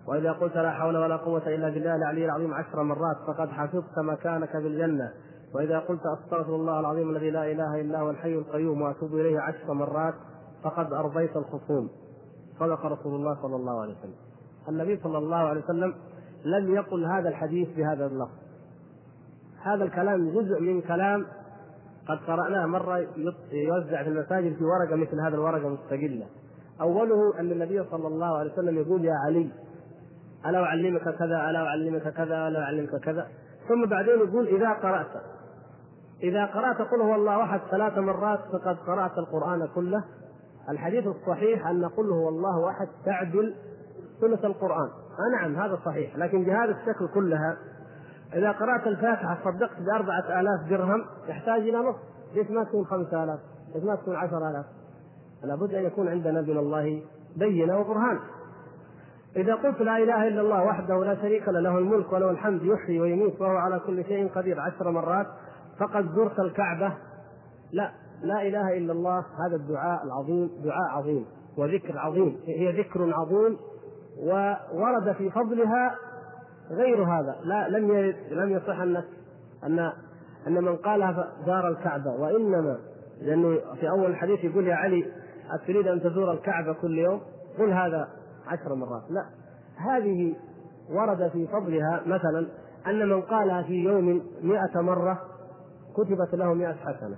وإذا 0.09 0.33
قلت 0.33 0.57
لا 0.57 0.71
حول 0.71 0.97
ولا 0.97 1.17
قوة 1.17 1.47
إلا 1.47 1.69
بالله 1.69 1.97
العلي 1.97 2.25
العظيم 2.25 2.55
عشر 2.55 2.83
مرات 2.83 3.17
فقد 3.27 3.49
حفظت 3.49 3.99
مكانك 3.99 4.57
بالجنة 4.57 5.13
وإذا 5.55 5.79
قلت 5.79 6.01
أستغفر 6.07 6.55
الله 6.55 6.81
العظيم 6.81 7.11
الذي 7.11 7.31
لا 7.31 7.53
إله 7.53 7.81
إلا 7.81 8.01
هو 8.01 8.11
الحي 8.11 8.35
القيوم 8.35 8.83
وأتوب 8.83 9.15
إليه 9.15 9.41
عشر 9.41 9.73
مرات 9.73 10.15
فقد 10.63 10.93
أرضيت 10.93 11.37
الخصوم. 11.37 11.91
صدق 12.59 12.87
رسول 12.87 13.15
الله 13.15 13.43
صلى 13.43 13.57
الله 13.57 13.83
عليه 13.83 13.95
وسلم. 13.99 14.15
النبي 14.69 15.01
صلى 15.03 15.19
الله 15.19 15.37
عليه 15.37 15.65
وسلم 15.65 15.95
لم 16.45 16.75
يقل 16.75 17.05
هذا 17.05 17.29
الحديث 17.29 17.69
بهذا 17.77 18.07
اللفظ. 18.07 18.39
هذا 19.63 19.85
الكلام 19.85 20.31
جزء 20.31 20.61
من 20.61 20.81
كلام 20.81 21.27
قد 22.09 22.19
قرأناه 22.19 22.67
مرة 22.67 23.07
يوزع 23.53 24.03
في 24.03 24.09
المساجد 24.09 24.57
في 24.57 24.65
ورقة 24.65 24.97
مثل 24.97 25.21
هذا 25.21 25.35
الورقة 25.35 25.69
مستقلة. 25.69 26.27
أوله 26.81 27.41
أن 27.41 27.53
النبي 27.53 27.85
صلى 27.91 28.07
الله 28.09 28.39
عليه 28.39 28.53
وسلم 28.53 28.79
يقول 28.79 29.05
يا 29.05 29.15
علي 29.27 29.51
ألا 30.47 30.59
أعلمك 30.59 31.03
كذا 31.03 31.51
ألا 31.51 31.67
أعلمك 31.67 32.03
كذا 32.03 32.49
ألا 32.49 32.63
أعلمك 32.63 32.97
كذا. 32.97 33.27
ثم 33.69 33.87
بعدين 33.87 34.19
يقول 34.19 34.49
إذا 34.49 34.73
قرأت. 34.73 35.40
إذا 36.23 36.45
قرأت 36.47 36.77
قل 36.77 37.01
هو 37.01 37.15
الله 37.15 37.45
أحد 37.45 37.61
ثلاث 37.71 37.99
مرات 37.99 38.39
فقد 38.53 38.77
قرأت 38.87 39.19
القرآن 39.19 39.69
كله. 39.75 40.05
الحديث 40.69 41.07
الصحيح 41.07 41.67
أن 41.67 41.85
قل 41.85 42.11
هو 42.11 42.29
الله 42.29 42.71
أحد 42.71 42.89
تعدل 43.05 43.55
ثلث 44.21 44.45
القرآن. 44.45 44.89
آه 44.89 45.37
نعم 45.37 45.57
هذا 45.57 45.79
صحيح. 45.85 46.17
لكن 46.17 46.45
بهذا 46.45 46.71
الشكل 46.71 47.09
كلها 47.15 47.57
إذا 48.35 48.53
قرأت 48.53 48.87
الفاتحة 48.87 49.39
صدقت 49.45 49.81
بأربعة 49.81 50.41
آلاف 50.41 50.71
درهم 50.71 51.05
يحتاج 51.29 51.61
إلى 51.61 51.79
نصف. 51.79 51.99
ليش 52.35 52.51
ما 52.51 52.65
تكون 52.65 52.85
خمسة 52.85 53.25
آلاف؟ 53.25 53.39
ليش 53.75 53.85
ما 53.85 53.95
تكون 53.95 54.17
عشر 54.17 54.51
آلاف؟ 54.51 54.65
لابد 55.45 55.75
أن 55.75 55.85
يكون 55.85 56.09
عندنا 56.09 56.41
من 56.41 56.59
الله 56.59 57.03
بينة 57.37 57.79
وبرهان. 57.79 58.19
إذا 59.37 59.55
قلت 59.55 59.81
لا 59.81 59.97
إله 59.97 60.29
إلا 60.29 60.41
الله 60.41 60.65
وحده 60.65 61.05
لا 61.05 61.15
شريك 61.15 61.49
له 61.49 61.61
له 61.61 61.79
الملك 61.79 62.13
وله 62.13 62.31
الحمد 62.31 62.63
يحيي 62.63 63.01
ويميت 63.01 63.41
وهو 63.41 63.57
على 63.57 63.81
كل 63.87 64.05
شيء 64.05 64.29
قدير 64.29 64.61
عشر 64.61 64.91
مرات 64.91 65.27
فقد 65.81 66.15
زرت 66.15 66.41
الكعبة. 66.41 66.93
لا 67.73 67.91
لا 68.23 68.43
إله 68.43 68.79
إلا 68.79 68.93
الله. 68.93 69.19
هذا 69.19 69.57
الدعاء 69.57 70.05
العظيم 70.05 70.51
دعاء 70.65 70.99
عظيم 70.99 71.27
وذكر 71.59 71.99
عظيم. 71.99 72.37
هي 72.47 72.81
ذكر 72.81 73.15
عظيم 73.15 73.57
وورد 74.19 75.13
في 75.13 75.31
فضلها 75.31 75.95
غير 76.71 77.05
هذا. 77.05 77.37
لا 77.45 77.69
لم 77.69 77.91
يرد 77.91 78.17
لم 78.31 78.51
يصح 78.51 78.81
أنك 78.81 79.05
أن 79.65 79.93
أن 80.47 80.65
من 80.65 80.77
قالها 80.77 81.33
زار 81.47 81.69
الكعبة. 81.69 82.11
وإنما 82.11 82.79
لأنه 83.21 83.59
في 83.81 83.91
أول 83.91 84.11
الحديث 84.11 84.45
يقول 84.45 84.67
يا 84.67 84.75
علي 84.75 85.05
أتريد 85.51 85.87
أن 85.87 86.01
تزور 86.01 86.33
الكعبة 86.33 86.73
كل 86.73 86.99
يوم؟ 86.99 87.21
قل 87.59 87.73
هذا 87.73 88.09
عشر 88.47 88.75
مرات. 88.75 89.03
لا. 89.11 89.25
هذه 89.77 90.35
ورد 90.91 91.29
في 91.29 91.47
فضلها 91.47 92.03
مثلا 92.07 92.47
أن 92.87 93.09
من 93.09 93.23
قالها 93.23 93.63
في 93.63 93.75
يوم 93.75 94.23
مئة 94.43 94.81
مرة 94.81 95.30
كتبت 95.97 96.35
له 96.35 96.55
مئة 96.55 96.73
حسنة 96.73 97.17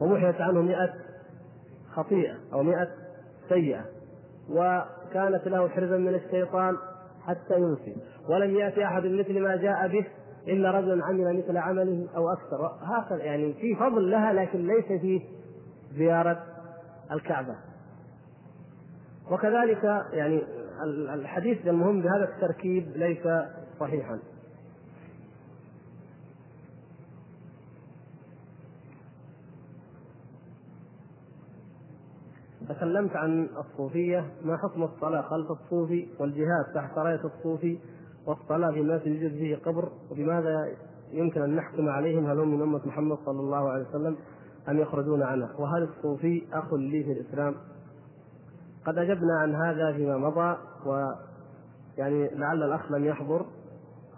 ومحيت 0.00 0.40
عنه 0.40 0.62
مئة 0.62 0.94
خطيئة 1.92 2.34
أو 2.52 2.62
مئة 2.62 2.88
سيئة 3.48 3.84
وكانت 4.50 5.46
له 5.46 5.68
حرزا 5.68 5.96
من 5.96 6.14
الشيطان 6.14 6.76
حتى 7.26 7.54
ينسي. 7.54 7.96
ولم 8.28 8.56
يأتي 8.56 8.84
أحد 8.84 9.06
مثل 9.06 9.40
ما 9.40 9.56
جاء 9.56 9.88
به 9.88 10.06
إلا 10.48 10.70
رجل 10.70 11.02
عمل 11.02 11.38
مثل 11.38 11.56
عمله 11.56 12.08
أو 12.16 12.32
أكثر. 12.32 12.78
هكذا 12.82 13.24
يعني 13.24 13.52
في 13.52 13.76
فضل 13.76 14.10
لها 14.10 14.32
لكن 14.32 14.66
ليس 14.66 15.00
فيه 15.00 15.20
زيارة 15.96 16.42
الكعبة. 17.12 17.56
وكذلك 19.30 19.84
يعني 20.12 20.42
الحديث 21.14 21.66
المهم 21.66 22.02
بهذا 22.02 22.28
التركيب 22.34 22.88
ليس 22.96 23.28
صحيحا. 23.80 24.18
تكلمت 32.72 33.16
عن 33.16 33.48
الصوفية 33.58 34.30
ما 34.44 34.56
حكم 34.56 34.82
الصلاة 34.82 35.22
خلف 35.22 35.50
الصوفي 35.50 36.08
والجهاد 36.20 36.64
تحت 36.74 36.98
راية 36.98 37.20
الصوفي 37.24 37.78
والصلاة 38.26 38.70
الناس 38.70 39.06
يوجد 39.06 39.30
فيه 39.30 39.56
قبر؟ 39.56 39.88
وبماذا 40.10 40.68
يمكن 41.10 41.42
أن 41.42 41.56
نحكم 41.56 41.88
عليهم؟ 41.88 42.26
هل 42.30 42.38
هم 42.40 42.54
من 42.54 42.62
أمة 42.62 42.80
محمد 42.86 43.18
صلى 43.26 43.40
الله 43.40 43.68
عليه 43.70 43.84
وسلم 43.88 44.16
أم 44.68 44.78
يخرجون 44.78 45.22
عنه 45.22 45.48
وهل 45.58 45.82
الصوفي 45.82 46.42
أخ 46.52 46.74
لي 46.74 47.04
في 47.04 47.12
الإسلام؟ 47.12 47.54
قد 48.86 48.98
أجبنا 48.98 49.38
عن 49.38 49.54
هذا 49.54 49.92
فيما 49.92 50.18
مضى 50.18 50.56
ويعني 50.86 52.28
لعل 52.34 52.62
الأخ 52.62 52.92
لم 52.92 53.04
يحضر. 53.04 53.46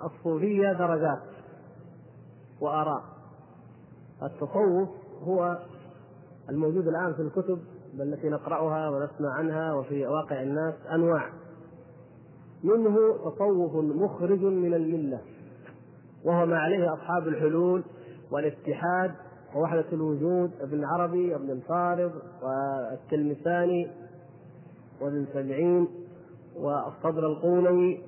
الصوفية 0.05 0.73
درجات 0.73 1.23
وآراء. 2.61 3.03
التصوف 4.23 4.89
هو 5.23 5.59
الموجود 6.51 6.89
الآن 6.89 7.15
في 7.15 7.23
الكتب 7.23 7.59
التي 8.03 8.28
نقرأها 8.28 8.88
ونسمع 8.88 9.34
عنها 9.38 9.74
وفي 9.74 10.07
واقع 10.07 10.42
الناس 10.42 10.74
أنواع. 10.95 11.30
منه 12.64 12.97
تصوف 13.24 13.74
مخرج 13.74 14.40
من 14.40 14.74
الملة 14.74 15.20
وهو 16.24 16.47
ما 16.47 16.59
عليه 16.59 16.95
أصحاب 16.95 17.28
الحلول 17.28 17.84
والاتحاد 18.30 19.14
ووحدة 19.55 19.84
الوجود 19.92 20.51
ابن 20.61 20.84
عربي 20.84 21.32
وابن 21.32 21.51
الفارض 21.51 22.12
والتلمساني 22.42 23.90
وابن 25.01 25.26
سبعين 25.32 25.88
والصدر 26.57 27.26
القولوي 27.26 28.01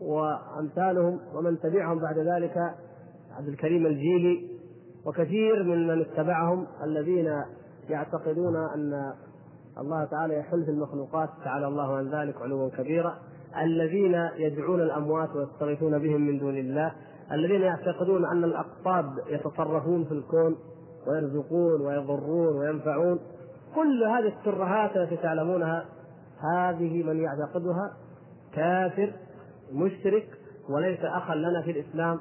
وأمثالهم 0.00 1.20
ومن 1.34 1.58
تبعهم 1.60 1.98
بعد 1.98 2.18
ذلك 2.18 2.56
عبد 3.36 3.48
الكريم 3.48 3.86
الجيلي 3.86 4.48
وكثير 5.06 5.62
من 5.62 5.86
من 5.86 6.00
اتبعهم 6.00 6.66
الذين 6.84 7.42
يعتقدون 7.92 8.56
أن 8.56 9.12
الله 9.78 10.04
تعالى 10.04 10.38
يحل 10.38 10.64
في 10.64 10.70
المخلوقات 10.70 11.28
تعالى 11.44 11.66
الله 11.66 11.96
عن 11.96 12.10
ذلك 12.10 12.42
علوا 12.42 12.68
كبيرا. 12.68 13.18
الذين 13.62 14.28
يدعون 14.36 14.80
الأموات 14.80 15.36
ويستغيثون 15.36 15.98
بهم 15.98 16.20
من 16.20 16.38
دون 16.38 16.56
الله 16.56 16.92
الذين 17.32 17.60
يعتقدون 17.60 18.24
أن 18.24 18.44
الأقطاب 18.44 19.18
يتصرفون 19.26 20.04
في 20.04 20.12
الكون 20.12 20.56
ويرزقون 21.06 21.80
ويضرون 21.80 22.56
وينفعون. 22.56 23.18
كل 23.74 24.04
هذه 24.04 24.28
الترهات 24.28 24.96
التي 24.96 25.16
تعلمونها 25.16 25.84
هذه 26.54 27.02
من 27.02 27.20
يعتقدها 27.20 27.92
كافر 28.54 29.12
مشرك 29.72 30.28
وليس 30.68 31.00
أخا 31.04 31.34
لنا 31.34 31.62
في 31.62 31.70
الإسلام 31.70 32.18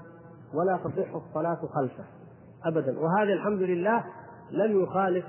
ولا 0.54 0.78
تصح 0.78 1.16
الصلاة 1.16 1.60
خلفه 1.76 2.04
ابدا. 2.66 3.00
وهذه 3.00 3.34
الحمد 3.34 3.62
لله 3.62 4.04
لم 4.52 4.84
يخالف 4.84 5.26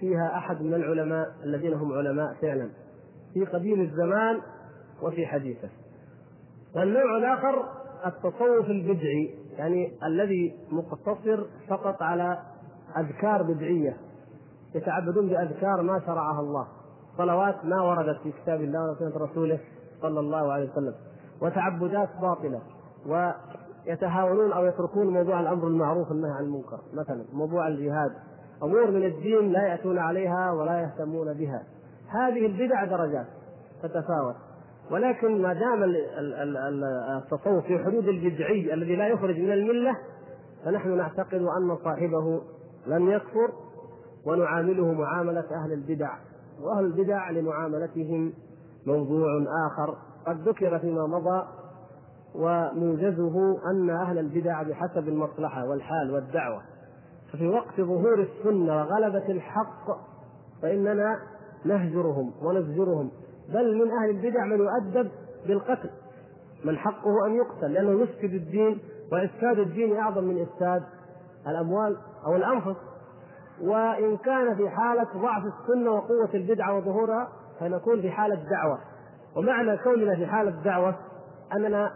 فيها 0.00 0.38
أحد 0.38 0.62
من 0.62 0.74
العلماء 0.74 1.26
الذين 1.44 1.74
هم 1.74 1.92
علماء 1.92 2.34
فعلا 2.34 2.68
في 3.34 3.44
قديم 3.44 3.80
الزمان 3.80 4.40
وفي 5.02 5.26
حديثه. 5.26 5.68
والنوع 6.76 7.16
الآخر 7.18 7.64
التصوف 8.06 8.70
البدعي 8.70 9.34
يعني 9.58 9.92
الذي 10.06 10.54
مقتصر 10.70 11.44
فقط 11.68 12.02
على 12.02 12.38
أذكار 12.96 13.42
بدعية 13.42 13.96
يتعبدون 14.74 15.28
بأذكار 15.28 15.82
ما 15.82 16.00
شرعها 16.06 16.40
الله 16.40 16.66
صلوات 17.18 17.64
ما 17.64 17.82
وردت 17.82 18.20
في 18.22 18.32
كتاب 18.32 18.60
الله 18.60 18.82
ولا 18.82 18.94
سنه 18.98 19.24
رسوله 19.24 19.58
صلى 20.02 20.20
الله 20.20 20.52
عليه 20.52 20.70
وسلم 20.70 20.94
وتعبدات 21.42 22.08
باطلة 22.20 22.60
ويتهاونون 23.06 24.52
أو 24.52 24.66
يتركون 24.66 25.06
موضوع 25.06 25.40
الأمر 25.40 25.64
بالمعروف 25.64 26.10
والنهي 26.10 26.30
عن 26.30 26.44
المنكر 26.44 26.78
مثلا 26.92 27.24
موضوع 27.32 27.68
الجهاد 27.68 28.12
أمور 28.62 28.90
من 28.90 29.04
الدين 29.04 29.52
لا 29.52 29.66
يأتون 29.66 29.98
عليها 29.98 30.52
ولا 30.52 30.80
يهتمون 30.80 31.34
بها. 31.34 31.62
هذه 32.08 32.46
البدع 32.46 32.84
درجات 32.84 33.26
تتفاوت. 33.82 34.34
ولكن 34.90 35.42
ما 35.42 35.52
دام 35.52 35.94
التصوف 37.18 37.66
في 37.66 37.78
حدود 37.78 38.08
البدعي 38.08 38.74
الذي 38.74 38.96
لا 38.96 39.08
يخرج 39.08 39.38
من 39.40 39.52
الملة 39.52 39.96
فنحن 40.64 40.96
نعتقد 40.96 41.42
أن 41.58 41.76
صاحبه 41.84 42.40
لم 42.86 43.10
يكفر 43.10 43.52
ونعامله 44.26 44.92
معاملة 44.92 45.44
أهل 45.64 45.72
البدع. 45.72 46.10
وأهل 46.62 46.84
البدع 46.84 47.30
لمعاملتهم 47.30 48.32
موضوع 48.86 49.28
آخر. 49.66 49.96
قد 50.26 50.48
ذكر 50.48 50.78
فيما 50.78 51.06
مضى 51.06 51.46
وموجزه 52.34 53.58
أن 53.70 53.90
أهل 53.90 54.18
البدع 54.18 54.62
بحسب 54.62 55.08
المصلحة 55.08 55.68
والحال 55.68 56.10
والدعوة. 56.10 56.62
ففي 57.32 57.48
وقت 57.48 57.80
ظهور 57.80 58.20
السنة 58.20 58.76
وغلبة 58.76 59.28
الحق 59.28 59.86
فإننا 60.62 61.18
نهجرهم 61.64 62.32
ونزجرهم. 62.42 63.10
بل 63.48 63.74
من 63.74 63.90
أهل 63.90 64.10
البدع 64.10 64.44
من 64.44 64.58
يؤدب 64.58 65.10
بالقتل 65.46 65.90
من 66.64 66.78
حقه 66.78 67.26
أن 67.26 67.34
يقتل 67.34 67.72
لأنه 67.72 68.02
يفسد 68.02 68.34
الدين 68.34 68.78
وإفساد 69.12 69.58
الدين 69.58 69.96
أعظم 69.96 70.24
من 70.24 70.42
إفساد 70.42 70.82
الأموال 71.48 71.96
أو 72.26 72.36
الأنفس. 72.36 72.76
وإن 73.62 74.16
كان 74.16 74.56
في 74.56 74.68
حالة 74.70 75.06
ضعف 75.16 75.42
السنة 75.44 75.90
وقوة 75.90 76.30
البدعة 76.34 76.76
وظهورها 76.76 77.28
فنكون 77.60 78.00
في 78.00 78.10
حالة 78.10 78.34
دعوة. 78.50 78.78
ومعنى 79.36 79.76
كوننا 79.76 80.16
في 80.16 80.26
حالة 80.26 80.50
دعوة 80.50 80.96
أننا 81.52 81.92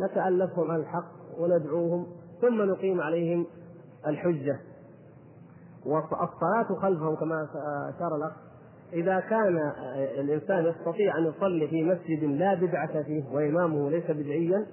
نتألفهم 0.00 0.70
عن 0.70 0.80
الحق 0.80 1.12
وندعوهم 1.38 2.06
ثم 2.40 2.62
نقيم 2.62 3.00
عليهم 3.00 3.46
الحجة. 4.06 4.60
والصلاة 5.86 6.80
خلفهم 6.82 7.16
كما 7.16 7.48
أشار 7.96 8.16
الأخ. 8.16 8.32
إذا 8.92 9.20
كان 9.20 9.72
الإنسان 9.96 10.66
يستطيع 10.66 11.18
أن 11.18 11.26
يصلي 11.26 11.68
في 11.68 11.82
مسجد 11.82 12.24
لا 12.24 12.54
بدعة 12.54 13.02
فيه 13.02 13.24
وإمامه 13.32 13.90
ليس 13.90 14.10
بدعيا 14.10 14.66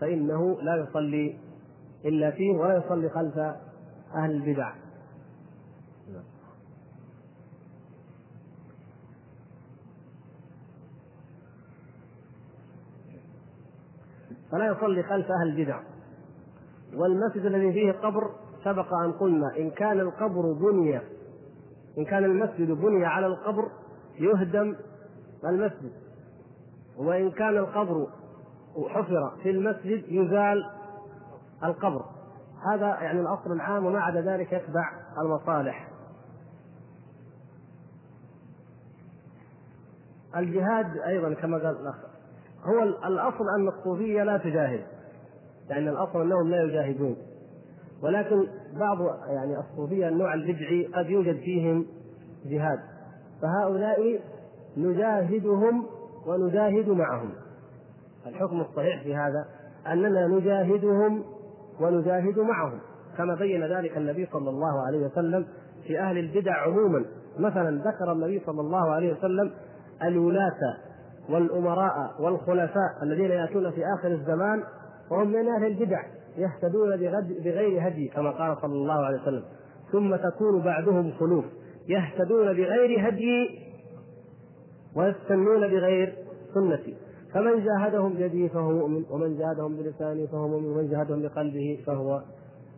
فإنه 0.00 0.60
لا 0.62 0.76
يصلي 0.76 1.38
إلا 2.04 2.30
فيه 2.30 2.58
ولا 2.58 2.76
يصلي 2.76 3.10
خلف 3.10 3.38
أهل 4.14 4.30
البدع. 4.30 4.72
فلا 14.50 14.66
يصلي 14.66 15.02
خلف 15.02 15.26
أهل 15.30 15.48
البدع. 15.48 15.80
والمسجد 16.94 17.44
الذي 17.44 17.72
فيه 17.72 17.92
قبر 17.92 18.30
سبق 18.64 18.94
أن 18.94 19.12
قلنا 19.12 19.56
إن 19.56 19.70
كان 19.70 20.00
القبر 20.00 20.52
بني 20.52 21.00
إن 21.98 22.04
كان 22.04 22.24
المسجد 22.24 22.70
بني 22.70 23.06
على 23.06 23.26
القبر 23.26 23.68
يهدم 24.18 24.76
المسجد 25.44 25.92
وإن 26.98 27.30
كان 27.30 27.56
القبر 27.56 28.06
حفر 28.88 29.32
في 29.42 29.50
المسجد 29.50 30.04
يزال 30.08 30.70
القبر. 31.64 32.04
هذا 32.72 32.86
يعني 32.86 33.20
الأصل 33.20 33.52
العام 33.52 33.86
وما 33.86 34.00
عدا 34.00 34.20
ذلك 34.20 34.52
يتبع 34.52 34.90
المصالح. 35.18 35.88
الجهاد 40.36 40.96
أيضا 41.06 41.34
كما 41.34 41.58
قال 41.58 41.76
الأخ 41.80 41.96
هو 42.64 42.82
الأصل 42.82 43.44
أن 43.58 43.68
الصوفية 43.68 44.22
لا 44.22 44.38
تجاهد 44.38 44.86
يعني 45.68 45.90
الأصل 45.90 46.20
أنهم 46.20 46.48
لا 46.48 46.62
يجاهدون. 46.62 47.16
ولكن 48.02 48.46
بعض 48.80 48.98
يعني 49.28 49.58
الصوفية 49.58 50.08
النوع 50.08 50.34
البدعي 50.34 50.86
قد 50.94 51.10
يوجد 51.10 51.36
فيهم 51.36 51.86
جهاد. 52.46 52.78
فهؤلاء 53.42 54.20
نجاهدهم 54.76 55.86
ونجاهد 56.26 56.88
معهم. 56.88 57.30
الحكم 58.26 58.60
الصحيح 58.60 59.02
في 59.02 59.14
هذا 59.14 59.44
أننا 59.86 60.26
نجاهدهم 60.26 61.24
ونجاهد 61.80 62.38
معهم. 62.38 62.78
كما 63.18 63.34
بين 63.34 63.64
ذلك 63.64 63.96
النبي 63.96 64.28
صلى 64.32 64.50
الله 64.50 64.86
عليه 64.86 65.06
وسلم 65.06 65.46
في 65.86 66.00
أهل 66.00 66.18
البدع 66.18 66.62
عموما. 66.62 67.04
مثلا 67.38 67.82
ذكر 67.90 68.12
النبي 68.12 68.42
صلى 68.46 68.60
الله 68.60 68.90
عليه 68.90 69.12
وسلم 69.12 69.52
الولاة 70.02 70.76
والأمراء 71.28 72.14
والخلفاء 72.20 73.02
الذين 73.02 73.30
يأتون 73.30 73.70
في 73.70 73.84
آخر 73.98 74.08
الزمان 74.08 74.62
وهم 75.10 75.28
من 75.28 75.48
أهل 75.48 75.66
البدع. 75.66 76.02
يهتدون 76.36 76.96
بغير 77.44 77.88
هدي 77.88 78.08
كما 78.08 78.30
قال 78.30 78.56
صلى 78.62 78.72
الله 78.72 78.94
عليه 79.04 79.22
وسلم. 79.22 79.42
ثم 79.92 80.16
تكون 80.16 80.62
بعدهم 80.62 81.12
خلوف. 81.12 81.44
يهتدون 81.88 82.46
بغير 82.46 83.08
هدي 83.08 83.50
ويستنون 84.96 85.60
بغير 85.60 86.14
سنتي 86.54 86.96
فمن 87.34 87.64
جاهدهم 87.64 88.12
بيده 88.12 88.48
فهو 88.54 88.72
مؤمن 88.72 89.04
ومن 89.10 89.38
جاهدهم 89.38 89.76
بلسانه 89.76 90.26
فهو 90.26 90.48
مؤمن 90.48 90.66
ومن 90.66 90.90
جاهدهم 90.90 91.22
بقلبه 91.22 91.78
فهو 91.86 92.22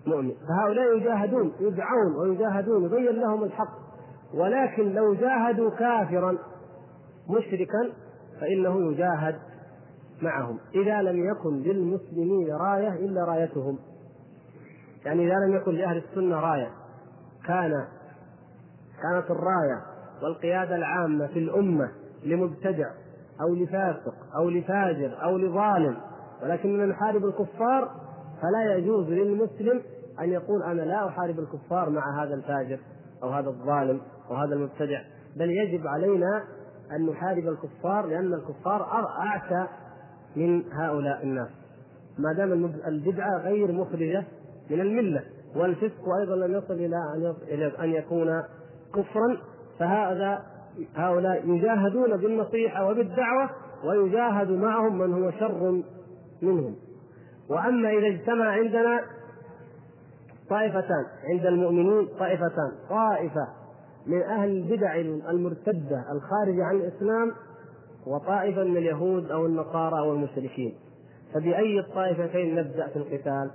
مؤمن. 0.06 0.32
فهؤلاء 0.48 0.96
يجاهدون 0.96 1.52
يدعون 1.60 2.16
ويجاهدون 2.20 2.84
يبين 2.84 3.20
لهم 3.20 3.44
الحق. 3.44 3.90
ولكن 4.34 4.94
لو 4.94 5.14
جاهدوا 5.14 5.70
كافرا 5.70 6.38
مشركا 7.30 7.92
فإنه 8.40 8.92
يجاهد 8.92 9.34
معهم 10.22 10.58
إذا 10.74 11.02
لم 11.02 11.30
يكن 11.30 11.62
للمسلمين 11.62 12.52
راية 12.52 12.92
إلا 12.92 13.24
رايتهم. 13.24 13.78
يعني 15.04 15.26
إذا 15.26 15.34
لم 15.46 15.56
يكن 15.56 15.74
لأهل 15.74 15.96
السنة 15.96 16.40
راية 16.40 16.70
كان 17.46 17.84
كانت 19.02 19.30
الراية 19.30 19.82
والقيادة 20.22 20.76
العامة 20.76 21.26
في 21.26 21.38
الأمة 21.38 21.90
لمبتدع 22.24 22.90
أو 23.40 23.54
لفاسق 23.54 24.14
أو 24.36 24.50
لفاجر 24.50 25.22
أو 25.22 25.38
لظالم 25.38 25.96
ولكننا 26.42 26.86
نحارب 26.86 27.24
الكفار 27.24 27.90
فلا 28.42 28.74
يجوز 28.76 29.06
للمسلم 29.06 29.82
أن 30.20 30.30
يقول 30.30 30.62
أنا 30.62 30.82
لا 30.82 31.08
أحارب 31.08 31.38
الكفار 31.38 31.90
مع 31.90 32.22
هذا 32.22 32.34
الفاجر 32.34 32.78
أو 33.22 33.28
هذا 33.28 33.48
الظالم 33.48 34.00
أو 34.30 34.36
هذا 34.36 34.54
المبتدع. 34.54 35.00
بل 35.36 35.50
يجب 35.50 35.86
علينا 35.86 36.44
أن 36.92 37.06
نحارب 37.06 37.48
الكفار 37.48 38.06
لأن 38.06 38.34
الكفار 38.34 39.06
أعتى 39.18 39.66
من 40.36 40.62
هؤلاء 40.72 41.22
الناس. 41.22 41.48
ما 42.18 42.32
دام 42.32 42.52
البدعة 42.86 43.38
غير 43.38 43.72
مخرجة 43.72 44.24
من 44.70 44.80
الملة 44.80 45.22
والفسق 45.56 46.08
أيضا 46.20 46.36
لم 46.36 46.54
يصل 46.54 46.74
إلى 47.48 47.72
أن 47.80 47.90
يكون 47.90 48.42
كفرا 48.94 49.36
فهذا 49.78 50.42
هؤلاء 50.94 51.48
يجاهدون 51.48 52.16
بالنصيحة 52.16 52.90
وبالدعوة 52.90 53.50
ويجاهد 53.84 54.50
معهم 54.50 54.98
من 54.98 55.12
هو 55.12 55.30
شر 55.30 55.82
منهم. 56.42 56.74
وأما 57.50 57.90
إذا 57.90 58.06
اجتمع 58.06 58.44
عندنا 58.44 59.00
طائفتان 60.50 61.04
عند 61.32 61.46
المؤمنين 61.46 62.08
طائفتان 62.18 62.72
طائفة 62.90 63.48
من 64.06 64.22
أهل 64.22 64.50
البدع 64.50 64.94
المرتدة 65.30 66.04
الخارجة 66.12 66.64
عن 66.64 66.76
الإسلام 66.76 67.32
وطائفة 68.06 68.64
من 68.64 68.76
اليهود 68.76 69.30
أو 69.30 69.46
النصارى 69.46 69.98
أو 69.98 70.12
المشركين. 70.12 70.74
فبأي 71.34 71.80
الطائفتين 71.80 72.54
نبدأ 72.54 72.88
في 72.88 72.96
القتال؟ 72.96 73.50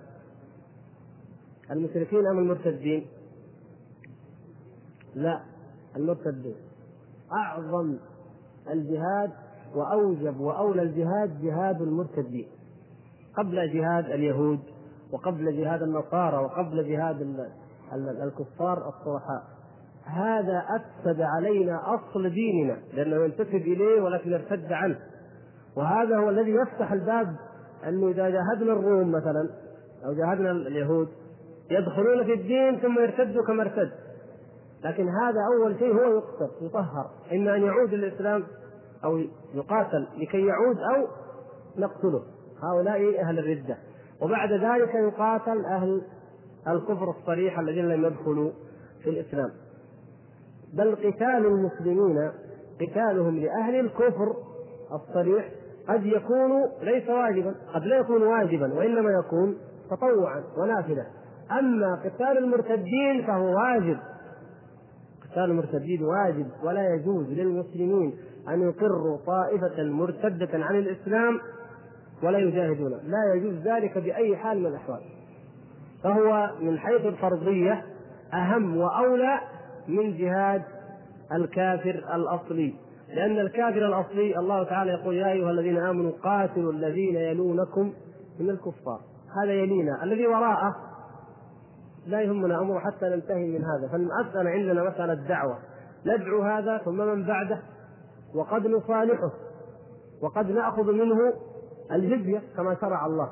المشركين 1.71 2.27
أم 2.27 2.39
المرتدين؟ 2.39 3.05
لا 5.15 5.41
المرتدين. 5.95 6.55
أعظم 7.33 7.97
الجهاد 8.69 9.31
وأوجب 9.75 10.39
وأولى 10.39 10.81
الجهاد 10.81 11.41
جهاد 11.41 11.81
المرتدين. 11.81 12.47
قبل 13.37 13.73
جهاد 13.73 14.05
اليهود 14.05 14.59
وقبل 15.11 15.57
جهاد 15.63 15.81
النصارى 15.81 16.37
وقبل 16.37 16.89
جهاد 16.89 17.21
الكفار 17.93 18.89
الصرحاء 18.89 19.54
هذا 20.05 20.63
أفسد 20.75 21.21
علينا 21.21 21.95
أصل 21.95 22.29
ديننا 22.29 22.77
لأنه 22.93 23.25
ينتسب 23.25 23.55
إليه 23.55 24.01
ولكن 24.01 24.31
يرتد 24.31 24.71
عنه. 24.71 24.99
وهذا 25.77 26.17
هو 26.17 26.29
الذي 26.29 26.51
يفتح 26.51 26.91
الباب 26.91 27.35
أنه 27.87 28.07
إذا 28.07 28.29
جاهدنا 28.29 28.73
الروم 28.73 29.11
مثلا 29.11 29.49
أو 30.05 30.13
جاهدنا 30.13 30.51
اليهود 30.51 31.07
يدخلون 31.71 32.23
في 32.23 32.33
الدين 32.33 32.79
ثم 32.79 32.99
يرتدوا 32.99 33.45
كما 33.45 33.63
ارتد. 33.63 33.91
لكن 34.83 35.09
هذا 35.09 35.39
أول 35.53 35.79
شيء 35.79 35.93
هو 35.93 36.17
يقتل 36.17 36.65
يطهر. 36.65 37.09
إما 37.33 37.55
أن 37.55 37.63
يعود 37.63 37.93
للإسلام 37.93 38.43
أو 39.03 39.17
يقاتل 39.53 40.07
لكي 40.17 40.45
يعود 40.45 40.77
أو 40.77 41.07
نقتله. 41.77 42.23
هؤلاء 42.63 43.21
أهل 43.21 43.39
الردة. 43.39 43.77
وبعد 44.21 44.51
ذلك 44.51 44.95
يقاتل 44.95 45.65
أهل 45.65 46.01
الكفر 46.67 47.09
الصريح 47.09 47.59
الذين 47.59 47.89
لم 47.89 48.05
يدخلوا 48.05 48.51
في 49.03 49.09
الإسلام. 49.09 49.49
بل 50.75 50.95
قتال 50.95 51.45
المسلمين 51.45 52.31
قتالهم 52.81 53.39
لأهل 53.39 53.79
الكفر 53.79 54.33
الصريح 54.93 55.49
قد 55.87 56.05
يكون 56.05 56.51
ليس 56.81 57.09
واجبا 57.09 57.55
قد 57.73 57.85
لا 57.85 57.97
يكون 57.97 58.23
واجبا 58.23 58.73
وإنما 58.73 59.11
يكون 59.11 59.57
تطوعا 59.91 60.43
ونافلة. 60.57 61.05
أما 61.59 62.01
قتال 62.05 62.37
المرتدين 62.37 63.25
فهو 63.27 63.55
واجب. 63.55 63.97
قتال 65.31 65.43
المرتدين 65.43 66.03
واجب 66.03 66.47
ولا 66.63 66.95
يجوز 66.95 67.29
للمسلمين 67.29 68.13
أن 68.49 68.61
يقروا 68.61 69.17
طائفة 69.17 69.83
مرتدة 69.83 70.49
عن 70.53 70.75
الإسلام 70.75 71.39
ولا 72.23 72.37
يجاهدون. 72.37 72.91
لا 72.91 73.33
يجوز 73.35 73.67
ذلك 73.67 73.97
بأي 73.97 74.37
حال 74.37 74.59
من 74.59 74.65
الأحوال. 74.65 75.01
فهو 76.03 76.51
من 76.61 76.79
حيث 76.79 77.05
الفرضية 77.05 77.83
أهم 78.33 78.77
وأولى 78.77 79.39
من 79.87 80.17
جهاد 80.17 80.61
الكافر 81.33 82.15
الأصلي. 82.15 82.73
لأن 83.09 83.39
الكافر 83.39 83.87
الأصلي 83.87 84.39
الله 84.39 84.63
تعالى 84.63 84.91
يقول 84.91 85.15
يا 85.15 85.31
أيها 85.31 85.51
الذين 85.51 85.77
آمنوا 85.77 86.11
قاتلوا 86.23 86.71
الذين 86.71 87.15
يلونكم 87.15 87.93
من 88.39 88.49
الكفار. 88.49 88.99
هذا 89.43 89.51
يلينا. 89.51 90.03
الذي 90.03 90.27
وراءه 90.27 90.75
لا 92.07 92.21
يهمنا 92.21 92.61
أمره 92.61 92.79
حتى 92.79 93.05
ننتهي 93.05 93.47
من 93.47 93.65
هذا. 93.65 93.87
فالمساله 93.91 94.49
عندنا 94.49 94.89
مسألة 94.89 95.13
دعوه 95.13 95.57
ندعو 96.05 96.41
هذا 96.41 96.77
ثم 96.77 96.97
من 96.97 97.25
بعده. 97.25 97.59
وقد 98.35 98.67
نصالحه 98.67 99.31
وقد 100.21 100.51
نأخذ 100.51 100.91
منه 100.91 101.17
الجزية 101.91 102.41
كما 102.57 102.77
شرع 102.81 103.05
الله. 103.05 103.29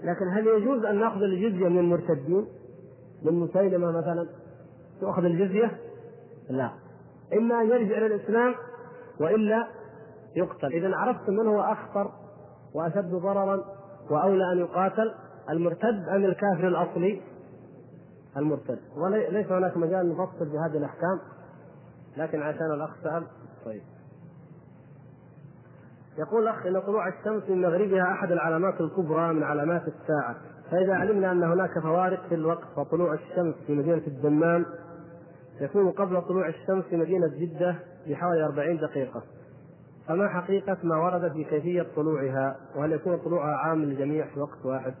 لكن 0.00 0.28
هل 0.28 0.46
يجوز 0.46 0.84
أن 0.84 1.00
نأخذ 1.00 1.22
الجزية 1.22 1.68
من 1.68 1.78
المرتدين؟ 1.78 2.46
من 3.22 3.32
مسيلمة 3.32 3.90
مثلا؟ 3.90 4.26
تؤخذ 5.04 5.24
الجزية؟ 5.24 5.78
لا. 6.50 6.70
إما 7.32 7.60
أن 7.60 7.66
يرجع 7.66 7.98
إلى 7.98 8.06
الإسلام 8.06 8.54
وإلا 9.20 9.66
يقتل. 10.36 10.72
إذا 10.72 10.96
عرفت 10.96 11.28
من 11.28 11.46
هو 11.46 11.60
أخطر 11.60 12.10
وأشد 12.74 13.10
ضررا 13.10 13.64
وأولى 14.10 14.52
أن 14.52 14.58
يقاتل؟ 14.58 15.14
المرتد 15.50 16.08
أم 16.08 16.24
الكافر 16.24 16.68
الأصلي؟ 16.68 17.20
المرتد. 18.36 18.78
وليس 18.96 19.52
هناك 19.52 19.76
مجال 19.76 20.08
نفصل 20.08 20.50
في 20.50 20.58
هذه 20.58 20.78
الأحكام 20.78 21.20
لكن 22.16 22.42
عشان 22.42 22.72
الأخ 22.74 22.90
سال 23.02 23.26
طيب. 23.64 23.82
يقول 26.18 26.42
الاخ 26.42 26.66
إن 26.66 26.80
طلوع 26.80 27.08
الشمس 27.08 27.50
من 27.50 27.62
مغربها 27.62 28.12
أحد 28.12 28.32
العلامات 28.32 28.80
الكبرى 28.80 29.32
من 29.32 29.42
علامات 29.42 29.82
الساعة. 29.82 30.36
فإذا 30.70 30.94
علمنا 30.94 31.32
أن 31.32 31.42
هناك 31.42 31.78
فوارق 31.82 32.28
في 32.28 32.34
الوقت 32.34 32.64
فطلوع 32.76 33.14
الشمس 33.14 33.54
في 33.66 33.74
مدينة 33.74 34.02
الدمام 34.06 34.66
يكون 35.60 35.90
قبل 35.90 36.22
طلوع 36.22 36.48
الشمس 36.48 36.84
في 36.84 36.96
مدينة 36.96 37.26
جدة 37.26 37.76
بحوالي 38.08 38.44
40 38.44 38.76
دقيقة 38.76 39.22
فما 40.08 40.28
حقيقة 40.28 40.78
ما 40.82 40.96
ورد 40.96 41.32
في 41.32 41.44
كيفية 41.44 41.86
طلوعها 41.96 42.56
وهل 42.76 42.92
يكون 42.92 43.16
طلوعها 43.18 43.56
عام 43.56 43.84
للجميع 43.84 44.26
في 44.26 44.40
وقت 44.40 44.64
واحد؟ 44.64 44.94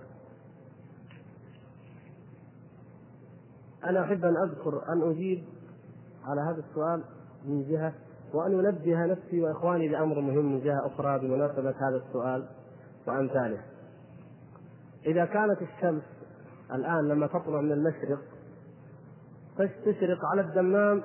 أنا 3.84 4.04
أحب 4.04 4.24
أن 4.24 4.36
أذكر 4.36 4.82
أن 4.88 5.10
أجيب 5.10 5.44
على 6.24 6.40
هذا 6.40 6.64
السؤال 6.68 7.04
من 7.44 7.68
جهة 7.68 7.92
وأن 8.34 8.66
أنبه 8.66 9.06
نفسي 9.06 9.42
وإخواني 9.42 9.88
لأمر 9.88 10.20
مهم 10.20 10.52
من 10.52 10.60
جهة 10.60 10.86
أخرى 10.86 11.18
بمناسبة 11.18 11.74
هذا 11.88 11.96
السؤال 11.96 12.48
وأمثاله. 13.06 13.60
إذا 15.06 15.24
كانت 15.24 15.62
الشمس 15.62 16.02
الآن 16.72 17.08
لما 17.08 17.26
تطلع 17.26 17.60
من 17.60 17.72
المشرق 17.72 18.33
تشرق 19.58 20.24
على 20.32 20.40
الدمام 20.40 21.02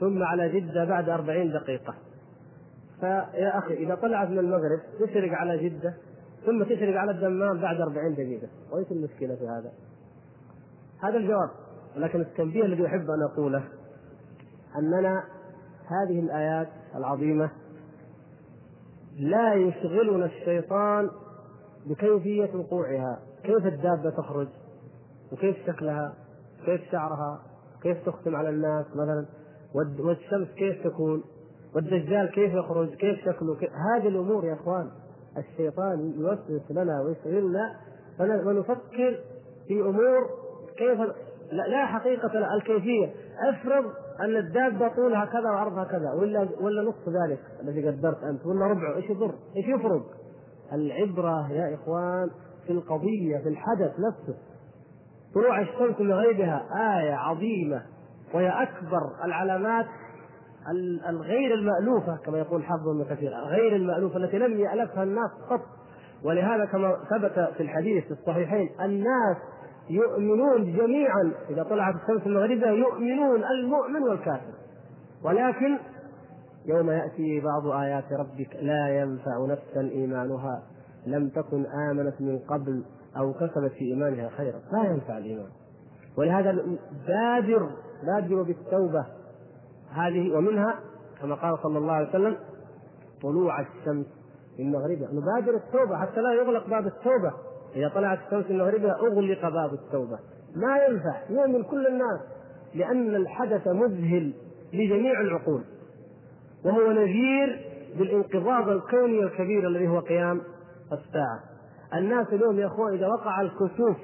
ثم 0.00 0.22
على 0.22 0.60
جدة 0.60 0.84
بعد 0.84 1.08
أربعين 1.08 1.52
دقيقة. 1.52 1.94
فيا 3.00 3.58
أخي 3.58 3.74
إذا 3.74 3.94
طلعت 3.94 4.28
من 4.28 4.38
المغرب 4.38 4.80
تشرق 5.00 5.32
على 5.32 5.68
جدة 5.68 5.94
ثم 6.46 6.62
تشرق 6.62 7.00
على 7.00 7.10
الدمام 7.10 7.60
بعد 7.60 7.80
أربعين 7.80 8.14
دقيقة. 8.14 8.48
وإيش 8.72 8.92
المشكلة 8.92 9.34
في 9.34 9.48
هذا؟ 9.48 9.72
هذا 11.02 11.16
الجواب. 11.16 11.50
لكن 11.96 12.20
التنبيه 12.20 12.64
الذي 12.64 12.86
أحب 12.86 13.10
أن 13.10 13.22
أقوله 13.32 13.64
أننا 14.78 15.24
هذه 15.86 16.20
الآيات 16.20 16.68
العظيمة 16.94 17.50
لا 19.18 19.54
يشغلنا 19.54 20.26
الشيطان 20.26 21.10
بكيفية 21.86 22.50
وقوعها. 22.54 23.18
كيف 23.42 23.66
الدابة 23.66 24.10
تخرج 24.10 24.48
وكيف 25.32 25.56
شكلها؟ 25.66 26.14
كيف 26.64 26.80
شعرها؟ 26.92 27.40
كيف 27.82 28.06
تختم 28.06 28.36
على 28.36 28.48
الناس 28.48 28.86
مثلا؟ 28.94 29.26
والشمس 29.74 30.48
كيف 30.56 30.86
تكون؟ 30.86 31.22
والدجال 31.74 32.30
كيف 32.30 32.54
يخرج؟ 32.54 32.94
كيف 32.94 33.18
شكله 33.20 33.56
كيف 33.56 33.70
هذه 33.70 34.08
الأمور 34.08 34.44
يا 34.44 34.54
إخوان 34.54 34.90
الشيطان 35.38 36.12
يوسوس 36.18 36.70
لنا 36.70 37.00
ويشغلنا 37.00 37.76
ونفكر 38.20 39.20
في 39.68 39.80
أمور 39.80 40.30
كيف 40.76 41.00
لا, 41.52 41.62
لا 41.62 41.86
حقيقة 41.86 42.28
لا 42.28 42.54
الكيفية. 42.54 43.12
أفرض 43.50 43.84
أن 44.20 44.36
الدابة 44.36 44.88
طولها 44.88 45.24
كذا 45.24 45.50
وعرضها 45.50 45.84
كذا 45.84 46.12
ولا 46.12 46.48
ولا 46.60 46.82
نصف 46.82 47.08
ذلك 47.08 47.40
الذي 47.62 47.88
قدرت 47.88 48.22
أنت 48.22 48.46
ولا 48.46 48.66
ربعه 48.66 48.96
إيش 48.96 49.10
يضر؟ 49.10 49.34
إيش 49.56 49.68
يفرض؟ 49.68 50.02
العبرة 50.72 51.52
يا 51.52 51.74
إخوان 51.74 52.30
في 52.66 52.72
القضية 52.72 53.38
في 53.42 53.48
الحدث 53.48 53.90
نفسه. 53.90 54.38
طلوع 55.34 55.60
الشمس 55.60 56.00
من 56.00 56.12
غيبها 56.12 56.62
آية 57.00 57.14
عظيمة. 57.14 57.82
وهي 58.34 58.48
أكبر 58.48 59.00
العلامات 59.24 59.86
الغير 61.08 61.54
المألوفة 61.54 62.16
كما 62.16 62.38
يقول 62.38 62.64
حافظ 62.64 62.88
ابن 62.88 63.04
كثير 63.04 63.30
غير 63.30 63.76
المألوفة 63.76 64.16
التي 64.16 64.38
لم 64.38 64.60
يألفها 64.60 65.02
الناس 65.02 65.30
قط. 65.50 65.60
ولهذا 66.24 66.64
كما 66.64 66.96
ثبت 67.10 67.54
في 67.56 67.62
الحديث 67.62 68.04
في 68.04 68.10
الصحيحين 68.10 68.68
الناس 68.80 69.36
يؤمنون 69.90 70.76
جميعا 70.76 71.32
إذا 71.50 71.62
طلعت 71.62 71.94
الشمس 71.94 72.26
المغربة 72.26 72.70
يؤمنون 72.70 73.44
المؤمن 73.44 74.02
والكافر. 74.02 74.52
ولكن 75.24 75.78
يوم 76.66 76.90
يأتي 76.90 77.40
بعض 77.40 77.80
آيات 77.80 78.04
ربك 78.12 78.56
لا 78.62 78.88
ينفع 79.00 79.46
نفسا 79.48 79.80
إيمانها. 79.80 80.62
لم 81.06 81.28
تكن 81.28 81.66
آمنت 81.90 82.20
من 82.20 82.38
قبل. 82.38 82.84
أو 83.16 83.32
كسبت 83.32 83.72
في 83.72 83.84
إيمانها 83.84 84.28
خيرا 84.28 84.60
لا 84.72 84.90
ينفع 84.90 85.18
الإيمان. 85.18 85.50
ولهذا 86.18 86.52
بادر 87.06 87.70
بادر 88.06 88.42
بالتوبة. 88.42 89.06
هذه 89.90 90.36
ومنها 90.36 90.80
كما 91.20 91.34
قال 91.34 91.58
صلى 91.62 91.78
الله 91.78 91.92
عليه 91.92 92.08
وسلم 92.08 92.36
طلوع 93.22 93.60
الشمس 93.60 94.06
من 94.58 94.72
مغربها. 94.72 95.08
نبادر 95.12 95.56
التوبة 95.56 95.96
حتى 95.96 96.20
لا 96.20 96.32
يغلق 96.32 96.68
باب 96.68 96.86
التوبة. 96.86 97.32
إذا 97.76 97.88
طلعت 97.88 98.18
الشمس 98.26 98.50
من 98.50 98.58
مغربها 98.58 98.94
أغلق 98.94 99.48
باب 99.48 99.72
التوبة. 99.72 100.18
ما 100.56 100.76
ينفع. 100.76 101.20
يؤمن 101.30 101.62
كل 101.62 101.86
الناس 101.86 102.20
لأن 102.74 103.14
الحدث 103.14 103.68
مذهل 103.68 104.32
لجميع 104.72 105.20
العقول. 105.20 105.62
وهو 106.64 106.92
نذير 106.92 107.70
بالانقباض 107.98 108.68
الكوني 108.68 109.22
الكبير 109.22 109.68
الذي 109.68 109.88
هو 109.88 110.00
قيام 110.00 110.40
الساعة. 110.92 111.40
الناس 111.94 112.26
اليوم 112.32 112.58
يا 112.58 112.66
اخوان 112.66 112.94
إذا 112.94 113.06
وقع 113.06 113.40
الكسوف 113.40 113.96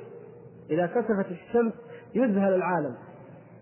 إذا 0.71 0.87
كسفت 0.87 1.31
الشمس 1.31 1.73
يذهل 2.15 2.55
العالم. 2.55 2.95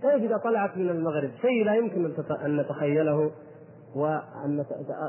كيف 0.02 0.22
اذا 0.22 0.36
طلعت 0.36 0.76
من 0.76 0.88
المغرب 0.88 1.30
شيء 1.40 1.64
لا 1.64 1.74
يمكن 1.74 2.14
أن 2.44 2.56
نتخيله 2.56 3.30
وأن 3.96 4.64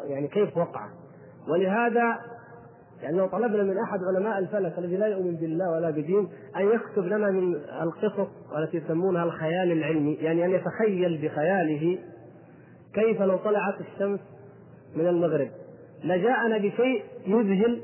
يعني 0.05 0.27
كيف 0.27 0.57
وقع. 0.57 0.89
ولهذا 1.47 2.17
يعني 3.01 3.17
لو 3.17 3.27
طلبنا 3.27 3.63
من 3.63 3.77
أحد 3.77 3.99
علماء 4.03 4.39
الفلك 4.39 4.79
الذي 4.79 4.97
لا 4.97 5.07
يؤمن 5.07 5.35
بالله 5.35 5.71
ولا 5.71 5.89
بدين 5.89 6.29
أن 6.55 6.65
يكتب 6.65 7.03
لنا 7.03 7.31
من 7.31 7.55
القصص 7.55 8.27
التي 8.57 8.77
يسمونها 8.77 9.23
الخيال 9.23 9.71
العلمي 9.71 10.13
يعني 10.13 10.45
أن 10.45 10.49
يتخيل 10.49 11.17
بخياله 11.17 11.99
كيف 12.93 13.21
لو 13.21 13.37
طلعت 13.37 13.75
الشمس 13.81 14.19
من 14.95 15.07
المغرب. 15.07 15.49
لجاءنا 16.03 16.57
بشيء 16.57 17.03
يذهل 17.27 17.81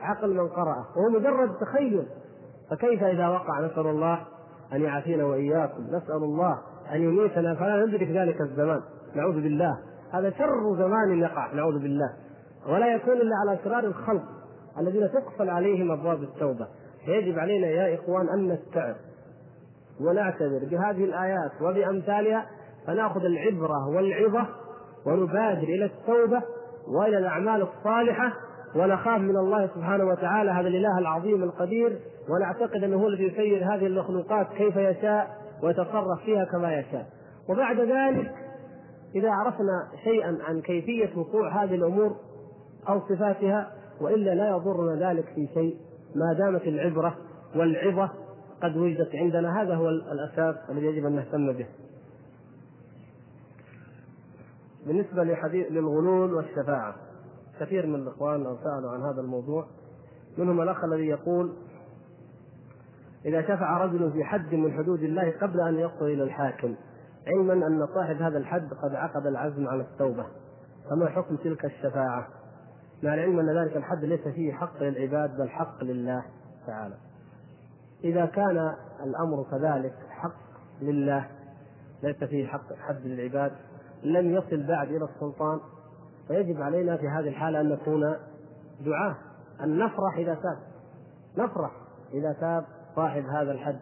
عقل 0.00 0.34
من 0.34 0.48
قرأه 0.48 0.84
وهو 0.96 1.18
مجرد 1.18 1.50
تخيل. 1.60 2.06
فكيف 2.70 3.02
إذا 3.02 3.28
وقع 3.28 3.60
نسأل 3.60 3.86
الله 3.86 4.20
أن 4.72 4.82
يعافينا 4.82 5.24
وإياكم؟ 5.24 5.82
نسأل 5.82 6.22
الله 6.22 6.58
أن 6.92 7.02
يميتنا 7.02 7.54
فلا 7.54 7.86
ندرك 7.86 8.08
ذلك 8.08 8.40
الزمان. 8.40 8.80
نعوذ 9.14 9.34
بالله. 9.34 9.78
هذا 10.12 10.30
شر 10.30 10.76
زمان 10.76 11.18
يقع 11.18 11.52
نعوذ 11.52 11.78
بالله. 11.78 12.10
ولا 12.68 12.94
يكون 12.94 13.12
إلا 13.12 13.36
على 13.36 13.60
أسرار 13.60 13.84
الخلق 13.84 14.24
الذين 14.80 15.10
تقفل 15.12 15.50
عليهم 15.50 15.90
أبواب 15.90 16.22
التوبة. 16.22 16.66
فيجب 17.04 17.38
علينا 17.38 17.66
يا 17.66 17.94
إخوان 17.94 18.28
أن 18.28 18.48
نستعر 18.52 18.94
ونعتبر 20.00 20.58
بهذه 20.70 21.04
الآيات 21.04 21.52
وبأمثالها 21.62 22.46
فنأخذ 22.86 23.24
العبرة 23.24 23.88
والعظة 23.88 24.46
ونبادر 25.06 25.62
إلى 25.62 25.84
التوبة 25.84 26.42
وإلى 26.88 27.18
الأعمال 27.18 27.62
الصالحة 27.62 28.32
ونخاف 28.76 29.20
من 29.20 29.36
الله 29.36 29.66
سبحانه 29.74 30.04
وتعالى 30.04 30.50
هذا 30.50 30.68
الإله 30.68 30.98
العظيم 30.98 31.42
القدير 31.42 31.98
ونعتقد 32.28 32.84
أنه 32.84 32.96
هو 32.96 33.08
الذي 33.08 33.24
يسير 33.24 33.74
هذه 33.74 33.86
المخلوقات 33.86 34.46
كيف 34.56 34.76
يشاء 34.76 35.36
ويتصرف 35.62 36.20
فيها 36.24 36.44
كما 36.44 36.78
يشاء 36.78 37.06
وبعد 37.48 37.80
ذلك 37.80 38.34
إذا 39.14 39.30
عرفنا 39.30 39.88
شيئا 40.04 40.38
عن 40.42 40.60
كيفية 40.60 41.10
وقوع 41.16 41.64
هذه 41.64 41.74
الأمور 41.74 42.16
أو 42.88 43.00
صفاتها 43.00 43.72
وإلا 44.00 44.34
لا 44.34 44.48
يضرنا 44.48 45.10
ذلك 45.10 45.24
في 45.34 45.48
شيء 45.54 45.76
ما 46.14 46.32
دامت 46.38 46.62
العبرة 46.62 47.16
والعظة 47.56 48.10
قد 48.62 48.76
وجدت 48.76 49.14
عندنا 49.14 49.62
هذا 49.62 49.74
هو 49.74 49.88
الأساس 49.88 50.70
الذي 50.70 50.86
يجب 50.86 51.06
أن 51.06 51.12
نهتم 51.12 51.52
به. 51.52 51.66
بالنسبة 54.86 55.24
لحديث 55.24 55.66
للغلول 55.70 56.34
والشفاعة 56.34 57.05
كثير 57.60 57.86
من 57.86 57.94
الإخوان 57.94 58.56
سألوا 58.64 58.90
عن 58.90 59.02
هذا 59.02 59.20
الموضوع 59.20 59.66
منهم 60.38 60.60
الأخ 60.60 60.84
الذي 60.84 61.06
يقول 61.06 61.52
إذا 63.24 63.42
شفع 63.42 63.84
رجل 63.84 64.12
في 64.12 64.24
حد 64.24 64.54
من 64.54 64.72
حدود 64.72 65.02
الله 65.02 65.30
قبل 65.30 65.60
أن 65.60 65.78
يصل 65.78 66.04
إلى 66.04 66.22
الحاكم 66.22 66.74
علما 67.26 67.66
أن 67.66 67.86
صاحب 67.94 68.22
هذا 68.22 68.38
الحد 68.38 68.68
قد 68.82 68.94
عقد 68.94 69.26
العزم 69.26 69.68
على 69.68 69.82
التوبة 69.82 70.26
فما 70.90 71.08
حكم 71.08 71.36
تلك 71.36 71.64
الشفاعة؟ 71.64 72.28
مع 73.02 73.14
العلم 73.14 73.38
أن 73.38 73.58
ذلك 73.58 73.76
الحد 73.76 74.04
ليس 74.04 74.28
فيه 74.28 74.52
حق 74.52 74.82
للعباد 74.82 75.36
بل 75.36 75.48
حق 75.48 75.84
لله 75.84 76.24
تعالى. 76.66 76.94
إذا 78.04 78.26
كان 78.26 78.74
الأمر 79.04 79.46
كذلك 79.50 79.94
حق 80.10 80.36
لله 80.82 81.28
ليس 82.02 82.24
فيه 82.24 82.46
حق 82.46 82.72
حد 82.72 83.06
للعباد 83.06 83.52
لم 84.02 84.34
يصل 84.34 84.66
بعد 84.66 84.88
إلى 84.88 85.04
السلطان 85.04 85.60
فيجب 86.28 86.62
علينا 86.62 86.96
في 86.96 87.08
هذه 87.08 87.28
الحالة 87.28 87.60
أن 87.60 87.68
نكون 87.68 88.16
دعاة 88.84 89.16
أن 89.60 89.78
نفرح 89.78 90.16
إذا 90.18 90.34
تاب. 90.34 90.58
نفرح 91.38 91.70
إذا 92.14 92.32
تاب 92.40 92.64
صاحب 92.96 93.24
هذا 93.24 93.52
الحد 93.52 93.78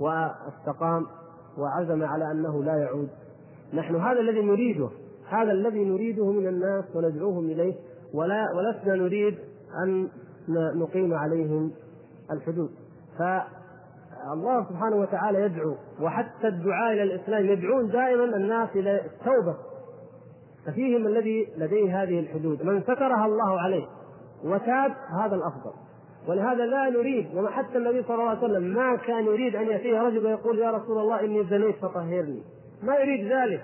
واستقام 0.00 1.06
وعزم 1.58 2.04
على 2.04 2.30
أنه 2.30 2.64
لا 2.64 2.76
يعود. 2.76 3.08
نحن 3.74 3.96
هذا 3.96 4.20
الذي 4.20 4.40
نريده 4.42 4.88
هذا 5.28 5.52
الذي 5.52 5.84
نريده 5.84 6.32
من 6.32 6.46
الناس 6.48 6.84
وندعوهم 6.94 7.44
إليه 7.44 7.74
ولا 8.14 8.46
ولسنا 8.56 8.94
نريد 8.94 9.38
أن 9.84 10.08
نقيم 10.74 11.14
عليهم 11.14 11.72
الحدود. 12.30 12.70
الله 14.32 14.64
سبحانه 14.68 14.96
وتعالى 14.96 15.42
يدعو 15.42 15.76
وحتى 16.00 16.48
الدعاء 16.48 16.92
إلى 16.92 17.02
الإسلام 17.02 17.44
يدعون 17.46 17.88
دائما 17.88 18.24
الناس 18.24 18.68
إلى 18.74 19.00
التوبة. 19.04 19.56
ففيهم 20.66 21.06
الذي 21.06 21.48
لديه 21.56 22.02
هذه 22.02 22.20
الحدود. 22.20 22.62
من 22.62 22.82
سترها 22.82 23.26
الله 23.26 23.60
عليه 23.60 23.86
وتاب 24.44 24.92
هذا 25.20 25.36
الأفضل. 25.36 25.72
ولهذا 26.28 26.66
لا 26.66 26.90
نريد 26.90 27.36
وما 27.36 27.50
حتى 27.50 27.78
النبي 27.78 28.02
صلى 28.02 28.14
الله 28.14 28.28
عليه 28.28 28.38
وسلم 28.38 28.62
ما 28.62 28.96
كان 28.96 29.24
يريد 29.24 29.56
أن 29.56 29.66
يأتيه 29.66 30.02
رجل 30.02 30.26
ويقول 30.26 30.58
يا 30.58 30.70
رسول 30.70 30.98
الله 30.98 31.20
إني 31.20 31.44
زنيت 31.44 31.76
فطهرني. 31.76 32.42
ما 32.82 32.96
يريد 32.96 33.32
ذلك. 33.32 33.62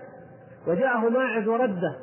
وجاءه 0.67 1.09
ماعز 1.09 1.49
ورده 1.49 1.97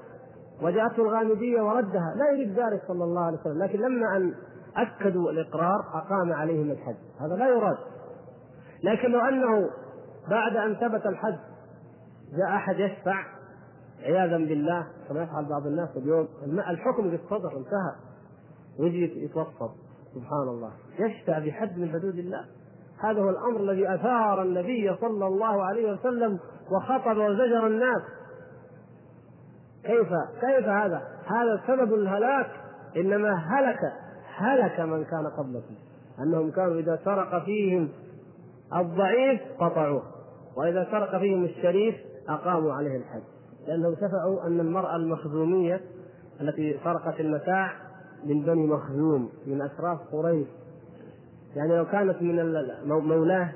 وجاءته 0.61 1.03
الغامدية 1.03 1.61
وردها. 1.61 2.13
لا 2.15 2.31
يريد 2.33 2.49
ذلك 2.49 2.81
صلى 2.87 3.03
الله 3.03 3.25
عليه 3.25 3.37
وسلم. 3.37 3.63
لكن 3.63 3.79
لما 3.79 4.17
أن 4.17 4.33
أكدوا 4.75 5.31
الإقرار 5.31 5.79
أقام 5.93 6.33
عليهم 6.33 6.71
الحج. 6.71 6.95
هذا 7.21 7.35
لا 7.35 7.47
يراد. 7.47 7.77
لكن 8.83 9.11
لو 9.11 9.19
أنه 9.19 9.69
بعد 10.29 10.57
أن 10.57 10.75
ثبت 10.75 11.05
الحج 11.05 11.37
جاء 12.37 12.55
أحد 12.55 12.79
يشفع 12.79 13.23
عياذا 14.03 14.37
بالله 14.37 14.87
كما 15.09 15.23
يفعل 15.23 15.45
بعض 15.45 15.67
الناس 15.67 15.89
اليوم 15.97 16.27
الحكم 16.43 17.09
بالصدر 17.09 17.57
انتهى. 17.57 17.95
ويجي 18.79 19.25
يتوسط 19.25 19.71
سبحان 20.15 20.47
الله 20.47 20.71
يشفع 20.99 21.39
بحد 21.39 21.77
من 21.77 21.89
حدود 21.89 22.17
الله. 22.17 22.45
هذا 23.03 23.21
هو 23.21 23.29
الأمر 23.29 23.59
الذي 23.59 23.95
أثار 23.95 24.41
النبي 24.41 24.95
صلى 25.01 25.27
الله 25.27 25.63
عليه 25.63 25.93
وسلم 25.93 26.39
وخطب 26.71 27.17
وزجر 27.17 27.67
الناس. 27.67 28.01
كيف؟ 29.83 30.07
كيف 30.41 30.67
هذا؟ 30.67 31.01
هذا 31.25 31.61
سبب 31.67 31.93
الهلاك. 31.93 32.49
إنما 32.97 33.33
هلك 33.33 33.79
هلك 34.37 34.79
من 34.79 35.03
كان 35.03 35.27
قبلكم. 35.37 35.75
أنهم 36.19 36.51
كانوا 36.51 36.79
إذا 36.79 36.99
سرق 37.05 37.45
فيهم 37.45 37.89
الضعيف 38.75 39.41
قطعوه. 39.59 40.03
وإذا 40.57 40.87
سرق 40.91 41.19
فيهم 41.19 41.43
الشريف 41.43 41.95
أقاموا 42.29 42.73
عليه 42.73 42.97
الحد 42.97 43.36
لانهم 43.67 43.95
شفعوا 43.95 44.47
أن 44.47 44.59
المرأة 44.59 44.95
المخزومية 44.95 45.81
التي 46.41 46.79
سرقت 46.83 47.19
المتاع 47.19 47.71
من 48.25 48.41
بني 48.41 48.67
مخزوم 48.67 49.29
من 49.47 49.61
أشراف 49.61 49.99
قريش. 50.11 50.47
يعني 51.55 51.77
لو 51.77 51.85
كانت 51.85 52.21
من 52.21 52.53
مولاه 52.87 53.51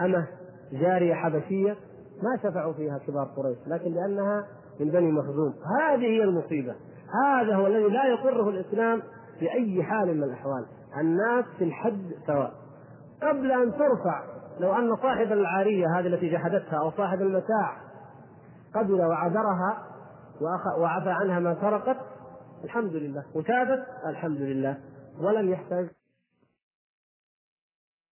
أمة 0.00 0.26
جارية 0.72 1.14
حبشية 1.14 1.76
ما 2.22 2.36
شفعوا 2.42 2.72
فيها 2.72 2.98
كبار 2.98 3.24
قريش 3.36 3.58
لكن 3.66 3.94
لأنها 3.94 4.46
من 4.80 4.90
بني 4.90 5.12
مخزوم. 5.12 5.54
هذه 5.80 6.06
هي 6.06 6.22
المصيبة. 6.22 6.74
هذا 7.24 7.54
هو 7.54 7.66
الذي 7.66 7.88
لا 7.88 8.06
يقره 8.06 8.48
الإسلام 8.48 9.02
في 9.38 9.52
أي 9.52 9.82
حال 9.82 10.16
من 10.16 10.22
الأحوال. 10.22 10.66
الناس 11.00 11.44
في 11.58 11.64
الحد 11.64 12.10
سواء. 12.26 12.52
قبل 13.22 13.52
أن 13.52 13.72
ترفع 13.72 14.24
لو 14.60 14.72
أن 14.72 14.96
صاحب 14.96 15.32
العارية 15.32 15.86
هذه 15.98 16.06
التي 16.06 16.30
جحدتها 16.30 16.78
أو 16.78 16.90
صاحب 16.90 17.22
المتاع 17.22 17.76
قبل 18.74 19.00
وعذرها 19.00 19.78
وعفى 20.78 21.10
عنها 21.10 21.40
ما 21.40 21.56
سرقت 21.60 21.96
الحمد 22.64 22.92
لله. 22.92 23.24
وتابت 23.34 23.86
الحمد 24.06 24.40
لله. 24.40 24.76
ولم 25.20 25.48
يحتاج 25.48 25.88